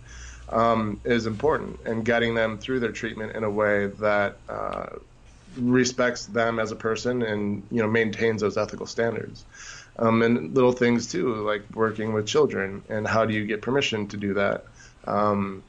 Um, 0.51 1.01
is 1.07 1.27
important, 1.27 1.81
and 1.87 2.05
getting 2.05 2.35
them 2.35 2.59
through 2.59 2.81
their 2.81 2.93
treatment 2.93 3.35
in 3.35 3.45
a 3.45 3.51
way 3.51 3.87
that 3.87 4.41
uh, 4.47 4.87
respects 5.57 6.27
them 6.27 6.59
as 6.59 6.73
a 6.73 6.77
person 6.77 7.23
and 7.23 7.67
you 7.71 7.81
know 7.81 7.89
maintains 7.89 8.43
those 8.43 8.57
ethical 8.57 8.87
standards. 8.87 9.45
Um, 9.99 10.23
and 10.23 10.55
little 10.55 10.73
things 10.73 11.11
too, 11.11 11.35
like 11.47 11.65
working 11.75 12.13
with 12.13 12.27
children 12.27 12.83
and 12.89 13.07
how 13.07 13.25
do 13.25 13.35
you 13.35 13.47
get 13.47 13.63
permission 13.63 14.09
to 14.09 14.17
do 14.17 14.35
that. 14.35 14.65
Um, 15.07 15.63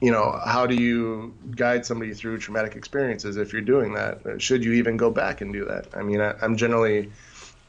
you 0.00 0.12
know, 0.12 0.40
how 0.44 0.66
do 0.66 0.74
you 0.74 1.34
guide 1.56 1.84
somebody 1.84 2.14
through 2.14 2.38
traumatic 2.38 2.76
experiences 2.76 3.36
if 3.36 3.52
you're 3.52 3.62
doing 3.62 3.94
that? 3.94 4.40
Should 4.40 4.64
you 4.64 4.74
even 4.74 4.96
go 4.96 5.10
back 5.10 5.40
and 5.40 5.52
do 5.52 5.64
that? 5.64 5.88
I 5.94 6.02
mean, 6.02 6.20
I, 6.20 6.34
am 6.42 6.56
generally 6.56 7.10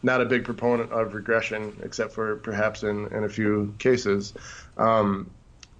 not 0.03 0.21
a 0.21 0.25
big 0.25 0.43
proponent 0.43 0.91
of 0.91 1.13
regression, 1.13 1.75
except 1.83 2.13
for 2.13 2.37
perhaps 2.37 2.83
in, 2.83 3.07
in 3.07 3.23
a 3.23 3.29
few 3.29 3.73
cases. 3.79 4.33
Um, 4.77 5.29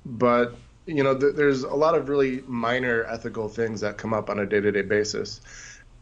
but, 0.05 0.55
you 0.87 1.03
know, 1.03 1.15
th- 1.15 1.35
there's 1.35 1.63
a 1.63 1.75
lot 1.75 1.95
of 1.95 2.09
really 2.09 2.41
minor 2.47 3.05
ethical 3.05 3.47
things 3.47 3.81
that 3.81 3.97
come 3.97 4.13
up 4.13 4.29
on 4.29 4.39
a 4.39 4.45
day 4.45 4.59
to 4.59 4.71
day 4.71 4.81
basis. 4.81 5.41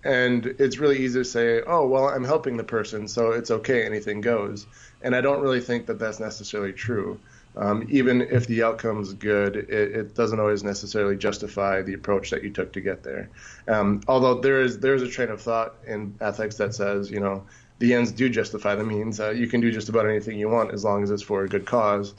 And 0.04 0.46
it's 0.46 0.78
really 0.78 1.00
easy 1.00 1.20
to 1.20 1.26
say, 1.26 1.62
oh, 1.68 1.86
well, 1.86 2.08
I'm 2.08 2.24
helping 2.24 2.56
the 2.56 2.64
person, 2.64 3.08
so 3.08 3.32
it's 3.32 3.52
okay, 3.52 3.86
anything 3.86 4.22
goes. 4.22 4.66
And 5.02 5.16
I 5.16 5.22
don't 5.22 5.42
really 5.42 5.60
think 5.60 5.88
that 5.88 6.00
that's 6.00 6.20
necessarily 6.20 6.72
true. 6.72 7.20
Um, 7.58 7.88
even 7.90 8.22
if 8.22 8.46
the 8.46 8.62
outcome's 8.64 9.14
good, 9.14 9.56
it, 9.56 9.70
it, 9.70 10.16
doesn't 10.16 10.40
always 10.40 10.64
necessarily 10.64 11.18
justify 11.18 11.82
the 11.82 11.94
approach 11.94 12.30
that 12.30 12.44
you 12.44 12.52
took 12.52 12.72
to 12.74 12.82
get 12.82 13.02
there. 13.04 13.30
Um, 13.68 14.02
although 14.08 14.40
there 14.40 14.62
is 14.62 14.80
there 14.80 14.94
is 14.94 15.02
a 15.02 15.08
train 15.08 15.30
of 15.30 15.42
thought 15.42 15.76
in 15.88 16.16
ethics 16.22 16.58
that 16.58 16.76
says, 16.76 17.10
you 17.10 17.20
know, 17.20 17.46
the 17.80 17.96
ends 17.96 18.12
do 18.12 18.30
justify 18.30 18.76
the 18.76 18.84
means. 18.84 19.20
Uh, 19.20 19.32
you 19.32 19.48
can 19.48 19.60
do 19.60 19.72
just 19.72 19.90
about 19.90 20.08
anything 20.08 20.38
you 20.38 20.50
want 20.50 20.72
as 20.72 20.84
long 20.84 21.02
as 21.02 21.10
it's 21.10 21.24
for 21.24 21.44
a 21.44 21.48
good 21.48 21.66
cause. 21.66 22.14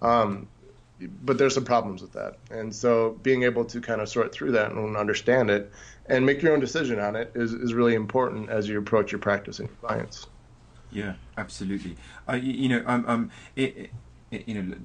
Um, 0.00 0.46
but 1.24 1.38
there's 1.38 1.54
some 1.54 1.64
problems 1.64 2.00
with 2.00 2.12
that, 2.12 2.38
and 2.50 2.72
so 2.72 3.18
being 3.22 3.42
able 3.42 3.64
to 3.64 3.80
kind 3.80 4.00
of 4.00 4.08
sort 4.08 4.32
through 4.32 4.52
that 4.52 4.70
and 4.70 4.96
understand 4.96 5.50
it 5.50 5.72
and 6.06 6.24
make 6.24 6.40
your 6.40 6.52
own 6.52 6.60
decision 6.60 7.00
on 7.00 7.16
it 7.16 7.32
is, 7.34 7.52
is 7.52 7.74
really 7.74 7.94
important 7.94 8.48
as 8.48 8.68
you 8.68 8.78
approach 8.78 9.10
your 9.10 9.18
practice 9.18 9.58
and 9.58 9.68
your 9.68 9.76
clients. 9.78 10.26
Yeah, 10.90 11.14
absolutely. 11.36 11.96
Uh, 12.28 12.34
you, 12.34 12.68
know, 12.68 12.84
um, 12.86 13.04
um, 13.08 13.30
it, 13.56 13.90
you 14.30 14.60
know 14.60 14.76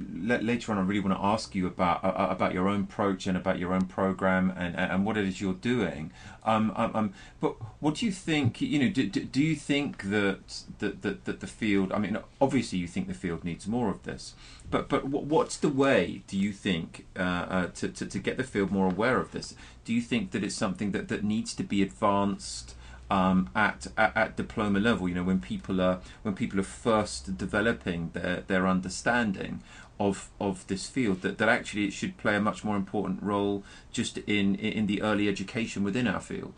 later 0.41 0.71
on 0.71 0.77
I 0.77 0.81
really 0.81 0.99
want 0.99 1.17
to 1.17 1.23
ask 1.23 1.55
you 1.55 1.67
about 1.67 2.03
uh, 2.03 2.27
about 2.29 2.53
your 2.53 2.67
own 2.67 2.81
approach 2.81 3.27
and 3.27 3.35
about 3.37 3.57
your 3.59 3.73
own 3.73 3.85
program 3.85 4.53
and 4.55 4.75
and 4.75 5.05
what 5.05 5.17
it 5.17 5.25
is 5.25 5.41
you're 5.41 5.53
doing. 5.53 6.11
Um, 6.43 6.71
um, 6.75 6.91
um 6.95 7.13
but 7.39 7.55
what 7.79 7.95
do 7.95 8.05
you 8.05 8.11
think 8.11 8.61
you 8.61 8.79
know 8.79 8.89
do, 8.89 9.07
do 9.07 9.43
you 9.43 9.55
think 9.55 10.03
that, 10.09 10.63
that 10.79 11.01
that 11.01 11.25
that 11.25 11.39
the 11.39 11.47
field 11.47 11.91
I 11.91 11.99
mean 11.99 12.17
obviously 12.39 12.79
you 12.79 12.87
think 12.87 13.07
the 13.07 13.13
field 13.13 13.43
needs 13.43 13.67
more 13.67 13.89
of 13.89 14.03
this 14.03 14.35
but 14.71 14.87
but 14.87 15.05
what's 15.05 15.57
the 15.57 15.69
way 15.69 16.21
do 16.27 16.37
you 16.37 16.51
think 16.51 17.05
uh, 17.17 17.21
uh, 17.21 17.67
to, 17.67 17.87
to 17.89 18.05
to 18.05 18.19
get 18.19 18.37
the 18.37 18.43
field 18.43 18.71
more 18.71 18.87
aware 18.87 19.19
of 19.19 19.31
this? 19.31 19.55
Do 19.83 19.93
you 19.93 20.01
think 20.01 20.31
that 20.31 20.43
it's 20.43 20.55
something 20.55 20.91
that 20.91 21.07
that 21.07 21.23
needs 21.23 21.53
to 21.55 21.63
be 21.63 21.81
advanced 21.81 22.75
um, 23.09 23.49
at, 23.55 23.87
at, 23.97 24.15
at 24.15 24.37
diploma 24.37 24.79
level. 24.79 25.07
You 25.09 25.15
know, 25.15 25.23
when 25.23 25.39
people 25.39 25.81
are 25.81 25.99
when 26.23 26.35
people 26.35 26.59
are 26.59 26.63
first 26.63 27.37
developing 27.37 28.11
their 28.13 28.43
their 28.47 28.67
understanding 28.67 29.63
of 29.99 30.29
of 30.39 30.65
this 30.67 30.87
field, 30.87 31.21
that, 31.21 31.37
that 31.37 31.49
actually 31.49 31.85
it 31.85 31.93
should 31.93 32.17
play 32.17 32.35
a 32.35 32.41
much 32.41 32.63
more 32.63 32.75
important 32.75 33.21
role 33.23 33.63
just 33.91 34.17
in 34.19 34.55
in 34.55 34.87
the 34.87 35.01
early 35.01 35.27
education 35.27 35.83
within 35.83 36.07
our 36.07 36.21
field. 36.21 36.53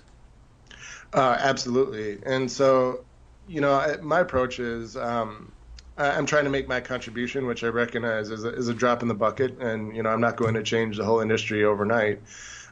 Uh, 1.14 1.38
absolutely, 1.40 2.20
and 2.26 2.50
so 2.50 3.04
you 3.48 3.62
know, 3.62 3.98
my 4.02 4.20
approach 4.20 4.60
is. 4.60 4.96
Um, 4.96 5.52
I'm 5.98 6.26
trying 6.26 6.46
to 6.46 6.50
make 6.50 6.68
my 6.68 6.80
contribution, 6.80 7.46
which 7.46 7.64
I 7.64 7.68
recognize 7.68 8.32
is 8.32 8.44
a, 8.44 8.56
is 8.56 8.70
a 8.70 8.74
drop 8.74 9.04
in 9.04 9.08
the 9.08 9.14
bucket, 9.14 9.60
and 9.60 9.96
you 9.96 10.02
know 10.02 10.10
I'm 10.10 10.22
not 10.22 10.36
going 10.36 10.56
to 10.56 10.64
change 10.64 10.98
the 10.98 11.04
whole 11.04 11.20
industry 11.20 11.64
overnight 11.64 12.22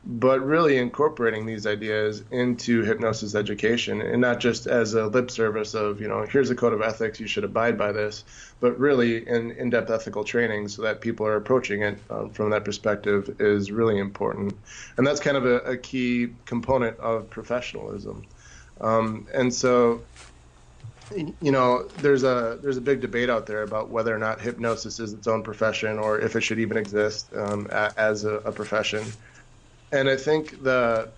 but 0.05 0.39
really 0.45 0.77
incorporating 0.77 1.45
these 1.45 1.67
ideas 1.67 2.23
into 2.31 2.83
hypnosis 2.83 3.35
education 3.35 4.01
and 4.01 4.21
not 4.21 4.39
just 4.39 4.65
as 4.65 4.93
a 4.93 5.07
lip 5.07 5.29
service 5.29 5.73
of, 5.73 5.99
you 5.99 6.07
know, 6.07 6.25
here's 6.25 6.49
a 6.49 6.55
code 6.55 6.73
of 6.73 6.81
ethics, 6.81 7.19
you 7.19 7.27
should 7.27 7.43
abide 7.43 7.77
by 7.77 7.91
this, 7.91 8.23
but 8.59 8.79
really 8.79 9.27
in 9.27 9.51
in 9.51 9.69
depth 9.69 9.89
ethical 9.89 10.23
training 10.23 10.67
so 10.67 10.81
that 10.81 11.01
people 11.01 11.27
are 11.27 11.35
approaching 11.35 11.81
it 11.81 11.99
um, 12.09 12.29
from 12.29 12.49
that 12.49 12.63
perspective 12.63 13.35
is 13.39 13.71
really 13.71 13.99
important. 13.99 14.55
And 14.97 15.05
that's 15.05 15.19
kind 15.19 15.35
of 15.35 15.45
a, 15.45 15.57
a 15.59 15.77
key 15.77 16.29
component 16.45 16.97
of 16.99 17.29
professionalism. 17.29 18.25
Um, 18.79 19.27
and 19.33 19.53
so, 19.53 20.01
you 21.13 21.51
know, 21.51 21.83
there's 21.97 22.23
a 22.23 22.57
there's 22.61 22.77
a 22.77 22.81
big 22.81 23.01
debate 23.01 23.29
out 23.29 23.47
there 23.47 23.63
about 23.63 23.89
whether 23.89 24.15
or 24.15 24.19
not 24.19 24.39
hypnosis 24.39 25.01
is 25.01 25.11
its 25.11 25.27
own 25.27 25.43
profession 25.43 25.99
or 25.99 26.19
if 26.19 26.37
it 26.37 26.41
should 26.41 26.59
even 26.59 26.77
exist 26.77 27.33
um, 27.35 27.67
as 27.69 28.23
a, 28.23 28.35
a 28.35 28.51
profession 28.53 29.03
and 29.91 30.09
I 30.09 30.15
think 30.15 30.63
the 30.63 31.09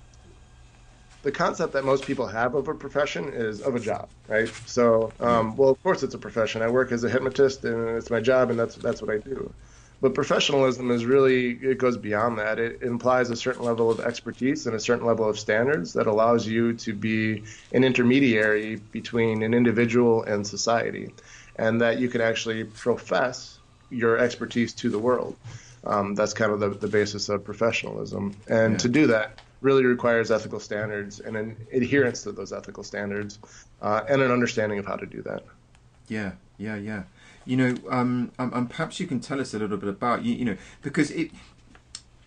the 1.23 1.31
concept 1.31 1.73
that 1.73 1.85
most 1.85 2.05
people 2.05 2.25
have 2.25 2.55
of 2.55 2.67
a 2.67 2.73
profession 2.73 3.29
is 3.31 3.61
of 3.61 3.75
a 3.75 3.79
job, 3.79 4.09
right? 4.27 4.49
So, 4.65 5.11
um, 5.19 5.55
well, 5.55 5.69
of 5.69 5.81
course, 5.83 6.01
it's 6.01 6.15
a 6.15 6.17
profession. 6.17 6.63
I 6.63 6.69
work 6.69 6.91
as 6.91 7.03
a 7.03 7.09
hypnotist, 7.09 7.63
and 7.63 7.89
it's 7.89 8.09
my 8.09 8.19
job, 8.19 8.49
and 8.49 8.59
that's 8.59 8.75
that's 8.75 9.01
what 9.01 9.11
I 9.11 9.17
do. 9.17 9.53
But 10.01 10.15
professionalism 10.15 10.89
is 10.89 11.05
really 11.05 11.51
it 11.51 11.77
goes 11.77 11.95
beyond 11.95 12.39
that. 12.39 12.57
It 12.57 12.81
implies 12.81 13.29
a 13.29 13.35
certain 13.35 13.63
level 13.63 13.91
of 13.91 13.99
expertise 13.99 14.65
and 14.65 14.75
a 14.75 14.79
certain 14.79 15.05
level 15.05 15.29
of 15.29 15.37
standards 15.37 15.93
that 15.93 16.07
allows 16.07 16.47
you 16.47 16.73
to 16.73 16.93
be 16.93 17.43
an 17.71 17.83
intermediary 17.83 18.77
between 18.77 19.43
an 19.43 19.53
individual 19.53 20.23
and 20.23 20.45
society, 20.45 21.13
and 21.55 21.81
that 21.81 21.99
you 21.99 22.09
can 22.09 22.21
actually 22.21 22.63
profess 22.63 23.59
your 23.91 24.17
expertise 24.17 24.73
to 24.73 24.89
the 24.89 24.97
world. 24.97 25.35
Um, 25.83 26.15
that's 26.15 26.33
kind 26.33 26.51
of 26.51 26.59
the, 26.59 26.69
the 26.69 26.87
basis 26.87 27.29
of 27.29 27.43
professionalism. 27.43 28.35
And 28.47 28.73
yeah. 28.73 28.77
to 28.77 28.89
do 28.89 29.07
that 29.07 29.39
really 29.61 29.85
requires 29.85 30.31
ethical 30.31 30.59
standards 30.59 31.19
and 31.19 31.37
an 31.37 31.55
adherence 31.71 32.23
to 32.23 32.31
those 32.31 32.51
ethical 32.51 32.83
standards 32.83 33.39
uh, 33.81 34.01
and 34.09 34.21
an 34.21 34.31
understanding 34.31 34.79
of 34.79 34.85
how 34.85 34.95
to 34.95 35.05
do 35.05 35.21
that. 35.23 35.43
Yeah, 36.07 36.33
yeah, 36.57 36.75
yeah. 36.75 37.03
You 37.45 37.57
know, 37.57 37.75
um, 37.89 38.31
um, 38.37 38.53
um, 38.53 38.67
perhaps 38.67 38.99
you 38.99 39.07
can 39.07 39.19
tell 39.19 39.39
us 39.39 39.53
a 39.53 39.59
little 39.59 39.77
bit 39.77 39.89
about 39.89 40.23
you, 40.23 40.35
you 40.35 40.45
know, 40.45 40.57
because 40.81 41.09
it, 41.11 41.31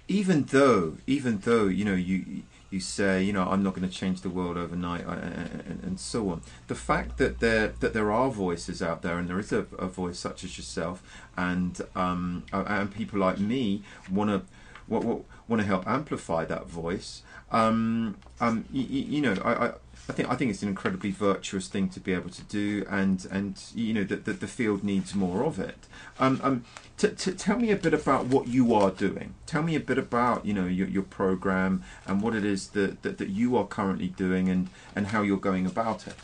even 0.08 0.44
though, 0.44 0.96
even 1.06 1.38
though 1.38 1.66
you 1.66 1.84
know 1.84 1.94
you 1.94 2.42
you 2.74 2.80
say, 2.80 3.22
you 3.22 3.32
know, 3.32 3.44
I'm 3.48 3.62
not 3.62 3.74
going 3.74 3.88
to 3.88 3.94
change 3.94 4.22
the 4.22 4.28
world 4.28 4.56
overnight, 4.56 5.06
and, 5.06 5.80
and, 5.84 6.00
so 6.00 6.28
on. 6.30 6.42
The 6.66 6.74
fact 6.74 7.18
that 7.18 7.38
there 7.38 7.68
that 7.78 7.94
there 7.94 8.10
are 8.10 8.28
voices 8.30 8.82
out 8.82 9.02
there, 9.02 9.16
and 9.16 9.28
there 9.28 9.38
is 9.38 9.52
a, 9.52 9.66
a 9.78 9.86
voice 9.86 10.18
such 10.18 10.42
as 10.42 10.58
yourself, 10.58 11.02
and 11.36 11.80
um, 11.94 12.42
and 12.52 12.92
people 12.92 13.20
like 13.20 13.38
me 13.38 13.84
want 14.10 14.30
to 14.30 14.42
want 14.88 15.24
to 15.48 15.64
help 15.64 15.86
amplify 15.86 16.44
that 16.44 16.66
voice. 16.66 17.22
Um, 17.50 18.16
um, 18.40 18.64
you, 18.72 18.82
you 18.82 19.20
know, 19.20 19.36
I, 19.44 19.66
I 19.66 19.72
I 20.08 20.12
think 20.12 20.28
I 20.28 20.34
think 20.34 20.50
it's 20.50 20.62
an 20.62 20.68
incredibly 20.68 21.10
virtuous 21.10 21.68
thing 21.68 21.88
to 21.90 22.00
be 22.00 22.12
able 22.12 22.28
to 22.30 22.42
do, 22.42 22.84
and 22.90 23.26
and 23.30 23.60
you 23.74 23.94
know 23.94 24.04
that 24.04 24.26
the, 24.26 24.34
the, 24.34 24.46
field 24.46 24.84
needs 24.84 25.14
more 25.14 25.44
of 25.44 25.58
it. 25.58 25.86
Um, 26.18 26.40
um, 26.42 26.64
t- 26.98 27.08
t- 27.08 27.32
tell 27.32 27.58
me 27.58 27.70
a 27.70 27.76
bit 27.76 27.94
about 27.94 28.26
what 28.26 28.46
you 28.46 28.74
are 28.74 28.90
doing. 28.90 29.34
Tell 29.46 29.62
me 29.62 29.74
a 29.76 29.80
bit 29.80 29.96
about 29.96 30.44
you 30.44 30.52
know 30.52 30.66
your, 30.66 30.88
your 30.88 31.04
program 31.04 31.84
and 32.06 32.20
what 32.20 32.34
it 32.34 32.44
is 32.44 32.68
that, 32.68 33.02
that, 33.02 33.16
that 33.16 33.30
you 33.30 33.56
are 33.56 33.66
currently 33.66 34.08
doing, 34.08 34.50
and 34.50 34.68
and 34.94 35.06
how 35.06 35.22
you're 35.22 35.38
going 35.38 35.64
about 35.64 36.06
it. 36.06 36.16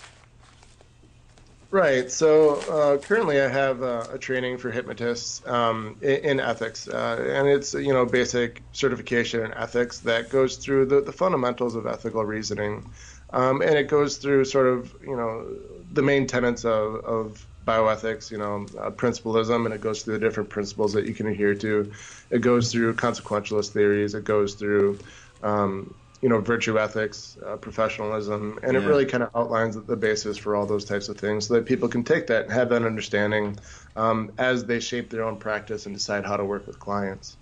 Right. 1.71 2.11
So 2.11 2.57
uh, 2.57 2.99
currently, 2.99 3.41
I 3.41 3.47
have 3.47 3.81
uh, 3.81 4.05
a 4.13 4.19
training 4.19 4.59
for 4.59 4.73
hypnotists 4.73 5.47
um, 5.47 5.97
in, 6.01 6.17
in, 6.17 6.41
ethics, 6.41 6.89
uh, 6.89 7.25
and 7.29 7.47
it's 7.47 7.75
you 7.75 7.93
know 7.93 8.05
basic 8.05 8.61
certification 8.73 9.45
in 9.45 9.55
ethics 9.55 10.01
that 10.01 10.31
goes 10.31 10.57
through 10.57 10.87
the, 10.87 11.01
the 11.01 11.13
fundamentals 11.13 11.77
of 11.77 11.87
ethical 11.87 12.25
reasoning. 12.25 12.91
Um, 13.33 13.63
and 13.63 13.75
it 13.75 13.89
goes 13.89 14.17
through 14.17 14.45
sort 14.47 14.67
of, 14.67 14.93
you 15.03 15.17
know, 15.17 15.47
the 15.93 16.03
main 16.03 16.27
tenets 16.27 16.65
of, 16.65 16.97
of 17.05 17.47
bioethics, 17.65 18.31
you 18.31 18.39
know, 18.39 18.67
uh, 18.79 18.91
principlism, 18.91 19.65
and 19.65 19.73
it 19.73 19.81
goes 19.81 20.03
through 20.03 20.19
the 20.19 20.27
different 20.27 20.51
principles 20.51 20.95
that 20.95 21.07
you 21.07 21.15
can 21.15 21.29
adhere 21.29 21.55
to. 21.55 21.93
It 22.31 22.41
goes 22.41 22.73
through 22.73 22.95
consequentialist 22.95 23.71
theories. 23.71 24.15
It 24.15 24.25
goes 24.25 24.55
through, 24.55 24.99
um, 25.43 25.95
you 26.21 26.29
know, 26.29 26.41
virtue 26.41 26.79
ethics, 26.79 27.39
uh, 27.47 27.57
professionalism, 27.57 28.59
and 28.63 28.75
yeah. 28.75 28.81
it 28.81 28.85
really 28.85 29.07
kind 29.07 29.23
of 29.23 29.31
outlines 29.35 29.75
the 29.75 29.97
basis 29.97 30.37
for 30.37 30.55
all 30.55 30.67
those 30.67 30.85
types 30.85 31.09
of 31.09 31.17
things 31.17 31.47
so 31.47 31.55
that 31.55 31.65
people 31.65 31.89
can 31.89 32.05
take 32.05 32.27
that 32.27 32.45
and 32.45 32.53
have 32.53 32.69
that 32.69 32.85
understanding 32.85 33.57
um, 33.97 34.31
as 34.37 34.65
they 34.65 34.81
shape 34.81 35.09
their 35.09 35.25
own 35.25 35.37
practice 35.37 35.87
and 35.87 35.95
decide 35.95 36.27
how 36.27 36.37
to 36.37 36.45
work 36.45 36.67
with 36.67 36.79
clients. 36.79 37.37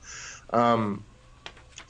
Um, 0.51 1.05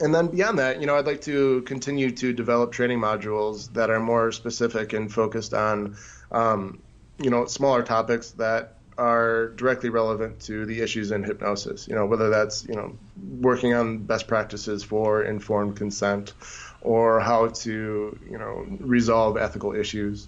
and 0.01 0.15
then 0.15 0.27
beyond 0.27 0.59
that, 0.59 0.79
you 0.79 0.87
know, 0.87 0.95
I'd 0.95 1.05
like 1.05 1.21
to 1.21 1.61
continue 1.63 2.09
to 2.11 2.33
develop 2.33 2.71
training 2.71 2.99
modules 2.99 3.71
that 3.73 3.89
are 3.89 3.99
more 3.99 4.31
specific 4.31 4.93
and 4.93 5.13
focused 5.13 5.53
on, 5.53 5.97
um, 6.31 6.79
you 7.19 7.29
know, 7.29 7.45
smaller 7.45 7.83
topics 7.83 8.31
that 8.31 8.77
are 8.99 9.49
directly 9.55 9.89
relevant 9.89 10.41
to 10.41 10.65
the 10.65 10.81
issues 10.81 11.11
in 11.11 11.23
hypnosis. 11.23 11.87
You 11.87 11.95
know, 11.95 12.05
whether 12.05 12.29
that's 12.29 12.65
you 12.65 12.75
know 12.75 12.97
working 13.39 13.73
on 13.73 13.99
best 13.99 14.27
practices 14.27 14.83
for 14.83 15.23
informed 15.23 15.77
consent, 15.77 16.33
or 16.81 17.19
how 17.19 17.47
to 17.47 18.17
you 18.29 18.37
know 18.37 18.65
resolve 18.79 19.37
ethical 19.37 19.73
issues. 19.75 20.27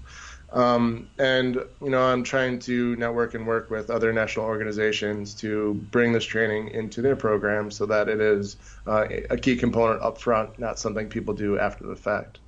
Um, 0.54 1.08
and 1.18 1.56
you 1.82 1.90
know, 1.90 2.02
I'm 2.02 2.24
trying 2.24 2.60
to 2.60 2.96
network 2.98 3.36
and 3.36 3.48
work 3.48 3.70
with 3.70 3.90
other 3.90 4.12
national 4.12 4.46
organizations 4.46 5.34
to 5.36 5.76
bring 5.92 6.12
this 6.12 6.26
training 6.26 6.70
into 6.70 7.02
their 7.02 7.16
program 7.16 7.72
so 7.72 7.86
that 7.86 8.10
it 8.10 8.20
is 8.20 8.58
uh, 8.86 9.08
a 9.30 9.38
key 9.38 9.56
component 9.56 10.02
up 10.02 10.20
front, 10.20 10.60
not 10.60 10.78
something 10.78 11.08
people 11.08 11.34
do 11.34 11.58
after 11.58 11.88
the 11.88 11.96
fact. 11.96 12.40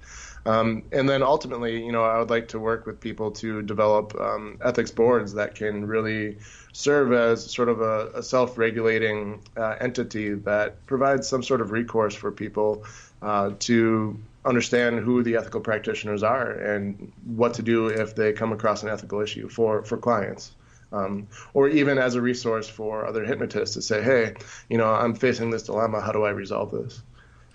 Um, 0.46 0.84
and 0.92 1.08
then 1.08 1.24
ultimately, 1.24 1.86
you 1.86 1.92
know, 1.92 2.04
I 2.04 2.20
would 2.20 2.30
like 2.30 2.50
to 2.50 2.60
work 2.60 2.86
with 2.86 3.00
people 3.00 3.32
to 3.32 3.62
develop 3.62 4.14
um, 4.20 4.58
ethics 4.62 4.92
boards 4.92 5.34
that 5.36 5.56
can 5.56 5.88
really 5.88 6.38
serve 6.74 7.14
as 7.14 7.50
sort 7.50 7.70
of 7.70 7.80
a, 7.80 8.10
a 8.16 8.24
self-regulating 8.24 9.42
uh, 9.56 9.76
entity 9.80 10.34
that 10.34 10.86
provides 10.86 11.30
some 11.30 11.44
sort 11.44 11.62
of 11.62 11.72
recourse 11.72 12.14
for 12.14 12.32
people 12.32 12.84
uh, 13.24 13.52
to 13.60 14.20
understand 14.46 15.00
who 15.00 15.24
the 15.24 15.38
ethical 15.38 15.62
practitioners 15.62 16.22
are 16.24 16.52
and 16.52 17.12
what 17.26 17.54
to 17.54 17.62
do 17.62 17.88
if 17.88 18.16
they 18.16 18.34
come 18.34 18.52
across 18.52 18.84
an 18.84 18.90
ethical 18.90 19.22
issue 19.22 19.48
for, 19.48 19.84
for 19.84 19.98
clients. 19.98 20.52
Um, 20.92 21.28
or 21.56 21.70
even 21.70 21.98
as 21.98 22.16
a 22.16 22.22
resource 22.22 22.70
for 22.70 23.08
other 23.08 23.24
hypnotists 23.24 23.74
to 23.76 23.82
say, 23.82 24.04
hey, 24.04 24.36
you 24.70 24.78
know, 24.78 24.94
I'm 24.94 25.16
facing 25.16 25.50
this 25.50 25.64
dilemma. 25.64 26.02
How 26.02 26.12
do 26.12 26.24
I 26.24 26.30
resolve 26.30 26.72
this? 26.72 27.02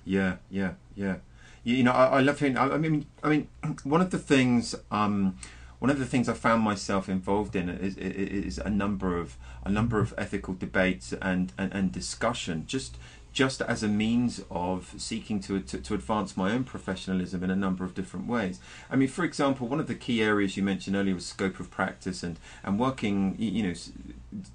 Yeah, 0.05 0.37
yeah, 0.51 0.73
yeah. 0.97 1.17
You, 1.63 1.85
know, 1.85 1.93
I, 1.93 2.07
I 2.07 2.21
love 2.21 2.41
hearing. 2.41 2.57
I, 2.57 2.71
I, 2.71 2.79
mean, 2.79 3.07
I 3.23 3.29
mean, 3.29 3.49
one 3.85 4.01
of 4.01 4.11
the 4.11 4.19
things, 4.19 4.75
um, 4.91 5.37
one 5.79 5.91
of 5.91 5.99
the 5.99 6.07
things 6.07 6.29
I 6.29 6.33
found 6.33 6.63
myself 6.63 7.09
involved 7.09 7.55
in 7.55 7.69
is, 7.69 7.97
is, 7.97 8.59
a 8.59 8.71
number 8.71 9.17
of 9.17 9.37
a 9.65 9.71
number 9.71 10.01
of 10.01 10.15
ethical 10.19 10.55
debates 10.55 11.13
and, 11.13 11.53
and, 11.57 11.73
and 11.73 11.93
discussion. 11.93 12.65
Just 12.67 12.97
just 13.39 13.63
as 13.63 13.85
a 13.85 13.89
means 13.89 14.43
of 14.51 14.93
seeking 14.97 15.39
to, 15.39 15.61
to, 15.61 15.79
to, 15.79 15.95
advance 15.95 16.37
my 16.37 16.51
own 16.51 16.65
professionalism 16.65 17.45
in 17.45 17.51
a 17.53 17.55
number 17.55 17.85
of 17.85 17.95
different 17.95 18.27
ways. 18.27 18.59
I 18.91 18.97
mean, 18.97 19.07
for 19.07 19.25
example, 19.25 19.69
one 19.69 19.79
of 19.79 19.87
the 19.87 19.95
key 19.95 20.21
areas 20.21 20.57
you 20.57 20.65
mentioned 20.65 20.97
earlier 20.97 21.15
was 21.15 21.27
scope 21.27 21.61
of 21.61 21.71
practice 21.71 22.25
and, 22.25 22.37
and 22.65 22.81
working, 22.81 23.37
you 23.39 23.63
know, 23.63 23.75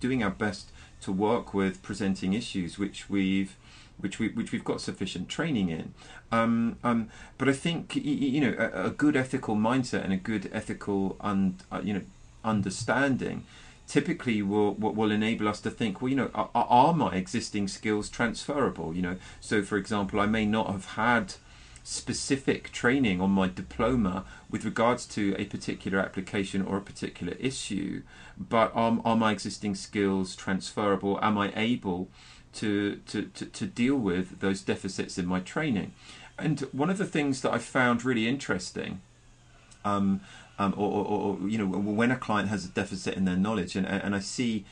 doing 0.02 0.22
our 0.22 0.32
best 0.32 0.74
to 1.00 1.14
work 1.14 1.54
with 1.54 1.82
presenting 1.82 2.34
issues 2.34 2.78
which 2.78 3.10
we've 3.10 3.56
which 4.00 4.20
we 4.20 4.28
which 4.30 4.52
we've 4.52 4.66
got 4.66 4.82
sufficient 4.82 5.30
training 5.30 5.70
in. 5.70 5.94
Um, 6.34 6.78
um, 6.84 7.08
but 7.38 7.48
I 7.48 7.54
think 7.54 7.96
you 7.96 8.42
know 8.42 8.54
a, 8.60 8.88
a, 8.88 8.90
good 8.90 9.16
ethical 9.16 9.56
mindset 9.56 10.04
and 10.04 10.12
a 10.12 10.18
good 10.18 10.50
ethical 10.52 11.16
un, 11.22 11.56
uh, 11.72 11.80
you 11.82 11.94
know 11.94 12.02
understanding 12.44 13.46
typically 13.88 14.42
will, 14.42 14.74
will 14.74 15.12
enable 15.12 15.48
us 15.48 15.60
to 15.62 15.70
think, 15.70 16.02
well, 16.02 16.10
you 16.10 16.16
know, 16.16 16.32
are, 16.34 16.50
are, 16.54 16.94
my 16.94 17.16
existing 17.16 17.68
skills 17.68 18.10
transferable? 18.10 18.96
You 18.96 19.02
know, 19.02 19.18
so 19.40 19.62
for 19.62 19.78
example, 19.78 20.20
I 20.20 20.26
may 20.26 20.46
not 20.46 20.72
have 20.72 20.86
had 20.86 21.36
specific 21.84 22.72
training 22.72 23.20
on 23.20 23.30
my 23.30 23.48
diploma 23.48 24.24
with 24.50 24.64
regards 24.64 25.06
to 25.06 25.36
a 25.38 25.46
particular 25.46 26.00
application 26.00 26.62
or 26.62 26.78
a 26.78 26.82
particular 26.82 27.34
issue, 27.40 28.02
but 28.38 28.72
are, 28.74 29.00
are 29.04 29.18
my 29.18 29.32
existing 29.34 29.76
skills 29.76 30.36
transferable? 30.36 31.20
Am 31.22 31.38
I 31.38 31.52
able 31.56 32.08
to, 32.54 32.98
to, 33.08 33.24
to, 33.24 33.46
to 33.46 33.66
deal 33.66 33.98
with 33.98 34.40
those 34.40 34.62
deficits 34.62 35.18
in 35.18 35.26
my 35.26 35.42
training? 35.42 35.94
And 36.40 36.62
one 36.72 36.90
of 36.90 36.98
the 36.98 37.06
things 37.06 37.42
that 37.42 37.52
I 37.52 37.58
found 37.58 38.06
really 38.06 38.28
interesting 38.28 39.02
um, 39.86 40.22
um, 40.60 40.74
or, 40.78 41.06
or, 41.06 41.38
or, 41.42 41.50
you 41.50 41.58
know 41.58 41.66
when 41.66 42.12
a 42.12 42.16
client 42.16 42.50
has 42.50 42.66
a 42.66 42.70
deficit 42.70 43.16
in 43.16 43.26
their 43.26 43.38
knowledge. 43.38 43.76
And 43.76 43.88
and 43.88 44.16
I 44.16 44.20
see 44.20 44.66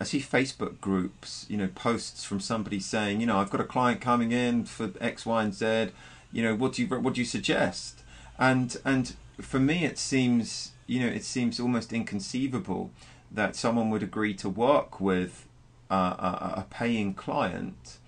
I 0.00 0.04
see 0.04 0.20
Facebook 0.20 0.80
groups 0.80 1.46
you 1.48 1.56
know 1.56 1.68
posts 1.68 2.24
from 2.24 2.40
somebody 2.40 2.80
saying 2.80 3.20
you 3.20 3.26
know 3.26 3.38
I've 3.38 3.50
got 3.50 3.60
a 3.60 3.64
client 3.64 4.00
coming 4.00 4.32
in 4.32 4.64
for 4.64 4.90
X 5.00 5.26
Y 5.26 5.42
and 5.42 5.54
Z. 5.54 5.88
You 6.32 6.42
know 6.42 6.54
what 6.54 6.74
do 6.74 6.82
you 6.82 6.88
what 6.88 7.14
do 7.14 7.20
you 7.20 7.26
suggest? 7.26 8.02
And 8.38 8.76
and 8.84 9.14
for 9.40 9.58
me 9.58 9.84
it 9.84 9.98
seems 9.98 10.72
you 10.86 11.00
know 11.00 11.08
it 11.08 11.24
seems 11.24 11.60
almost 11.60 11.92
inconceivable 11.92 12.90
that 13.30 13.56
someone 13.56 13.90
would 13.90 14.02
agree 14.02 14.34
to 14.34 14.48
work 14.48 15.00
with 15.00 15.46
uh, 15.90 15.94
a, 15.94 16.60
a 16.60 16.66
paying 16.70 17.12
client 17.14 17.98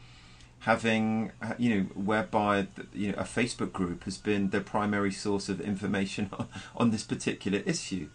having 0.69 1.33
uh, 1.41 1.55
you 1.57 1.71
know 1.75 1.83
whereby 1.95 2.66
you 2.93 3.11
know 3.11 3.16
a 3.16 3.25
Facebook 3.25 3.73
group 3.73 4.05
has 4.05 4.19
been 4.19 4.51
the 4.51 4.61
primary 4.61 5.11
source 5.11 5.49
of 5.49 5.62
information 5.62 6.29
on, 6.39 6.47
on 6.77 6.91
this 6.91 7.05
particular 7.05 7.61
issue. 7.64 8.11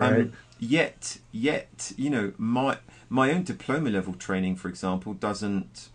Um, 0.00 0.10
right. 0.10 0.20
Um, 0.22 0.32
yet, 0.58 1.18
yet 1.32 1.92
you 1.98 2.08
know 2.08 2.32
my 2.38 2.78
my 3.10 3.30
own 3.30 3.42
diploma 3.44 3.90
level 3.90 4.14
training, 4.14 4.56
for 4.56 4.68
example, 4.68 5.12
doesn't 5.12 5.90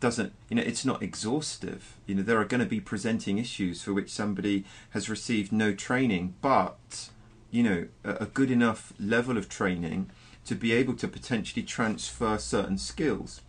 doesn't 0.00 0.32
you 0.48 0.56
know 0.56 0.64
it's 0.66 0.84
not 0.84 1.00
exhaustive. 1.00 1.94
You 2.06 2.16
know 2.16 2.22
there 2.22 2.40
are 2.40 2.44
going 2.44 2.64
to 2.68 2.72
be 2.76 2.80
presenting 2.80 3.38
issues 3.38 3.84
for 3.84 3.92
which 3.94 4.10
somebody 4.10 4.64
has 4.90 5.08
received 5.08 5.52
no 5.52 5.72
training, 5.72 6.34
but 6.42 7.08
you 7.52 7.62
know 7.62 7.86
a, 8.02 8.24
a 8.24 8.26
good 8.26 8.50
enough 8.50 8.92
level 8.98 9.38
of 9.38 9.48
training 9.48 10.10
to 10.44 10.56
be 10.56 10.72
able 10.72 10.96
to 10.96 11.06
potentially 11.06 11.62
transfer 11.62 12.36
certain 12.36 12.78
skills. 12.78 13.42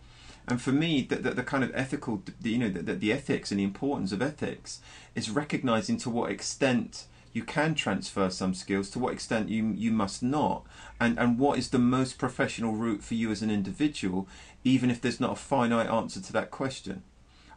And 0.46 0.60
for 0.60 0.72
me, 0.72 1.02
the, 1.02 1.16
the, 1.16 1.30
the 1.30 1.42
kind 1.42 1.64
of 1.64 1.70
ethical, 1.74 2.22
the, 2.40 2.50
you 2.50 2.58
know, 2.58 2.68
the, 2.68 2.94
the 2.94 3.12
ethics 3.12 3.50
and 3.50 3.58
the 3.58 3.64
importance 3.64 4.12
of 4.12 4.20
ethics 4.20 4.80
is 5.14 5.30
recognizing 5.30 5.96
to 5.98 6.10
what 6.10 6.30
extent 6.30 7.06
you 7.32 7.42
can 7.42 7.74
transfer 7.74 8.30
some 8.30 8.54
skills, 8.54 8.88
to 8.90 8.98
what 8.98 9.12
extent 9.12 9.48
you 9.48 9.72
you 9.76 9.90
must 9.90 10.22
not, 10.22 10.64
and 11.00 11.18
and 11.18 11.38
what 11.38 11.58
is 11.58 11.70
the 11.70 11.78
most 11.78 12.16
professional 12.16 12.72
route 12.72 13.02
for 13.02 13.14
you 13.14 13.30
as 13.32 13.42
an 13.42 13.50
individual, 13.50 14.28
even 14.62 14.88
if 14.88 15.00
there's 15.00 15.18
not 15.18 15.32
a 15.32 15.36
finite 15.36 15.88
answer 15.88 16.20
to 16.20 16.32
that 16.32 16.52
question. 16.52 17.02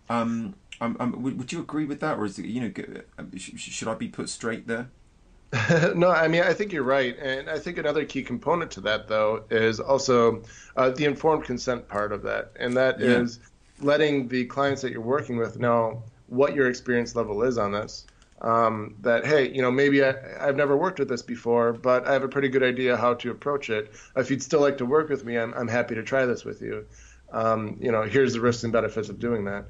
Um, 0.09 0.55
um, 0.81 0.97
um 0.99 1.21
would, 1.21 1.37
would 1.37 1.51
you 1.51 1.59
agree 1.59 1.85
with 1.85 1.99
that, 1.99 2.17
or 2.17 2.25
is 2.25 2.39
it 2.39 2.45
you 2.45 2.61
know 2.61 3.01
um, 3.19 3.37
should 3.37 3.87
I 3.87 3.93
be 3.93 4.07
put 4.07 4.29
straight 4.29 4.67
there? 4.67 4.89
no, 5.95 6.09
I 6.09 6.27
mean, 6.27 6.43
I 6.43 6.53
think 6.53 6.73
you're 6.73 6.83
right. 6.83 7.17
And 7.19 7.49
I 7.49 7.57
think 7.57 7.77
another 7.77 8.03
key 8.05 8.23
component 8.23 8.71
to 8.71 8.81
that, 8.81 9.07
though, 9.07 9.43
is 9.49 9.79
also 9.79 10.43
uh, 10.75 10.89
the 10.89 11.05
informed 11.05 11.45
consent 11.45 11.87
part 11.87 12.11
of 12.11 12.21
that. 12.23 12.51
And 12.59 12.75
that 12.75 12.99
yeah. 12.99 13.07
is 13.07 13.39
letting 13.79 14.27
the 14.27 14.45
clients 14.45 14.81
that 14.81 14.91
you're 14.91 15.01
working 15.01 15.37
with 15.37 15.59
know 15.59 16.03
what 16.27 16.53
your 16.53 16.67
experience 16.67 17.15
level 17.15 17.43
is 17.43 17.57
on 17.57 17.71
this. 17.71 18.05
Um, 18.41 18.95
that, 19.01 19.25
hey, 19.25 19.51
you 19.51 19.61
know, 19.61 19.71
maybe 19.71 20.03
I, 20.03 20.13
have 20.39 20.55
never 20.55 20.77
worked 20.77 20.99
with 20.99 21.09
this 21.09 21.23
before, 21.23 21.73
but 21.73 22.07
I 22.07 22.13
have 22.13 22.23
a 22.23 22.27
pretty 22.27 22.49
good 22.49 22.61
idea 22.61 22.95
how 22.95 23.15
to 23.15 23.31
approach 23.31 23.69
it. 23.69 23.93
If 24.15 24.29
you'd 24.29 24.43
still 24.43 24.61
like 24.61 24.77
to 24.77 24.85
work 24.85 25.09
with 25.09 25.25
me, 25.25 25.37
I'm, 25.37 25.53
I'm 25.55 25.67
happy 25.67 25.95
to 25.95 26.03
try 26.03 26.25
this 26.25 26.45
with 26.45 26.61
you. 26.61 26.85
Um, 27.31 27.77
you 27.81 27.91
know, 27.91 28.03
here's 28.03 28.33
the 28.33 28.41
risks 28.41 28.63
and 28.63 28.71
benefits 28.71 29.09
of 29.09 29.19
doing 29.19 29.45
that 29.45 29.65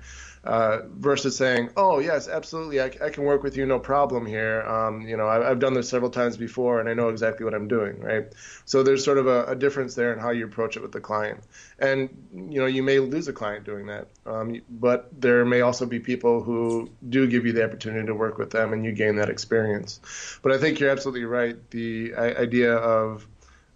uh, 0.47 0.79
versus 0.93 1.35
saying, 1.35 1.69
"Oh 1.75 1.99
yes, 1.99 2.29
absolutely, 2.29 2.79
I, 2.79 2.85
I, 2.85 3.09
can 3.09 3.23
work 3.23 3.43
with 3.43 3.57
you, 3.57 3.65
no 3.65 3.79
problem 3.79 4.25
here." 4.25 4.61
Um, 4.61 5.01
you 5.01 5.17
know, 5.17 5.27
I, 5.27 5.45
have 5.49 5.59
done 5.59 5.73
this 5.73 5.89
several 5.89 6.09
times 6.09 6.37
before, 6.37 6.79
and 6.79 6.87
I 6.87 6.93
know 6.93 7.09
exactly 7.09 7.43
what 7.43 7.53
I'm 7.53 7.67
doing, 7.67 7.99
right? 7.99 8.33
So 8.63 8.81
there's 8.81 9.03
sort 9.03 9.17
of 9.17 9.27
a, 9.27 9.43
a, 9.47 9.55
difference 9.55 9.93
there 9.93 10.13
in 10.13 10.19
how 10.19 10.29
you 10.31 10.45
approach 10.45 10.77
it 10.77 10.81
with 10.81 10.93
the 10.93 11.01
client, 11.01 11.43
and 11.79 12.09
you 12.33 12.61
know, 12.61 12.65
you 12.65 12.81
may 12.81 12.99
lose 12.99 13.27
a 13.27 13.33
client 13.33 13.65
doing 13.65 13.87
that, 13.87 14.07
um, 14.25 14.61
but 14.69 15.09
there 15.19 15.43
may 15.43 15.59
also 15.59 15.85
be 15.85 15.99
people 15.99 16.41
who 16.41 16.89
do 17.09 17.27
give 17.27 17.45
you 17.45 17.51
the 17.51 17.65
opportunity 17.65 18.07
to 18.07 18.15
work 18.15 18.37
with 18.37 18.49
them, 18.49 18.71
and 18.71 18.85
you 18.85 18.93
gain 18.93 19.17
that 19.17 19.29
experience. 19.29 19.99
But 20.41 20.53
I 20.53 20.59
think 20.59 20.79
you're 20.79 20.91
absolutely 20.91 21.25
right. 21.25 21.57
The 21.71 22.15
idea 22.15 22.73
of 22.73 23.27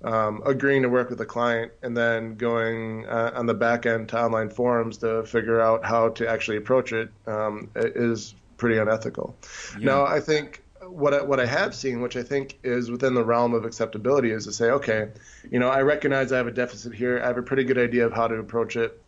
um, 0.03 0.41
agreeing 0.45 0.81
to 0.81 0.89
work 0.89 1.09
with 1.09 1.21
a 1.21 1.25
client 1.25 1.71
and 1.83 1.95
then 1.95 2.35
going 2.35 3.05
uh, 3.05 3.31
on 3.35 3.45
the 3.45 3.53
back 3.53 3.85
end 3.85 4.09
to 4.09 4.19
online 4.19 4.49
forums 4.49 4.97
to 4.97 5.23
figure 5.23 5.61
out 5.61 5.85
how 5.85 6.09
to 6.09 6.27
actually 6.27 6.57
approach 6.57 6.91
it 6.91 7.09
um, 7.27 7.69
is 7.75 8.33
pretty 8.57 8.77
unethical. 8.77 9.35
Yeah. 9.79 9.85
Now, 9.85 10.05
I 10.05 10.19
think 10.19 10.63
what 10.81 11.13
I, 11.13 11.21
what 11.21 11.39
I 11.39 11.45
have 11.45 11.75
seen, 11.75 12.01
which 12.01 12.17
I 12.17 12.23
think 12.23 12.59
is 12.63 12.89
within 12.89 13.13
the 13.13 13.23
realm 13.23 13.53
of 13.53 13.65
acceptability, 13.65 14.31
is 14.31 14.45
to 14.45 14.51
say, 14.51 14.71
okay, 14.71 15.09
you 15.49 15.59
know, 15.59 15.69
I 15.69 15.81
recognize 15.81 16.31
I 16.31 16.37
have 16.37 16.47
a 16.47 16.51
deficit 16.51 16.93
here. 16.93 17.19
I 17.23 17.27
have 17.27 17.37
a 17.37 17.43
pretty 17.43 17.63
good 17.63 17.77
idea 17.77 18.05
of 18.05 18.13
how 18.13 18.27
to 18.27 18.35
approach 18.35 18.75
it. 18.75 19.01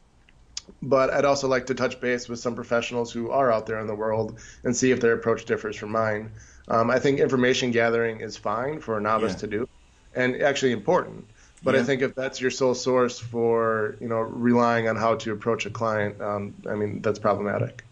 But 0.82 1.10
I'd 1.10 1.26
also 1.26 1.50
like 1.50 1.66
to 1.66 1.74
touch 1.74 2.00
base 2.00 2.30
with 2.30 2.40
some 2.40 2.56
professionals 2.56 3.12
who 3.12 3.32
are 3.32 3.52
out 3.52 3.66
there 3.66 3.80
in 3.80 3.88
the 3.88 3.96
world 3.96 4.40
and 4.64 4.74
see 4.74 4.92
if 4.92 5.02
their 5.02 5.14
approach 5.14 5.44
differs 5.44 5.76
from 5.76 5.92
mine. 5.92 6.32
Um, 6.70 6.90
I 6.90 7.00
think 7.00 7.20
information 7.20 7.72
gathering 7.72 8.22
is 8.22 8.38
fine 8.38 8.80
for 8.80 8.98
a 8.98 9.02
novice 9.02 9.34
yeah. 9.34 9.40
to 9.40 9.48
do 9.48 9.70
and 10.16 10.42
actually 10.42 10.72
important. 10.72 11.26
But 11.64 11.76
yeah. 11.76 11.82
I 11.82 11.84
think 11.84 12.02
if 12.02 12.14
that's 12.14 12.42
your 12.42 12.52
sole 12.52 12.76
source 12.76 13.20
for 13.20 13.96
you 14.02 14.08
know 14.08 14.20
relying 14.20 14.90
on 14.90 14.96
how 14.96 15.16
to 15.16 15.32
approach 15.32 15.66
a 15.66 15.70
client, 15.70 16.22
um, 16.22 16.54
I 16.70 16.76
mean 16.76 17.02
that's 17.02 17.20
problematic. 17.20 17.84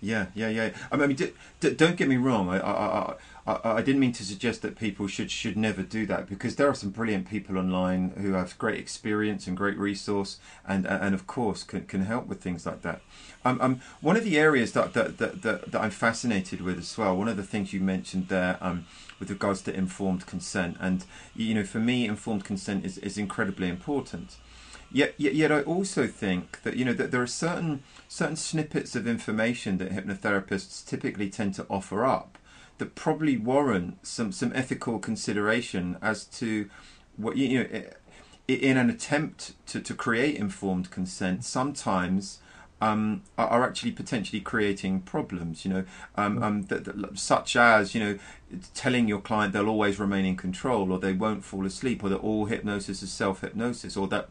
Yeah, 0.00 0.26
yeah, 0.34 0.48
yeah. 0.48 0.70
I 0.92 0.96
mean, 0.96 1.16
d- 1.16 1.32
d- 1.60 1.74
don't 1.74 1.96
get 1.96 2.08
me 2.08 2.16
wrong. 2.16 2.48
I, 2.48 2.58
I, 2.58 3.14
I, 3.46 3.76
I, 3.76 3.82
didn't 3.82 4.00
mean 4.00 4.12
to 4.12 4.24
suggest 4.24 4.60
that 4.62 4.76
people 4.78 5.06
should 5.06 5.30
should 5.30 5.56
never 5.56 5.82
do 5.82 6.04
that 6.06 6.28
because 6.28 6.56
there 6.56 6.68
are 6.68 6.74
some 6.74 6.90
brilliant 6.90 7.28
people 7.28 7.56
online 7.56 8.10
who 8.18 8.32
have 8.34 8.58
great 8.58 8.78
experience 8.78 9.46
and 9.46 9.56
great 9.56 9.78
resource, 9.78 10.38
and 10.66 10.86
and 10.86 11.14
of 11.14 11.26
course 11.26 11.62
can, 11.62 11.86
can 11.86 12.02
help 12.02 12.26
with 12.26 12.42
things 12.42 12.66
like 12.66 12.82
that. 12.82 13.00
Um, 13.44 13.60
um, 13.60 13.80
one 14.00 14.16
of 14.16 14.24
the 14.24 14.38
areas 14.38 14.72
that 14.72 14.92
that, 14.92 15.18
that 15.18 15.42
that, 15.42 15.72
that 15.72 15.80
I'm 15.80 15.90
fascinated 15.90 16.60
with 16.60 16.78
as 16.78 16.98
well. 16.98 17.16
One 17.16 17.28
of 17.28 17.36
the 17.36 17.42
things 17.42 17.72
you 17.72 17.80
mentioned 17.80 18.28
there. 18.28 18.58
Um, 18.60 18.86
with 19.18 19.30
regards 19.30 19.62
to 19.62 19.74
informed 19.74 20.26
consent. 20.26 20.76
And 20.80 21.04
you 21.34 21.54
know, 21.54 21.64
for 21.64 21.78
me, 21.78 22.06
informed 22.06 22.44
consent 22.44 22.84
is, 22.84 22.98
is 22.98 23.16
incredibly 23.16 23.68
important. 23.68 24.36
Yet, 24.92 25.14
yet, 25.16 25.34
yet, 25.34 25.52
I 25.52 25.62
also 25.62 26.06
think 26.06 26.62
that 26.62 26.76
you 26.76 26.84
know 26.84 26.92
that 26.94 27.10
there 27.10 27.22
are 27.22 27.26
certain 27.26 27.82
certain 28.08 28.36
snippets 28.36 28.94
of 28.94 29.06
information 29.06 29.78
that 29.78 29.90
hypnotherapists 29.90 30.86
typically 30.86 31.28
tend 31.28 31.54
to 31.54 31.66
offer 31.68 32.04
up 32.04 32.38
that 32.78 32.94
probably 32.94 33.36
warrant 33.36 34.06
some 34.06 34.32
some 34.32 34.52
ethical 34.54 34.98
consideration 34.98 35.96
as 36.02 36.24
to 36.24 36.68
what 37.16 37.36
you 37.36 37.58
know 37.58 37.82
in 38.48 38.76
an 38.76 38.88
attempt 38.90 39.54
to, 39.66 39.80
to 39.80 39.94
create 39.94 40.36
informed 40.36 40.90
consent. 40.90 41.44
Sometimes 41.44 42.38
um, 42.80 43.22
are, 43.38 43.64
actually 43.64 43.92
potentially 43.92 44.40
creating 44.40 45.00
problems. 45.00 45.64
You 45.64 45.72
know, 45.72 45.84
um, 46.16 46.42
um, 46.42 46.62
that, 46.64 46.84
that, 46.84 47.18
such 47.18 47.56
as 47.56 47.94
you 47.94 48.00
know, 48.00 48.18
telling 48.74 49.08
your 49.08 49.20
client 49.20 49.52
they'll 49.52 49.68
always 49.68 49.98
remain 49.98 50.24
in 50.24 50.36
control, 50.36 50.92
or 50.92 50.98
they 50.98 51.12
won't 51.12 51.44
fall 51.44 51.66
asleep, 51.66 52.04
or 52.04 52.08
that 52.10 52.18
all 52.18 52.46
hypnosis 52.46 53.02
is 53.02 53.10
self 53.10 53.40
hypnosis, 53.40 53.96
or 53.96 54.06
that 54.08 54.28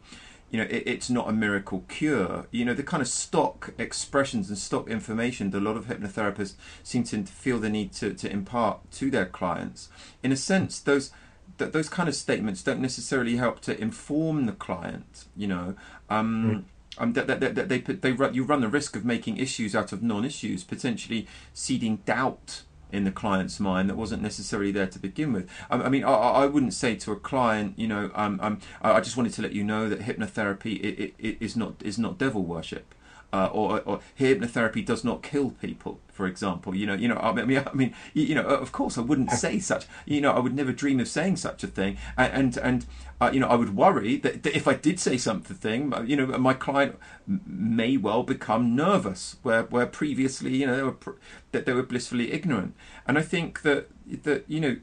you 0.50 0.58
know 0.58 0.66
it, 0.70 0.82
it's 0.86 1.10
not 1.10 1.28
a 1.28 1.32
miracle 1.32 1.84
cure. 1.88 2.46
You 2.50 2.64
know, 2.64 2.74
the 2.74 2.82
kind 2.82 3.00
of 3.00 3.08
stock 3.08 3.72
expressions 3.78 4.48
and 4.48 4.58
stock 4.58 4.88
information 4.88 5.50
that 5.50 5.58
a 5.58 5.60
lot 5.60 5.76
of 5.76 5.86
hypnotherapists 5.86 6.54
seem 6.82 7.04
to 7.04 7.22
feel 7.24 7.58
the 7.58 7.70
need 7.70 7.92
to, 7.94 8.14
to 8.14 8.30
impart 8.30 8.90
to 8.92 9.10
their 9.10 9.26
clients. 9.26 9.88
In 10.22 10.32
a 10.32 10.36
sense, 10.36 10.80
those 10.80 11.10
that 11.58 11.72
those 11.72 11.88
kind 11.88 12.08
of 12.08 12.14
statements 12.14 12.62
don't 12.62 12.80
necessarily 12.80 13.36
help 13.36 13.60
to 13.60 13.80
inform 13.80 14.46
the 14.46 14.52
client. 14.52 15.26
You 15.36 15.48
know. 15.48 15.74
Um, 16.08 16.44
mm 16.44 16.64
um, 16.98 17.12
that, 17.12 17.26
that, 17.26 17.40
that, 17.40 17.68
they 17.68 17.78
they 17.78 18.12
run, 18.12 18.34
you 18.34 18.42
run 18.42 18.60
the 18.60 18.68
risk 18.68 18.96
of 18.96 19.04
making 19.04 19.36
issues 19.36 19.76
out 19.76 19.92
of 19.92 20.02
non-issues, 20.02 20.64
potentially 20.64 21.26
seeding 21.52 21.96
doubt 22.06 22.62
in 22.92 23.04
the 23.04 23.10
client's 23.10 23.58
mind 23.58 23.88
that 23.90 23.96
wasn't 23.96 24.22
necessarily 24.22 24.70
there 24.70 24.86
to 24.86 24.98
begin 24.98 25.32
with. 25.32 25.50
Um, 25.70 25.82
I 25.82 25.88
mean, 25.88 26.04
I, 26.04 26.12
I, 26.12 26.46
wouldn't 26.46 26.74
say 26.74 26.94
to 26.96 27.12
a 27.12 27.16
client, 27.16 27.74
you 27.76 27.88
know, 27.88 28.10
um, 28.14 28.38
um, 28.42 28.60
I 28.80 29.00
just 29.00 29.16
wanted 29.16 29.32
to 29.34 29.42
let 29.42 29.52
you 29.52 29.64
know 29.64 29.88
that 29.88 30.00
hypnotherapy 30.00 30.80
it, 30.80 30.98
it, 30.98 31.14
it 31.18 31.36
is 31.40 31.56
not 31.56 31.74
is 31.82 31.98
not 31.98 32.18
devil 32.18 32.44
worship 32.44 32.94
uh, 33.32 33.48
or, 33.52 33.80
or 33.82 34.00
hypnotherapy 34.18 34.84
does 34.84 35.04
not 35.04 35.22
kill 35.22 35.50
people, 35.50 36.00
for 36.12 36.26
example. 36.26 36.74
You 36.74 36.86
know, 36.86 36.94
you 36.94 37.08
know. 37.08 37.16
I 37.16 37.32
mean, 37.32 37.58
I 37.58 37.72
mean, 37.74 37.94
you 38.14 38.34
know, 38.34 38.42
of 38.42 38.72
course, 38.72 38.96
I 38.96 39.00
wouldn't 39.00 39.30
say 39.30 39.58
such. 39.58 39.86
You 40.04 40.20
know, 40.20 40.32
I 40.32 40.38
would 40.38 40.54
never 40.54 40.72
dream 40.72 41.00
of 41.00 41.08
saying 41.08 41.36
such 41.36 41.64
a 41.64 41.66
thing. 41.66 41.98
And 42.16 42.32
and, 42.32 42.56
and 42.56 42.86
uh, 43.20 43.30
you 43.32 43.40
know, 43.40 43.48
I 43.48 43.56
would 43.56 43.76
worry 43.76 44.16
that, 44.18 44.42
that, 44.44 44.56
if 44.56 44.68
I 44.68 44.74
did 44.74 45.00
say 45.00 45.18
something, 45.18 45.92
uh, 45.92 46.02
you 46.02 46.16
know, 46.16 46.26
my 46.38 46.54
client 46.54 46.98
may 47.26 47.96
well 47.96 48.22
become 48.22 48.76
nervous, 48.76 49.36
where 49.42 49.64
where 49.64 49.86
previously, 49.86 50.56
you 50.56 50.66
know, 50.66 50.76
they 50.76 50.82
were 50.82 50.92
pr- 50.92 51.18
that 51.52 51.66
they 51.66 51.72
were 51.72 51.82
blissfully 51.82 52.32
ignorant. 52.32 52.74
And 53.06 53.18
I 53.18 53.22
think 53.22 53.62
that 53.62 53.88
that 54.22 54.44
you 54.48 54.60
know. 54.60 54.76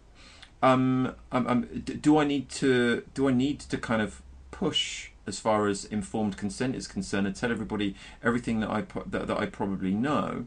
Um, 0.61 1.15
um, 1.33 1.45
um, 1.45 1.83
do 1.83 2.17
I 2.17 2.23
need 2.23 2.47
to 2.51 3.03
do 3.13 3.27
I 3.27 3.33
need 3.33 3.59
to 3.59 3.77
kind 3.77 4.01
of 4.01 4.21
push 4.49 5.09
as 5.25 5.39
far 5.39 5.67
as 5.67 5.85
informed 5.85 6.37
consent 6.37 6.75
is 6.75 6.87
concerned 6.87 7.27
and 7.27 7.35
tell 7.35 7.51
everybody 7.51 7.95
everything 8.23 8.59
that 8.59 8.69
I 8.69 8.81
that, 9.05 9.27
that 9.27 9.37
I 9.37 9.45
probably 9.45 9.93
know, 9.93 10.45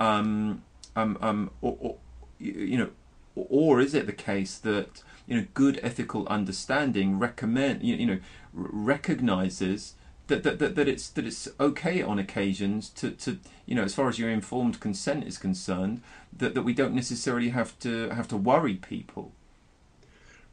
um, 0.00 0.62
um, 0.96 1.18
um, 1.20 1.50
or, 1.60 1.76
or, 1.80 1.96
you 2.38 2.78
know, 2.78 2.90
or 3.34 3.80
is 3.80 3.94
it 3.94 4.06
the 4.06 4.12
case 4.12 4.58
that 4.58 5.02
you 5.26 5.36
know 5.36 5.46
good 5.54 5.80
ethical 5.82 6.26
understanding 6.28 7.18
recommend 7.18 7.82
you, 7.82 7.96
you 7.96 8.06
know 8.06 8.18
recognizes 8.52 9.94
that, 10.26 10.42
that, 10.42 10.58
that, 10.58 10.74
that 10.74 10.88
it's 10.88 11.08
that 11.10 11.26
it's 11.26 11.48
okay 11.60 12.00
on 12.00 12.18
occasions 12.18 12.88
to, 12.90 13.10
to 13.10 13.38
you 13.66 13.74
know 13.74 13.82
as 13.82 13.94
far 13.94 14.08
as 14.08 14.18
your 14.18 14.30
informed 14.30 14.80
consent 14.80 15.24
is 15.24 15.36
concerned 15.36 16.00
that, 16.32 16.54
that 16.54 16.62
we 16.62 16.72
don't 16.72 16.94
necessarily 16.94 17.50
have 17.50 17.78
to 17.80 18.08
have 18.10 18.28
to 18.28 18.36
worry 18.36 18.74
people 18.74 19.32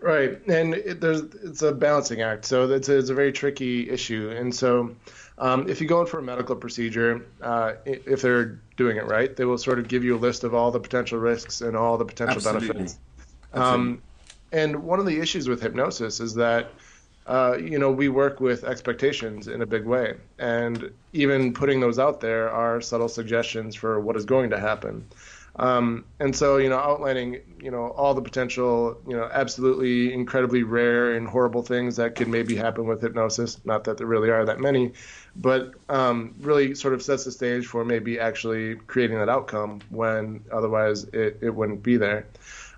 Right, 0.01 0.43
and 0.47 0.73
it, 0.73 0.99
there's 0.99 1.21
it's 1.21 1.61
a 1.61 1.71
balancing 1.71 2.21
act, 2.21 2.45
so 2.45 2.67
it's 2.71 2.89
a, 2.89 2.97
it's 2.97 3.11
a 3.11 3.13
very 3.13 3.31
tricky 3.31 3.87
issue. 3.87 4.33
And 4.35 4.53
so, 4.53 4.95
um, 5.37 5.69
if 5.69 5.79
you 5.79 5.87
go 5.87 6.01
in 6.01 6.07
for 6.07 6.17
a 6.17 6.23
medical 6.23 6.55
procedure, 6.55 7.23
uh, 7.39 7.73
if 7.85 8.23
they're 8.23 8.59
doing 8.77 8.97
it 8.97 9.05
right, 9.05 9.35
they 9.35 9.45
will 9.45 9.59
sort 9.59 9.77
of 9.77 9.87
give 9.87 10.03
you 10.03 10.15
a 10.15 10.17
list 10.17 10.43
of 10.43 10.55
all 10.55 10.71
the 10.71 10.79
potential 10.79 11.19
risks 11.19 11.61
and 11.61 11.77
all 11.77 11.99
the 11.99 12.05
potential 12.05 12.37
Absolutely. 12.37 12.67
benefits. 12.69 12.97
Um, 13.53 14.01
and 14.51 14.83
one 14.83 14.99
of 14.99 15.05
the 15.05 15.19
issues 15.19 15.47
with 15.47 15.61
hypnosis 15.61 16.19
is 16.19 16.33
that 16.33 16.71
uh, 17.27 17.57
you 17.59 17.77
know 17.77 17.91
we 17.91 18.09
work 18.09 18.39
with 18.39 18.63
expectations 18.63 19.47
in 19.47 19.61
a 19.61 19.67
big 19.67 19.85
way, 19.85 20.15
and 20.39 20.91
even 21.13 21.53
putting 21.53 21.79
those 21.79 21.99
out 21.99 22.21
there 22.21 22.49
are 22.49 22.81
subtle 22.81 23.07
suggestions 23.07 23.75
for 23.75 23.99
what 23.99 24.15
is 24.15 24.25
going 24.25 24.49
to 24.49 24.59
happen. 24.59 25.05
Um, 25.57 26.05
and 26.19 26.35
so, 26.35 26.57
you 26.57 26.69
know, 26.69 26.77
outlining, 26.77 27.41
you 27.61 27.71
know, 27.71 27.89
all 27.89 28.13
the 28.13 28.21
potential, 28.21 28.97
you 29.07 29.15
know, 29.15 29.29
absolutely 29.31 30.13
incredibly 30.13 30.63
rare 30.63 31.13
and 31.13 31.27
horrible 31.27 31.61
things 31.61 31.97
that 31.97 32.15
could 32.15 32.29
maybe 32.29 32.55
happen 32.55 32.87
with 32.87 33.01
hypnosis. 33.01 33.59
Not 33.65 33.83
that 33.83 33.97
there 33.97 34.07
really 34.07 34.29
are 34.29 34.45
that 34.45 34.59
many, 34.59 34.93
but 35.35 35.73
um, 35.89 36.35
really 36.39 36.73
sort 36.73 36.93
of 36.93 37.01
sets 37.01 37.25
the 37.25 37.31
stage 37.31 37.67
for 37.67 37.83
maybe 37.83 38.19
actually 38.19 38.75
creating 38.75 39.17
that 39.17 39.29
outcome 39.29 39.81
when 39.89 40.43
otherwise 40.51 41.03
it, 41.05 41.39
it 41.41 41.49
wouldn't 41.53 41.83
be 41.83 41.97
there. 41.97 42.25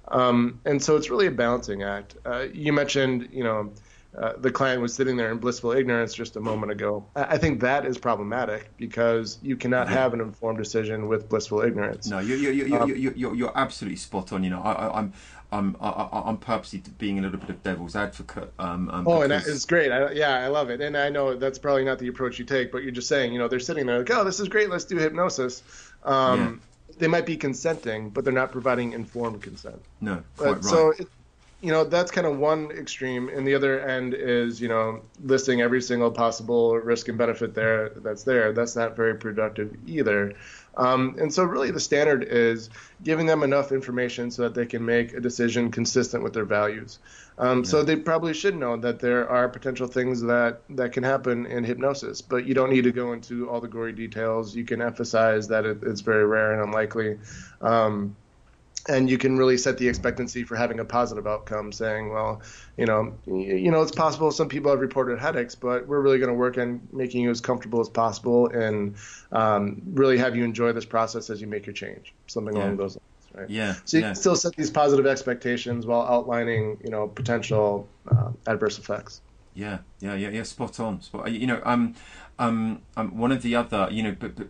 Um, 0.08 0.60
and 0.66 0.84
so 0.84 0.96
it's 0.98 1.10
really 1.10 1.28
a 1.28 1.32
balancing 1.32 1.84
act. 1.84 2.16
Uh, 2.26 2.46
you 2.52 2.74
mentioned, 2.74 3.30
you 3.32 3.44
know, 3.44 3.72
uh, 4.18 4.34
the 4.38 4.52
client 4.52 4.82
was 4.82 4.94
sitting 4.94 5.18
there 5.18 5.32
in 5.32 5.38
blissful 5.38 5.72
ignorance 5.72 6.14
just 6.14 6.36
a 6.36 6.40
moment 6.40 6.72
ago. 6.72 7.06
I 7.16 7.38
think 7.38 7.62
that 7.62 7.86
is 7.86 7.98
problematic 7.98 8.70
because 8.78 9.40
you 9.42 9.56
cannot 9.56 9.90
have 9.90 10.14
an 10.14 10.22
informed 10.22 10.60
decision 10.60 11.08
with 11.08 11.30
blissful 11.30 11.62
ignorance. 11.62 12.08
No, 12.08 12.20
you 12.20 12.36
you 12.36 12.52
you 12.52 12.78
um, 12.78 12.90
you 12.90 13.14
you 13.16 13.34
you're 13.34 13.58
absolutely 13.58 13.98
spot 13.98 14.32
on. 14.32 14.44
You 14.44 14.52
know, 14.52 14.62
I, 14.62 15.00
I'm. 15.00 15.14
I'm 15.52 15.76
I'm 15.80 16.38
purposely 16.38 16.82
being 16.98 17.20
a 17.20 17.22
little 17.22 17.38
bit 17.38 17.52
of 17.52 17.62
devil's 17.62 17.96
advocate. 17.96 18.52
Um, 18.58 18.90
um, 18.90 19.08
oh, 19.08 19.22
because... 19.22 19.46
and 19.46 19.56
it's 19.56 19.66
great. 19.66 19.92
I, 19.92 20.12
yeah, 20.14 20.40
I 20.40 20.48
love 20.48 20.72
it. 20.72 20.82
And 20.82 20.98
I 20.98 21.10
know 21.10 21.36
that's 21.36 21.60
probably 21.60 21.86
not 21.86 22.00
the 22.00 22.08
approach 22.08 22.40
you 22.40 22.46
take, 22.46 22.72
but 22.72 22.82
you're 22.82 22.92
just 22.92 23.08
saying, 23.08 23.34
you 23.34 23.38
know, 23.38 23.48
they're 23.48 23.60
sitting 23.60 23.86
there 23.86 24.00
like, 24.00 24.10
oh, 24.10 24.24
this 24.24 24.40
is 24.40 24.48
great. 24.48 24.72
Let's 24.72 24.86
do 24.86 24.98
hypnosis. 24.98 25.62
Um, 26.06 26.60
yeah. 26.90 26.96
They 26.98 27.08
might 27.08 27.28
be 27.28 27.38
consenting, 27.38 28.10
but 28.10 28.24
they're 28.24 28.34
not 28.34 28.52
providing 28.52 28.94
informed 28.94 29.44
consent. 29.44 29.80
No, 30.02 30.24
quite 30.38 30.54
right. 30.54 30.64
So 30.64 30.90
it, 30.90 31.08
you 31.64 31.72
know 31.72 31.86
that's 31.86 32.12
kind 32.12 32.28
of 32.28 32.38
one 32.38 32.72
extreme 32.72 33.30
and 33.30 33.48
the 33.48 33.56
other 33.56 33.80
end 33.80 34.14
is 34.14 34.60
you 34.60 34.68
know 34.68 35.02
listing 35.24 35.62
every 35.62 35.82
single 35.82 36.12
possible 36.12 36.76
risk 36.76 37.08
and 37.08 37.18
benefit 37.18 37.56
there 37.56 37.90
that's 37.90 38.24
there. 38.24 38.52
That's 38.52 38.76
not 38.76 38.98
very 38.98 39.16
productive 39.16 39.78
either. 39.88 40.34
Um, 40.76 41.16
and 41.20 41.34
so 41.34 41.44
really 41.44 41.72
the 41.72 41.80
standard 41.80 42.24
is 42.26 42.70
giving 43.02 43.28
them 43.28 43.44
enough 43.44 43.72
information 43.72 44.30
so 44.30 44.42
that 44.42 44.56
they 44.56 44.66
can 44.66 44.84
make 44.84 45.14
a 45.14 45.22
decision 45.22 45.72
consistent 45.72 46.22
with 46.22 46.34
their 46.34 46.44
values. 46.44 47.00
Um, 47.38 47.60
yeah. 47.60 47.64
so 47.64 47.84
they 47.84 47.96
probably 47.96 48.34
should 48.34 48.58
know 48.58 48.76
that 48.78 49.00
there 49.00 49.30
are 49.30 49.48
potential 49.48 49.88
things 49.88 50.22
that 50.24 50.62
that 50.72 50.92
can 50.92 51.04
happen 51.04 51.46
in 51.46 51.64
hypnosis 51.64 52.22
but 52.22 52.46
you 52.46 52.54
don't 52.54 52.72
need 52.72 52.84
to 52.84 52.92
go 52.92 53.14
into 53.14 53.50
all 53.50 53.62
the 53.62 53.70
gory 53.70 53.94
details. 53.94 54.54
You 54.54 54.66
can 54.66 54.82
emphasize 54.82 55.48
that 55.48 55.66
it, 55.66 55.78
it's 55.84 56.02
very 56.02 56.26
rare 56.26 56.52
and 56.52 56.62
unlikely. 56.62 57.20
Um, 57.62 58.18
and 58.88 59.10
you 59.10 59.18
can 59.18 59.38
really 59.38 59.58
set 59.58 59.78
the 59.78 59.88
expectancy 59.88 60.44
for 60.44 60.56
having 60.56 60.80
a 60.80 60.86
positive 60.86 61.26
outcome 61.26 61.72
saying 61.72 62.10
well 62.10 62.42
you 62.78 62.86
know 62.86 63.14
you 63.26 63.72
know 63.72 63.82
it's 63.82 63.92
possible 63.92 64.32
some 64.32 64.50
people 64.50 64.72
have 64.72 64.80
reported 64.80 65.20
headaches 65.20 65.56
but 65.56 65.88
we're 65.88 66.02
really 66.02 66.18
going 66.18 66.30
to 66.30 66.36
work 66.36 66.58
on 66.58 66.82
making 66.92 67.22
you 67.22 67.30
as 67.30 67.40
comfortable 67.40 67.80
as 67.80 67.90
possible 67.90 68.48
and 68.48 68.96
um, 69.32 69.82
really 69.94 70.18
have 70.18 70.36
you 70.36 70.44
enjoy 70.44 70.72
this 70.72 70.86
process 70.86 71.30
as 71.30 71.40
you 71.40 71.48
make 71.48 71.66
your 71.66 71.74
change 71.74 72.14
something 72.28 72.56
yeah. 72.56 72.64
along 72.64 72.78
those 72.78 72.96
lines 72.96 73.34
right 73.34 73.50
yeah 73.50 73.76
so 73.86 73.98
you 73.98 74.02
yeah. 74.02 74.10
can 74.10 74.16
still 74.16 74.36
set 74.36 74.56
these 74.56 74.70
positive 74.70 75.06
expectations 75.06 75.86
while 75.86 76.02
outlining 76.02 76.78
you 76.84 76.90
know 76.90 77.08
potential 77.08 77.88
uh, 78.10 78.32
adverse 78.48 78.78
effects 78.78 79.22
yeah 79.54 79.80
yeah 80.00 80.16
yeah 80.16 80.30
yeah 80.30 80.44
spot 80.44 80.80
on 80.80 81.02
spot 81.02 81.32
you 81.32 81.48
know 81.48 81.62
um 81.64 81.94
um, 82.40 82.82
um 82.98 83.16
one 83.18 83.32
of 83.32 83.44
the 83.44 83.56
other 83.56 83.88
you 83.92 84.02
know 84.02 84.16
but, 84.20 84.36
but, 84.36 84.48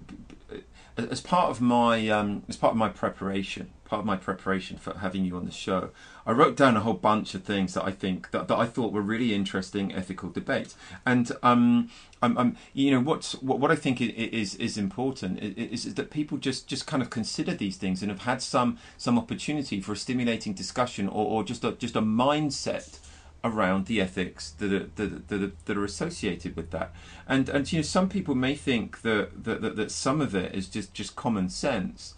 but 0.96 1.12
as 1.12 1.22
part 1.22 1.50
of 1.50 1.60
my 1.60 2.08
um, 2.10 2.44
as 2.48 2.56
part 2.56 2.72
of 2.72 2.78
my 2.78 2.90
preparation 2.90 3.70
part 3.94 4.00
of 4.00 4.06
my 4.08 4.16
preparation 4.16 4.76
for 4.76 4.98
having 4.98 5.24
you 5.24 5.38
on 5.38 5.46
the 5.46 5.52
show, 5.52 5.92
I 6.26 6.32
wrote 6.32 6.58
down 6.58 6.76
a 6.76 6.80
whole 6.80 6.96
bunch 6.96 7.36
of 7.36 7.44
things 7.44 7.76
that 7.76 7.84
I 7.84 7.92
think 7.92 8.32
that, 8.32 8.48
that 8.48 8.58
I 8.58 8.66
thought 8.66 8.92
were 8.92 9.04
really 9.04 9.36
interesting 9.36 9.94
ethical 9.94 10.30
debates. 10.32 10.76
And 11.06 11.32
um, 11.44 11.92
um, 12.24 12.36
um 12.40 12.58
you 12.74 12.90
know, 12.90 13.00
what's 13.00 13.34
what, 13.44 13.60
what 13.60 13.70
I 13.70 13.76
think 13.76 14.02
is 14.02 14.56
is 14.56 14.80
important 14.80 15.40
is, 15.44 15.86
is 15.86 15.94
that 15.94 16.10
people 16.10 16.40
just 16.40 16.68
just 16.68 16.88
kind 16.88 17.04
of 17.04 17.12
consider 17.12 17.54
these 17.54 17.78
things 17.78 18.02
and 18.02 18.10
have 18.10 18.24
had 18.24 18.42
some 18.42 18.80
some 18.98 19.16
opportunity 19.20 19.80
for 19.80 19.92
a 19.92 19.96
stimulating 19.96 20.54
discussion 20.54 21.08
or, 21.08 21.26
or 21.34 21.44
just 21.44 21.64
a 21.64 21.74
just 21.74 21.96
a 21.96 22.02
mindset 22.02 22.98
around 23.44 23.86
the 23.86 24.02
ethics 24.02 24.52
that 24.58 24.74
are, 24.74 24.90
that, 24.96 25.28
that, 25.28 25.66
that 25.66 25.78
are 25.78 25.86
associated 25.86 26.56
with 26.56 26.72
that. 26.72 26.92
And 27.28 27.48
and 27.48 27.72
you 27.72 27.78
know 27.78 27.84
some 27.84 28.10
people 28.10 28.34
may 28.34 28.56
think 28.56 29.04
that 29.04 29.44
that, 29.44 29.62
that, 29.62 29.76
that 29.76 29.92
some 29.92 30.20
of 30.20 30.34
it 30.34 30.56
is 30.56 30.68
just, 30.68 30.96
just 30.96 31.16
common 31.16 31.48
sense, 31.50 32.16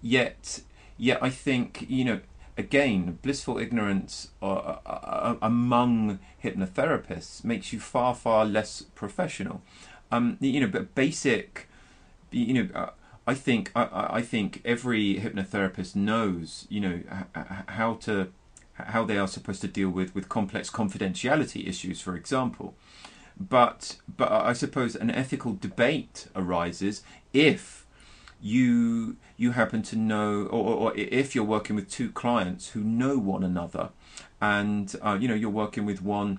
yet 0.00 0.60
yet 0.96 1.22
I 1.22 1.30
think 1.30 1.86
you 1.88 2.04
know 2.04 2.20
again 2.56 3.18
blissful 3.22 3.58
ignorance 3.58 4.28
uh, 4.42 4.46
uh, 4.46 4.78
uh, 4.86 5.36
among 5.42 6.18
hypnotherapists 6.42 7.44
makes 7.44 7.72
you 7.72 7.80
far 7.80 8.14
far 8.14 8.44
less 8.44 8.82
professional. 8.94 9.62
Um, 10.10 10.38
you 10.40 10.60
know, 10.60 10.68
but 10.68 10.94
basic, 10.94 11.68
you 12.30 12.54
know. 12.54 12.68
Uh, 12.74 12.90
I 13.28 13.34
think 13.34 13.72
I, 13.74 14.18
I 14.18 14.22
think 14.22 14.62
every 14.64 15.16
hypnotherapist 15.16 15.96
knows, 15.96 16.66
you 16.70 16.80
know, 16.80 17.00
how 17.66 17.94
to 18.02 18.28
how 18.74 19.04
they 19.04 19.18
are 19.18 19.26
supposed 19.26 19.60
to 19.62 19.68
deal 19.68 19.88
with, 19.88 20.14
with 20.14 20.28
complex 20.28 20.70
confidentiality 20.70 21.66
issues, 21.66 22.00
for 22.00 22.14
example. 22.14 22.74
But 23.38 23.96
but 24.16 24.30
I 24.30 24.52
suppose 24.52 24.94
an 24.96 25.10
ethical 25.10 25.54
debate 25.54 26.28
arises 26.34 27.02
if 27.32 27.85
you 28.40 29.16
you 29.36 29.52
happen 29.52 29.82
to 29.82 29.96
know, 29.96 30.46
or, 30.46 30.74
or 30.74 30.96
if 30.96 31.34
you're 31.34 31.44
working 31.44 31.76
with 31.76 31.90
two 31.90 32.10
clients 32.10 32.70
who 32.70 32.80
know 32.80 33.18
one 33.18 33.42
another, 33.42 33.90
and 34.40 34.94
uh, 35.02 35.18
you 35.20 35.28
know 35.28 35.34
you're 35.34 35.50
working 35.50 35.84
with 35.86 36.02
one. 36.02 36.38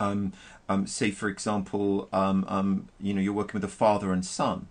Um, 0.00 0.32
um, 0.68 0.86
say, 0.86 1.10
for 1.10 1.28
example, 1.28 2.08
um, 2.12 2.44
um 2.46 2.88
you 3.00 3.12
know 3.12 3.20
you're 3.20 3.32
working 3.32 3.60
with 3.60 3.64
a 3.64 3.74
father 3.74 4.12
and 4.12 4.24
son. 4.24 4.68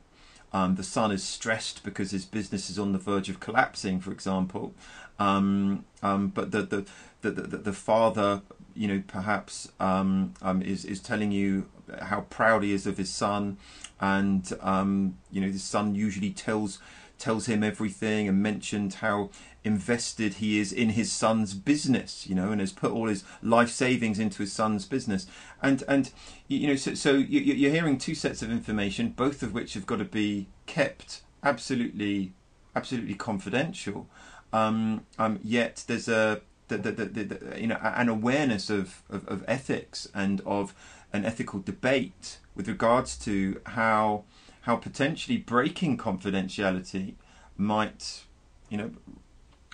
Um, 0.54 0.76
the 0.76 0.84
son 0.84 1.12
is 1.12 1.24
stressed 1.24 1.84
because 1.84 2.12
his 2.12 2.24
business 2.24 2.70
is 2.70 2.80
on 2.80 2.94
the 2.94 2.98
verge 2.98 3.30
of 3.30 3.42
collapsing, 3.42 4.00
for 4.00 4.14
example, 4.14 4.74
um, 5.20 5.84
um, 6.02 6.30
but 6.30 6.52
the, 6.52 6.62
the 6.62 6.86
the, 7.22 7.32
the 7.32 7.58
the 7.58 7.74
father, 7.74 8.42
you 8.78 8.88
know, 8.88 9.04
perhaps 9.08 9.72
um, 9.80 10.34
um, 10.42 10.62
is 10.62 10.86
is 10.86 11.00
telling 11.00 11.32
you 11.32 11.70
how 12.02 12.22
proud 12.22 12.64
he 12.64 12.74
is 12.74 12.86
of 12.86 12.98
his 12.98 13.10
son, 13.10 13.58
and 14.00 14.52
um, 14.62 15.18
you 15.32 15.42
know, 15.42 15.48
his 15.48 15.64
son 15.64 15.96
usually 15.96 16.32
tells 16.32 16.80
tells 17.18 17.48
him 17.48 17.64
everything 17.64 18.28
and 18.28 18.44
mentioned 18.44 18.96
how 18.96 19.30
invested 19.64 20.36
he 20.36 20.60
is 20.60 20.72
in 20.72 20.90
his 20.90 21.12
son's 21.12 21.54
business, 21.56 22.28
you 22.28 22.36
know, 22.36 22.52
and 22.52 22.62
has 22.62 22.72
put 22.72 22.92
all 22.92 23.08
his 23.08 23.24
life 23.42 23.70
savings 23.70 24.20
into 24.20 24.44
his 24.44 24.54
son's 24.54 24.86
business. 24.86 25.26
And 25.62 25.84
and 25.88 26.12
you 26.48 26.68
know, 26.68 26.76
so, 26.76 26.94
so 26.94 27.14
you're 27.14 27.72
hearing 27.72 27.98
two 27.98 28.16
sets 28.16 28.42
of 28.42 28.52
information, 28.52 29.10
both 29.10 29.44
of 29.44 29.54
which 29.54 29.74
have 29.74 29.86
got 29.86 29.98
to 29.98 30.06
be 30.06 30.48
kept 30.66 31.22
absolutely 31.44 32.34
absolutely 32.76 33.16
confidential. 33.16 34.08
Um, 34.54 35.06
um, 35.18 35.40
yet 35.44 35.84
there's 35.88 36.08
a 36.08 36.42
the, 36.68 36.78
the, 36.78 36.92
the, 36.92 37.24
the, 37.24 37.62
you 37.62 37.68
know 37.68 37.80
an 37.82 38.10
awareness 38.10 38.70
of, 38.70 39.02
of, 39.10 39.28
of, 39.28 39.44
ethics 39.48 40.08
and 40.14 40.42
of 40.46 40.74
an 41.14 41.26
ethical 41.26 41.60
debate 41.60 42.38
with 42.56 42.68
regards 42.68 43.18
to 43.18 43.62
how 43.68 44.24
how 44.62 44.76
potentially 44.76 45.38
breaking 45.38 45.98
confidentiality 45.98 47.14
might 47.58 48.24
you 48.70 48.78
know 48.78 48.92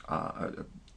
uh, 0.08 0.52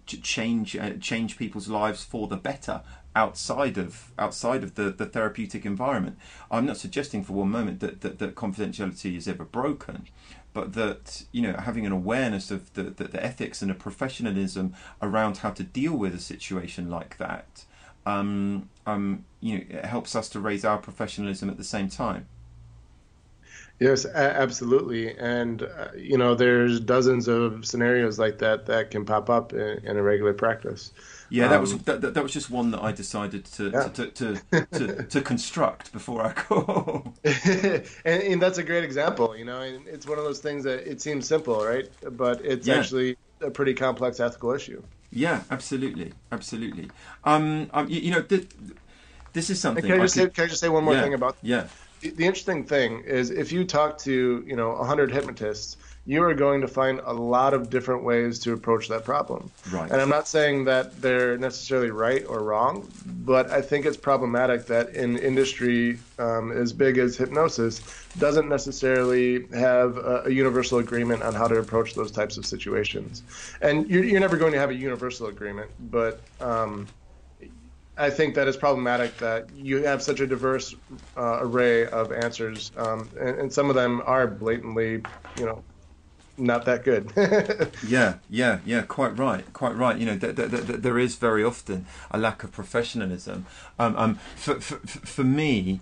change 0.06 0.76
uh, 0.76 0.92
change 1.00 1.36
people's 1.36 1.68
lives 1.68 2.04
for 2.04 2.28
the 2.28 2.36
better 2.36 2.82
outside 3.14 3.78
of 3.78 4.12
outside 4.18 4.62
of 4.62 4.74
the, 4.74 4.90
the 4.90 5.06
therapeutic 5.06 5.64
environment. 5.64 6.18
I'm 6.50 6.66
not 6.66 6.76
suggesting 6.76 7.24
for 7.24 7.32
one 7.32 7.50
moment 7.50 7.80
that, 7.80 8.02
that, 8.02 8.18
that 8.18 8.34
confidentiality 8.34 9.16
is 9.16 9.26
ever 9.26 9.44
broken, 9.44 10.06
but 10.56 10.72
that 10.72 11.22
you 11.32 11.42
know 11.42 11.52
having 11.52 11.84
an 11.84 11.92
awareness 11.92 12.50
of 12.50 12.72
the, 12.72 12.84
the, 12.84 13.04
the, 13.04 13.22
ethics 13.22 13.60
and 13.60 13.70
a 13.70 13.74
professionalism 13.74 14.74
around 15.02 15.36
how 15.38 15.50
to 15.50 15.62
deal 15.62 15.94
with 15.94 16.14
a 16.14 16.18
situation 16.18 16.88
like 16.88 17.18
that 17.18 17.66
um, 18.06 18.70
um, 18.86 19.26
you 19.40 19.58
know 19.58 19.64
it 19.68 19.84
helps 19.84 20.16
us 20.16 20.30
to 20.30 20.40
raise 20.40 20.64
our 20.64 20.78
professionalism 20.78 21.50
at 21.50 21.58
the 21.58 21.64
same 21.64 21.90
time. 21.90 22.26
Yes 23.78 24.06
absolutely. 24.06 25.14
And 25.18 25.62
uh, 25.62 25.88
you 25.94 26.16
know 26.16 26.34
there's 26.34 26.80
dozens 26.80 27.28
of 27.28 27.66
scenarios 27.66 28.18
like 28.18 28.38
that 28.38 28.64
that 28.66 28.90
can 28.90 29.04
pop 29.04 29.28
up 29.28 29.52
in, 29.52 29.84
in 29.84 29.96
a 29.98 30.02
regular 30.02 30.32
practice 30.32 30.92
yeah, 31.28 31.48
that 31.48 31.56
um, 31.56 31.60
was 31.60 31.78
that, 31.78 32.14
that 32.14 32.22
was 32.22 32.32
just 32.32 32.50
one 32.50 32.70
that 32.70 32.82
I 32.82 32.92
decided 32.92 33.44
to 33.46 33.70
yeah. 33.70 33.88
to, 33.88 34.06
to, 34.10 34.40
to, 34.72 35.02
to, 35.02 35.20
construct 35.20 35.92
before 35.92 36.22
our 36.22 36.32
call. 36.32 37.14
and, 37.24 37.84
and, 38.04 38.42
that's 38.42 38.58
a 38.58 38.62
great 38.62 38.84
example. 38.84 39.36
You 39.36 39.44
know, 39.44 39.60
and 39.60 39.86
it's 39.88 40.06
one 40.06 40.18
of 40.18 40.24
those 40.24 40.40
things 40.40 40.64
that 40.64 40.90
it 40.90 41.00
seems 41.00 41.26
simple, 41.26 41.64
right? 41.64 41.88
But 42.16 42.44
it's 42.44 42.66
yeah. 42.66 42.76
actually 42.76 43.16
a 43.40 43.50
pretty 43.50 43.74
complex 43.74 44.20
ethical 44.20 44.52
issue. 44.52 44.82
Yeah, 45.10 45.42
absolutely, 45.50 46.12
absolutely. 46.32 46.90
Um, 47.24 47.70
um 47.72 47.88
you, 47.88 48.00
you 48.00 48.10
know, 48.10 48.22
th- 48.22 48.48
this 49.32 49.50
is 49.50 49.60
something. 49.60 49.84
Can 49.84 49.92
I, 49.92 49.98
just 49.98 50.14
could, 50.14 50.22
say, 50.22 50.30
can 50.30 50.44
I 50.44 50.46
just 50.46 50.60
say 50.60 50.68
one 50.68 50.84
more 50.84 50.94
yeah, 50.94 51.02
thing 51.02 51.14
about? 51.14 51.36
Yeah. 51.42 51.66
The, 52.00 52.10
the 52.10 52.26
interesting 52.26 52.64
thing 52.64 53.00
is, 53.00 53.30
if 53.30 53.52
you 53.52 53.64
talk 53.64 53.98
to 53.98 54.44
you 54.46 54.56
know 54.56 54.76
hundred 54.76 55.10
hypnotists 55.12 55.76
you 56.06 56.22
are 56.22 56.34
going 56.34 56.60
to 56.60 56.68
find 56.68 57.00
a 57.04 57.12
lot 57.12 57.52
of 57.52 57.68
different 57.68 58.04
ways 58.04 58.38
to 58.38 58.52
approach 58.52 58.88
that 58.88 59.04
problem. 59.04 59.50
Right. 59.72 59.90
And 59.90 60.00
I'm 60.00 60.08
not 60.08 60.28
saying 60.28 60.64
that 60.66 61.02
they're 61.02 61.36
necessarily 61.36 61.90
right 61.90 62.24
or 62.28 62.44
wrong, 62.44 62.88
but 63.24 63.50
I 63.50 63.60
think 63.60 63.86
it's 63.86 63.96
problematic 63.96 64.66
that 64.66 64.90
in 64.90 65.18
industry 65.18 65.98
um, 66.20 66.52
as 66.52 66.72
big 66.72 66.98
as 66.98 67.16
hypnosis 67.16 67.82
doesn't 68.18 68.48
necessarily 68.48 69.46
have 69.48 69.96
a, 69.96 70.22
a, 70.26 70.30
universal 70.30 70.78
agreement 70.78 71.22
on 71.22 71.34
how 71.34 71.48
to 71.48 71.56
approach 71.56 71.94
those 71.94 72.12
types 72.12 72.36
of 72.36 72.46
situations. 72.46 73.24
And 73.60 73.90
you're, 73.90 74.04
you're 74.04 74.20
never 74.20 74.36
going 74.36 74.52
to 74.52 74.58
have 74.58 74.70
a 74.70 74.74
universal 74.74 75.26
agreement, 75.26 75.70
but 75.90 76.20
um, 76.40 76.86
I 77.98 78.10
think 78.10 78.34
that 78.36 78.46
it's 78.46 78.56
problematic 78.56 79.16
that 79.18 79.50
you 79.56 79.82
have 79.82 80.02
such 80.02 80.20
a 80.20 80.26
diverse 80.26 80.74
uh, 81.16 81.38
array 81.40 81.86
of 81.86 82.12
answers, 82.12 82.70
um, 82.76 83.08
and, 83.18 83.38
and 83.40 83.52
some 83.52 83.70
of 83.70 83.74
them 83.74 84.02
are 84.06 84.26
blatantly, 84.26 85.02
you 85.38 85.46
know, 85.46 85.64
not 86.38 86.64
that 86.64 86.84
good. 86.84 87.12
yeah, 87.86 88.14
yeah, 88.28 88.60
yeah. 88.64 88.82
Quite 88.82 89.18
right, 89.18 89.50
quite 89.52 89.74
right. 89.76 89.98
You 89.98 90.06
know, 90.06 90.18
th- 90.18 90.36
th- 90.36 90.50
th- 90.50 90.80
there 90.80 90.98
is 90.98 91.16
very 91.16 91.42
often 91.44 91.86
a 92.10 92.18
lack 92.18 92.44
of 92.44 92.52
professionalism. 92.52 93.46
Um, 93.78 93.96
um, 93.96 94.14
for, 94.36 94.60
for, 94.60 94.76
for 94.78 95.24
me, 95.24 95.80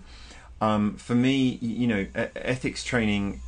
um, 0.61 0.97
for 0.97 1.15
me, 1.15 1.59
you 1.61 1.87
know, 1.87 2.07
ethics 2.15 2.85
training 2.85 3.41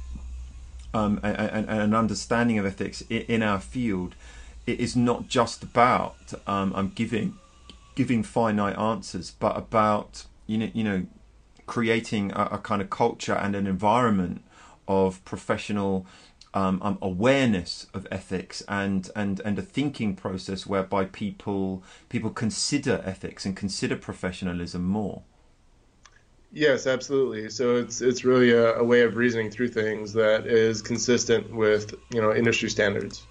um, 0.94 1.20
and, 1.22 1.68
an 1.68 1.94
understanding 1.94 2.58
of 2.58 2.66
ethics 2.66 3.02
in 3.08 3.42
our 3.42 3.60
field 3.60 4.14
it 4.66 4.80
is 4.80 4.96
not 4.96 5.28
just 5.28 5.62
about 5.62 6.34
um, 6.46 6.72
I'm 6.74 6.90
giving 6.90 7.38
giving 7.94 8.22
finite 8.22 8.76
answers, 8.78 9.30
but 9.30 9.56
about 9.56 10.26
you 10.46 10.58
know, 10.58 10.70
you 10.74 10.84
know, 10.84 11.06
creating 11.66 12.32
a, 12.32 12.48
a 12.52 12.58
kind 12.58 12.82
of 12.82 12.90
culture 12.90 13.34
and 13.34 13.54
an 13.54 13.66
environment 13.66 14.42
of 14.88 15.24
professional 15.24 16.06
um, 16.56 16.80
um, 16.82 16.96
awareness 17.02 17.86
of 17.92 18.06
ethics 18.10 18.62
and, 18.66 19.10
and, 19.14 19.40
and 19.40 19.58
a 19.58 19.62
thinking 19.62 20.16
process 20.16 20.66
whereby 20.66 21.04
people 21.04 21.82
people 22.08 22.30
consider 22.30 23.02
ethics 23.04 23.44
and 23.44 23.54
consider 23.54 23.94
professionalism 23.94 24.82
more. 24.82 25.22
Yes, 26.50 26.86
absolutely. 26.86 27.50
So 27.50 27.76
it's 27.76 28.00
it's 28.00 28.24
really 28.24 28.52
a, 28.52 28.76
a, 28.76 28.82
way 28.84 29.02
of 29.02 29.16
reasoning 29.16 29.50
through 29.50 29.68
things 29.68 30.14
that 30.14 30.46
is 30.46 30.80
consistent 30.80 31.54
with 31.54 31.94
you 32.10 32.22
know 32.22 32.34
industry 32.34 32.70
standards. 32.70 33.22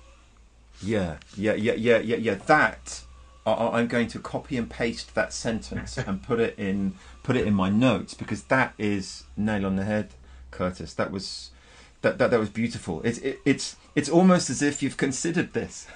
Yeah, 0.83 1.17
yeah, 1.35 1.55
yeah, 1.55 1.73
yeah, 1.73 1.97
yeah, 1.97 2.17
yeah. 2.17 2.35
That 2.45 3.01
I, 3.47 3.79
am 3.79 3.87
going 3.87 4.07
to 4.09 4.19
copy 4.19 4.55
and 4.55 4.69
paste 4.69 5.15
that 5.15 5.33
sentence 5.33 5.97
and 6.07 6.21
put 6.21 6.39
it 6.39 6.59
in 6.59 6.93
put 7.23 7.35
it 7.35 7.47
in 7.47 7.55
my 7.55 7.71
notes 7.71 8.13
because 8.13 8.43
that 8.43 8.75
is 8.77 9.23
nail 9.35 9.65
on 9.65 9.77
the 9.77 9.85
head, 9.85 10.13
Curtis. 10.51 10.93
That 10.93 11.09
was 11.09 11.49
that 12.05 12.19
that, 12.19 12.31
that 12.31 12.39
was 12.39 12.49
beautiful. 12.49 13.01
It's 13.01 13.17
it, 13.19 13.41
it's 13.45 13.75
it's 13.95 14.09
almost 14.09 14.49
as 14.49 14.61
if 14.61 14.83
you've 14.83 14.95
considered 14.95 15.53
this. 15.53 15.87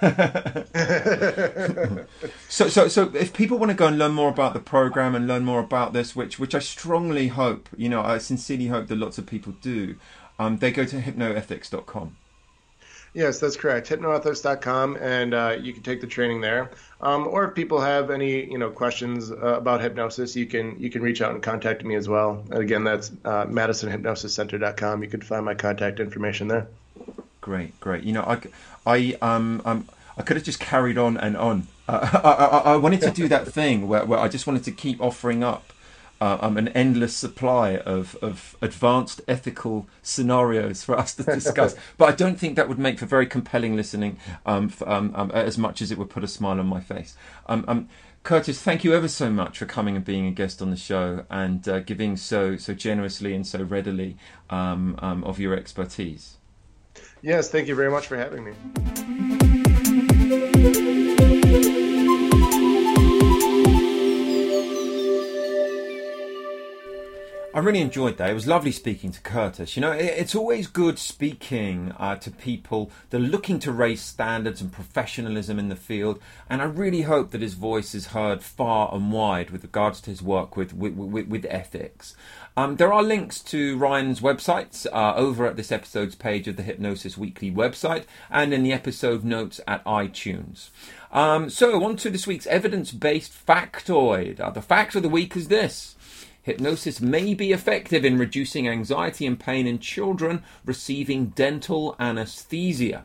so 2.48 2.68
so 2.68 2.88
so 2.88 3.10
if 3.14 3.32
people 3.32 3.58
want 3.58 3.70
to 3.70 3.76
go 3.76 3.86
and 3.86 3.96
learn 3.96 4.12
more 4.12 4.28
about 4.28 4.52
the 4.52 4.60
program 4.60 5.14
and 5.14 5.28
learn 5.28 5.44
more 5.44 5.60
about 5.60 5.92
this, 5.92 6.16
which 6.16 6.38
which 6.38 6.54
I 6.54 6.58
strongly 6.58 7.28
hope, 7.28 7.68
you 7.76 7.88
know, 7.88 8.02
I 8.02 8.18
sincerely 8.18 8.66
hope 8.66 8.88
that 8.88 8.96
lots 8.96 9.18
of 9.18 9.26
people 9.26 9.54
do, 9.62 9.94
um, 10.38 10.58
they 10.58 10.72
go 10.72 10.84
to 10.84 11.00
hypnoethics.com. 11.00 12.16
Yes, 13.12 13.40
that's 13.40 13.56
correct. 13.56 13.88
Hypnoethics.com, 13.88 14.96
and 14.96 15.34
uh, 15.34 15.56
you 15.60 15.72
can 15.72 15.82
take 15.82 16.00
the 16.00 16.06
training 16.06 16.40
there. 16.40 16.70
Um, 17.00 17.26
or 17.26 17.44
if 17.44 17.54
people 17.54 17.80
have 17.80 18.10
any, 18.10 18.48
you 18.48 18.56
know, 18.56 18.70
questions 18.70 19.32
uh, 19.32 19.56
about 19.56 19.80
hypnosis, 19.80 20.36
you 20.36 20.46
can 20.46 20.78
you 20.78 20.90
can 20.90 21.02
reach 21.02 21.20
out 21.20 21.32
and 21.32 21.42
contact 21.42 21.84
me 21.84 21.96
as 21.96 22.08
well. 22.08 22.44
And 22.50 22.60
again, 22.60 22.84
that's 22.84 23.10
uh, 23.24 23.46
MadisonHypnosisCenter.com. 23.46 25.02
You 25.02 25.08
can 25.08 25.22
find 25.22 25.44
my 25.44 25.54
contact 25.54 25.98
information 25.98 26.46
there. 26.46 26.68
Great, 27.40 27.78
great. 27.80 28.04
You 28.04 28.12
know, 28.12 28.22
I, 28.22 28.40
I 28.86 29.18
um, 29.22 29.62
um 29.64 29.88
I 30.16 30.22
could 30.22 30.36
have 30.36 30.44
just 30.44 30.60
carried 30.60 30.98
on 30.98 31.16
and 31.16 31.36
on. 31.36 31.66
Uh, 31.88 32.20
I, 32.24 32.28
I, 32.28 32.72
I 32.74 32.76
wanted 32.76 33.00
to 33.00 33.10
do 33.10 33.26
that 33.28 33.48
thing 33.48 33.88
where, 33.88 34.04
where 34.04 34.20
I 34.20 34.28
just 34.28 34.46
wanted 34.46 34.64
to 34.64 34.72
keep 34.72 35.00
offering 35.00 35.42
up 35.42 35.72
uh, 36.20 36.38
um, 36.40 36.56
an 36.56 36.68
endless 36.68 37.16
supply 37.16 37.76
of, 37.76 38.16
of 38.22 38.56
advanced 38.60 39.20
ethical 39.26 39.88
scenarios 40.02 40.84
for 40.84 40.98
us 40.98 41.14
to 41.14 41.22
discuss. 41.24 41.74
but 41.96 42.08
I 42.08 42.12
don't 42.12 42.38
think 42.38 42.56
that 42.56 42.68
would 42.68 42.78
make 42.78 42.98
for 42.98 43.06
very 43.06 43.26
compelling 43.26 43.76
listening 43.76 44.18
um, 44.44 44.68
for, 44.68 44.88
um, 44.88 45.12
um, 45.14 45.30
as 45.30 45.56
much 45.56 45.80
as 45.80 45.90
it 45.90 45.98
would 45.98 46.10
put 46.10 46.24
a 46.24 46.28
smile 46.28 46.60
on 46.60 46.66
my 46.66 46.80
face. 46.80 47.16
Um, 47.46 47.88
Curtis, 48.22 48.60
thank 48.60 48.84
you 48.84 48.94
ever 48.94 49.08
so 49.08 49.30
much 49.30 49.58
for 49.58 49.64
coming 49.64 49.96
and 49.96 50.04
being 50.04 50.26
a 50.26 50.30
guest 50.30 50.60
on 50.60 50.70
the 50.70 50.76
show 50.76 51.24
and 51.30 51.66
uh, 51.66 51.80
giving 51.80 52.18
so 52.18 52.58
so 52.58 52.74
generously 52.74 53.34
and 53.34 53.46
so 53.46 53.62
readily 53.62 54.18
of 54.50 55.38
your 55.38 55.54
expertise. 55.54 56.36
Yes, 57.22 57.50
thank 57.50 57.66
you 57.66 57.74
very 57.74 57.90
much 57.90 58.06
for 58.06 58.18
having 58.18 58.44
me. 58.44 58.52
I 67.52 67.58
really 67.58 67.80
enjoyed 67.80 68.16
that. 68.18 68.30
It 68.30 68.34
was 68.34 68.46
lovely 68.46 68.70
speaking 68.70 69.10
to 69.10 69.20
Curtis. 69.22 69.74
You 69.74 69.80
know, 69.80 69.90
it's 69.90 70.36
always 70.36 70.68
good 70.68 71.00
speaking 71.00 71.92
uh, 71.98 72.14
to 72.16 72.30
people 72.30 72.92
that 73.10 73.16
are 73.16 73.24
looking 73.24 73.58
to 73.60 73.72
raise 73.72 74.00
standards 74.00 74.60
and 74.60 74.70
professionalism 74.70 75.58
in 75.58 75.68
the 75.68 75.74
field, 75.74 76.20
and 76.48 76.62
I 76.62 76.66
really 76.66 77.02
hope 77.02 77.32
that 77.32 77.40
his 77.40 77.54
voice 77.54 77.92
is 77.92 78.08
heard 78.08 78.44
far 78.44 78.94
and 78.94 79.10
wide 79.10 79.50
with 79.50 79.64
regards 79.64 80.00
to 80.02 80.10
his 80.10 80.22
work 80.22 80.56
with 80.56 80.72
with, 80.72 80.94
with, 80.94 81.26
with 81.26 81.44
ethics. 81.46 82.14
Um, 82.56 82.76
there 82.76 82.92
are 82.92 83.02
links 83.02 83.40
to 83.40 83.76
Ryan's 83.78 84.20
websites 84.20 84.86
uh, 84.92 85.14
over 85.16 85.44
at 85.46 85.56
this 85.56 85.72
episode's 85.72 86.14
page 86.14 86.46
of 86.46 86.56
the 86.56 86.62
Hypnosis 86.62 87.18
Weekly 87.18 87.50
website 87.50 88.04
and 88.30 88.54
in 88.54 88.62
the 88.62 88.72
episode 88.72 89.24
notes 89.24 89.60
at 89.66 89.84
iTunes. 89.84 90.70
Um, 91.10 91.50
so, 91.50 91.82
on 91.82 91.96
to 91.96 92.10
this 92.10 92.28
week's 92.28 92.46
evidence 92.46 92.92
based 92.92 93.32
factoid. 93.32 94.38
Uh, 94.38 94.50
the 94.50 94.62
fact 94.62 94.94
of 94.94 95.02
the 95.02 95.08
week 95.08 95.36
is 95.36 95.48
this 95.48 95.96
hypnosis 96.50 97.00
may 97.00 97.32
be 97.32 97.52
effective 97.52 98.04
in 98.04 98.18
reducing 98.18 98.68
anxiety 98.68 99.24
and 99.24 99.38
pain 99.38 99.68
in 99.68 99.78
children 99.78 100.42
receiving 100.64 101.26
dental 101.26 101.94
anesthesia. 102.00 103.04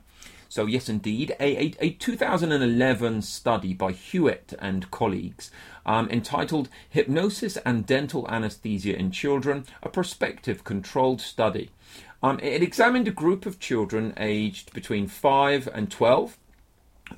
So, 0.49 0.65
yes, 0.65 0.89
indeed, 0.89 1.35
a, 1.39 1.65
a, 1.65 1.73
a 1.79 1.89
2011 1.91 3.21
study 3.21 3.73
by 3.75 3.91
Huet 3.91 4.55
and 4.57 4.89
colleagues 4.89 5.51
um, 5.85 6.09
entitled 6.09 6.69
Hypnosis 6.89 7.57
and 7.57 7.85
Dental 7.85 8.27
Anesthesia 8.29 8.97
in 8.97 9.11
Children, 9.11 9.65
a 9.83 9.89
prospective 9.89 10.63
controlled 10.63 11.21
study. 11.21 11.69
Um, 12.23 12.39
it 12.41 12.63
examined 12.63 13.07
a 13.07 13.11
group 13.11 13.45
of 13.45 13.59
children 13.59 14.13
aged 14.17 14.73
between 14.73 15.07
5 15.07 15.69
and 15.71 15.91
12 15.91 16.37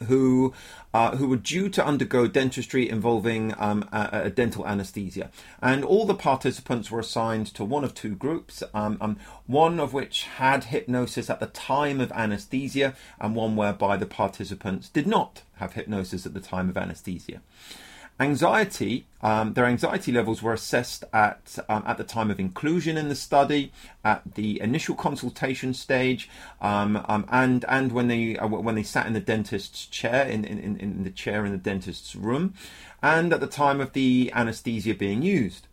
who 0.07 0.53
uh, 0.93 1.15
who 1.17 1.27
were 1.27 1.37
due 1.37 1.69
to 1.69 1.85
undergo 1.85 2.27
dentistry 2.27 2.89
involving 2.89 3.53
um, 3.57 3.87
a, 3.91 4.23
a, 4.25 4.29
dental 4.29 4.65
anesthesia, 4.65 5.29
and 5.61 5.83
all 5.83 6.05
the 6.05 6.15
participants 6.15 6.89
were 6.89 6.99
assigned 6.99 7.47
to 7.47 7.63
one 7.63 7.83
of 7.83 7.93
two 7.93 8.15
groups. 8.15 8.63
Um, 8.73 8.97
um, 8.99 9.17
one 9.45 9.79
of 9.79 9.93
which 9.93 10.23
had 10.23 10.65
hypnosis 10.65 11.29
at 11.29 11.39
the 11.39 11.47
time 11.47 12.01
of 12.01 12.11
anesthesia, 12.11 12.95
and 13.19 13.35
one 13.35 13.55
whereby 13.55 13.97
the 13.97 14.05
participants 14.05 14.89
did 14.89 15.07
not 15.07 15.43
have 15.55 15.73
hypnosis 15.73 16.25
at 16.25 16.33
the 16.33 16.39
time 16.39 16.69
of 16.69 16.77
anesthesia. 16.77 17.41
Anxiety, 18.19 19.05
um, 19.21 19.53
their 19.53 19.65
anxiety 19.65 20.11
levels 20.11 20.41
were 20.41 20.53
assessed 20.53 21.03
at 21.13 21.59
um, 21.69 21.83
at 21.85 21.99
the 21.99 22.03
time 22.03 22.31
of 22.31 22.39
inclusion 22.39 22.97
in 22.97 23.09
the 23.09 23.15
study, 23.15 23.71
at 24.03 24.33
the 24.33 24.59
initial 24.59 24.95
consultation 24.95 25.71
stage, 25.75 26.27
um, 26.59 27.05
um 27.07 27.25
and 27.29 27.63
and 27.69 27.91
when 27.91 28.07
they 28.07 28.35
uh, 28.35 28.47
when 28.47 28.73
they 28.73 28.81
sat 28.81 29.05
in 29.05 29.13
the 29.13 29.19
dentist's 29.19 29.85
chair 29.85 30.25
in, 30.25 30.45
in, 30.45 30.77
in 30.77 31.03
the 31.03 31.11
chair 31.11 31.45
in 31.45 31.51
the 31.51 31.59
dentist's 31.59 32.15
room, 32.15 32.55
and 33.03 33.31
at 33.31 33.39
the 33.39 33.47
time 33.47 33.79
of 33.79 33.93
the 33.93 34.31
anaesthesia 34.33 34.95
being 34.95 35.21
used. 35.21 35.67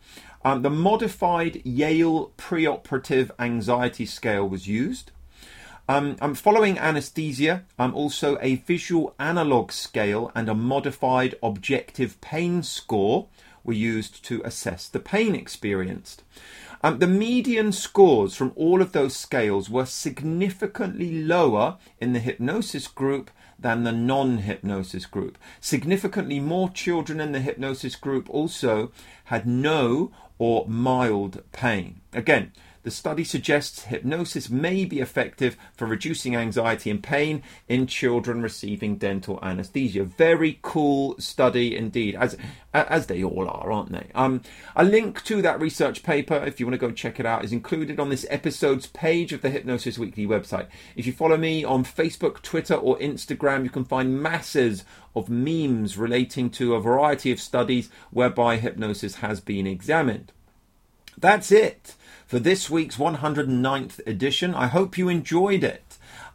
Um, 0.44 0.60
the 0.60 0.68
modified 0.68 1.64
Yale 1.64 2.30
preoperative 2.36 3.30
anxiety 3.38 4.04
scale 4.04 4.46
was 4.46 4.68
used. 4.68 5.12
Um, 5.86 6.16
um, 6.22 6.34
following 6.34 6.78
anesthesia, 6.78 7.64
I'm 7.78 7.94
also 7.94 8.38
a 8.40 8.54
visual 8.56 9.14
analog 9.18 9.70
scale 9.70 10.32
and 10.34 10.48
a 10.48 10.54
modified 10.54 11.34
objective 11.42 12.18
pain 12.22 12.62
score 12.62 13.28
were 13.64 13.74
used 13.74 14.24
to 14.24 14.40
assess 14.46 14.88
the 14.88 14.98
pain 14.98 15.34
experienced. 15.34 16.22
Um, 16.82 17.00
the 17.00 17.06
median 17.06 17.72
scores 17.72 18.34
from 18.34 18.52
all 18.56 18.80
of 18.80 18.92
those 18.92 19.14
scales 19.14 19.68
were 19.68 19.84
significantly 19.84 21.22
lower 21.22 21.76
in 22.00 22.14
the 22.14 22.18
hypnosis 22.18 22.86
group 22.88 23.30
than 23.58 23.84
the 23.84 23.92
non 23.92 24.38
hypnosis 24.38 25.04
group. 25.04 25.36
Significantly 25.60 26.40
more 26.40 26.70
children 26.70 27.20
in 27.20 27.32
the 27.32 27.40
hypnosis 27.40 27.96
group 27.96 28.28
also 28.30 28.90
had 29.24 29.46
no 29.46 30.12
or 30.38 30.66
mild 30.66 31.42
pain. 31.52 32.00
Again, 32.12 32.52
the 32.84 32.90
study 32.90 33.24
suggests 33.24 33.84
hypnosis 33.84 34.50
may 34.50 34.84
be 34.84 35.00
effective 35.00 35.56
for 35.74 35.86
reducing 35.86 36.36
anxiety 36.36 36.90
and 36.90 37.02
pain 37.02 37.42
in 37.66 37.86
children 37.86 38.42
receiving 38.42 38.96
dental 38.96 39.38
anesthesia. 39.42 40.04
Very 40.04 40.58
cool 40.60 41.16
study 41.18 41.74
indeed, 41.74 42.14
as 42.14 42.36
as 42.74 43.06
they 43.06 43.24
all 43.24 43.48
are, 43.48 43.72
aren't 43.72 43.92
they? 43.92 44.08
Um, 44.14 44.42
a 44.76 44.84
link 44.84 45.24
to 45.24 45.40
that 45.40 45.60
research 45.60 46.02
paper, 46.02 46.34
if 46.44 46.60
you 46.60 46.66
want 46.66 46.74
to 46.74 46.86
go 46.86 46.92
check 46.92 47.18
it 47.18 47.24
out, 47.24 47.44
is 47.44 47.52
included 47.52 47.98
on 47.98 48.10
this 48.10 48.26
episode's 48.28 48.88
page 48.88 49.32
of 49.32 49.42
the 49.42 49.50
Hypnosis 49.50 49.96
Weekly 49.96 50.26
website. 50.26 50.66
If 50.94 51.06
you 51.06 51.12
follow 51.12 51.36
me 51.36 51.64
on 51.64 51.84
Facebook, 51.84 52.42
Twitter, 52.42 52.74
or 52.74 52.98
Instagram, 52.98 53.62
you 53.64 53.70
can 53.70 53.84
find 53.84 54.20
masses 54.20 54.84
of 55.14 55.30
memes 55.30 55.96
relating 55.96 56.50
to 56.50 56.74
a 56.74 56.80
variety 56.80 57.30
of 57.32 57.40
studies 57.40 57.88
whereby 58.10 58.56
hypnosis 58.56 59.16
has 59.16 59.40
been 59.40 59.66
examined. 59.66 60.32
That's 61.16 61.52
it 61.52 61.94
for 62.26 62.38
this 62.38 62.70
week's 62.70 62.96
109th 62.96 64.06
edition. 64.06 64.54
I 64.54 64.66
hope 64.66 64.98
you 64.98 65.08
enjoyed 65.08 65.62
it. 65.62 65.83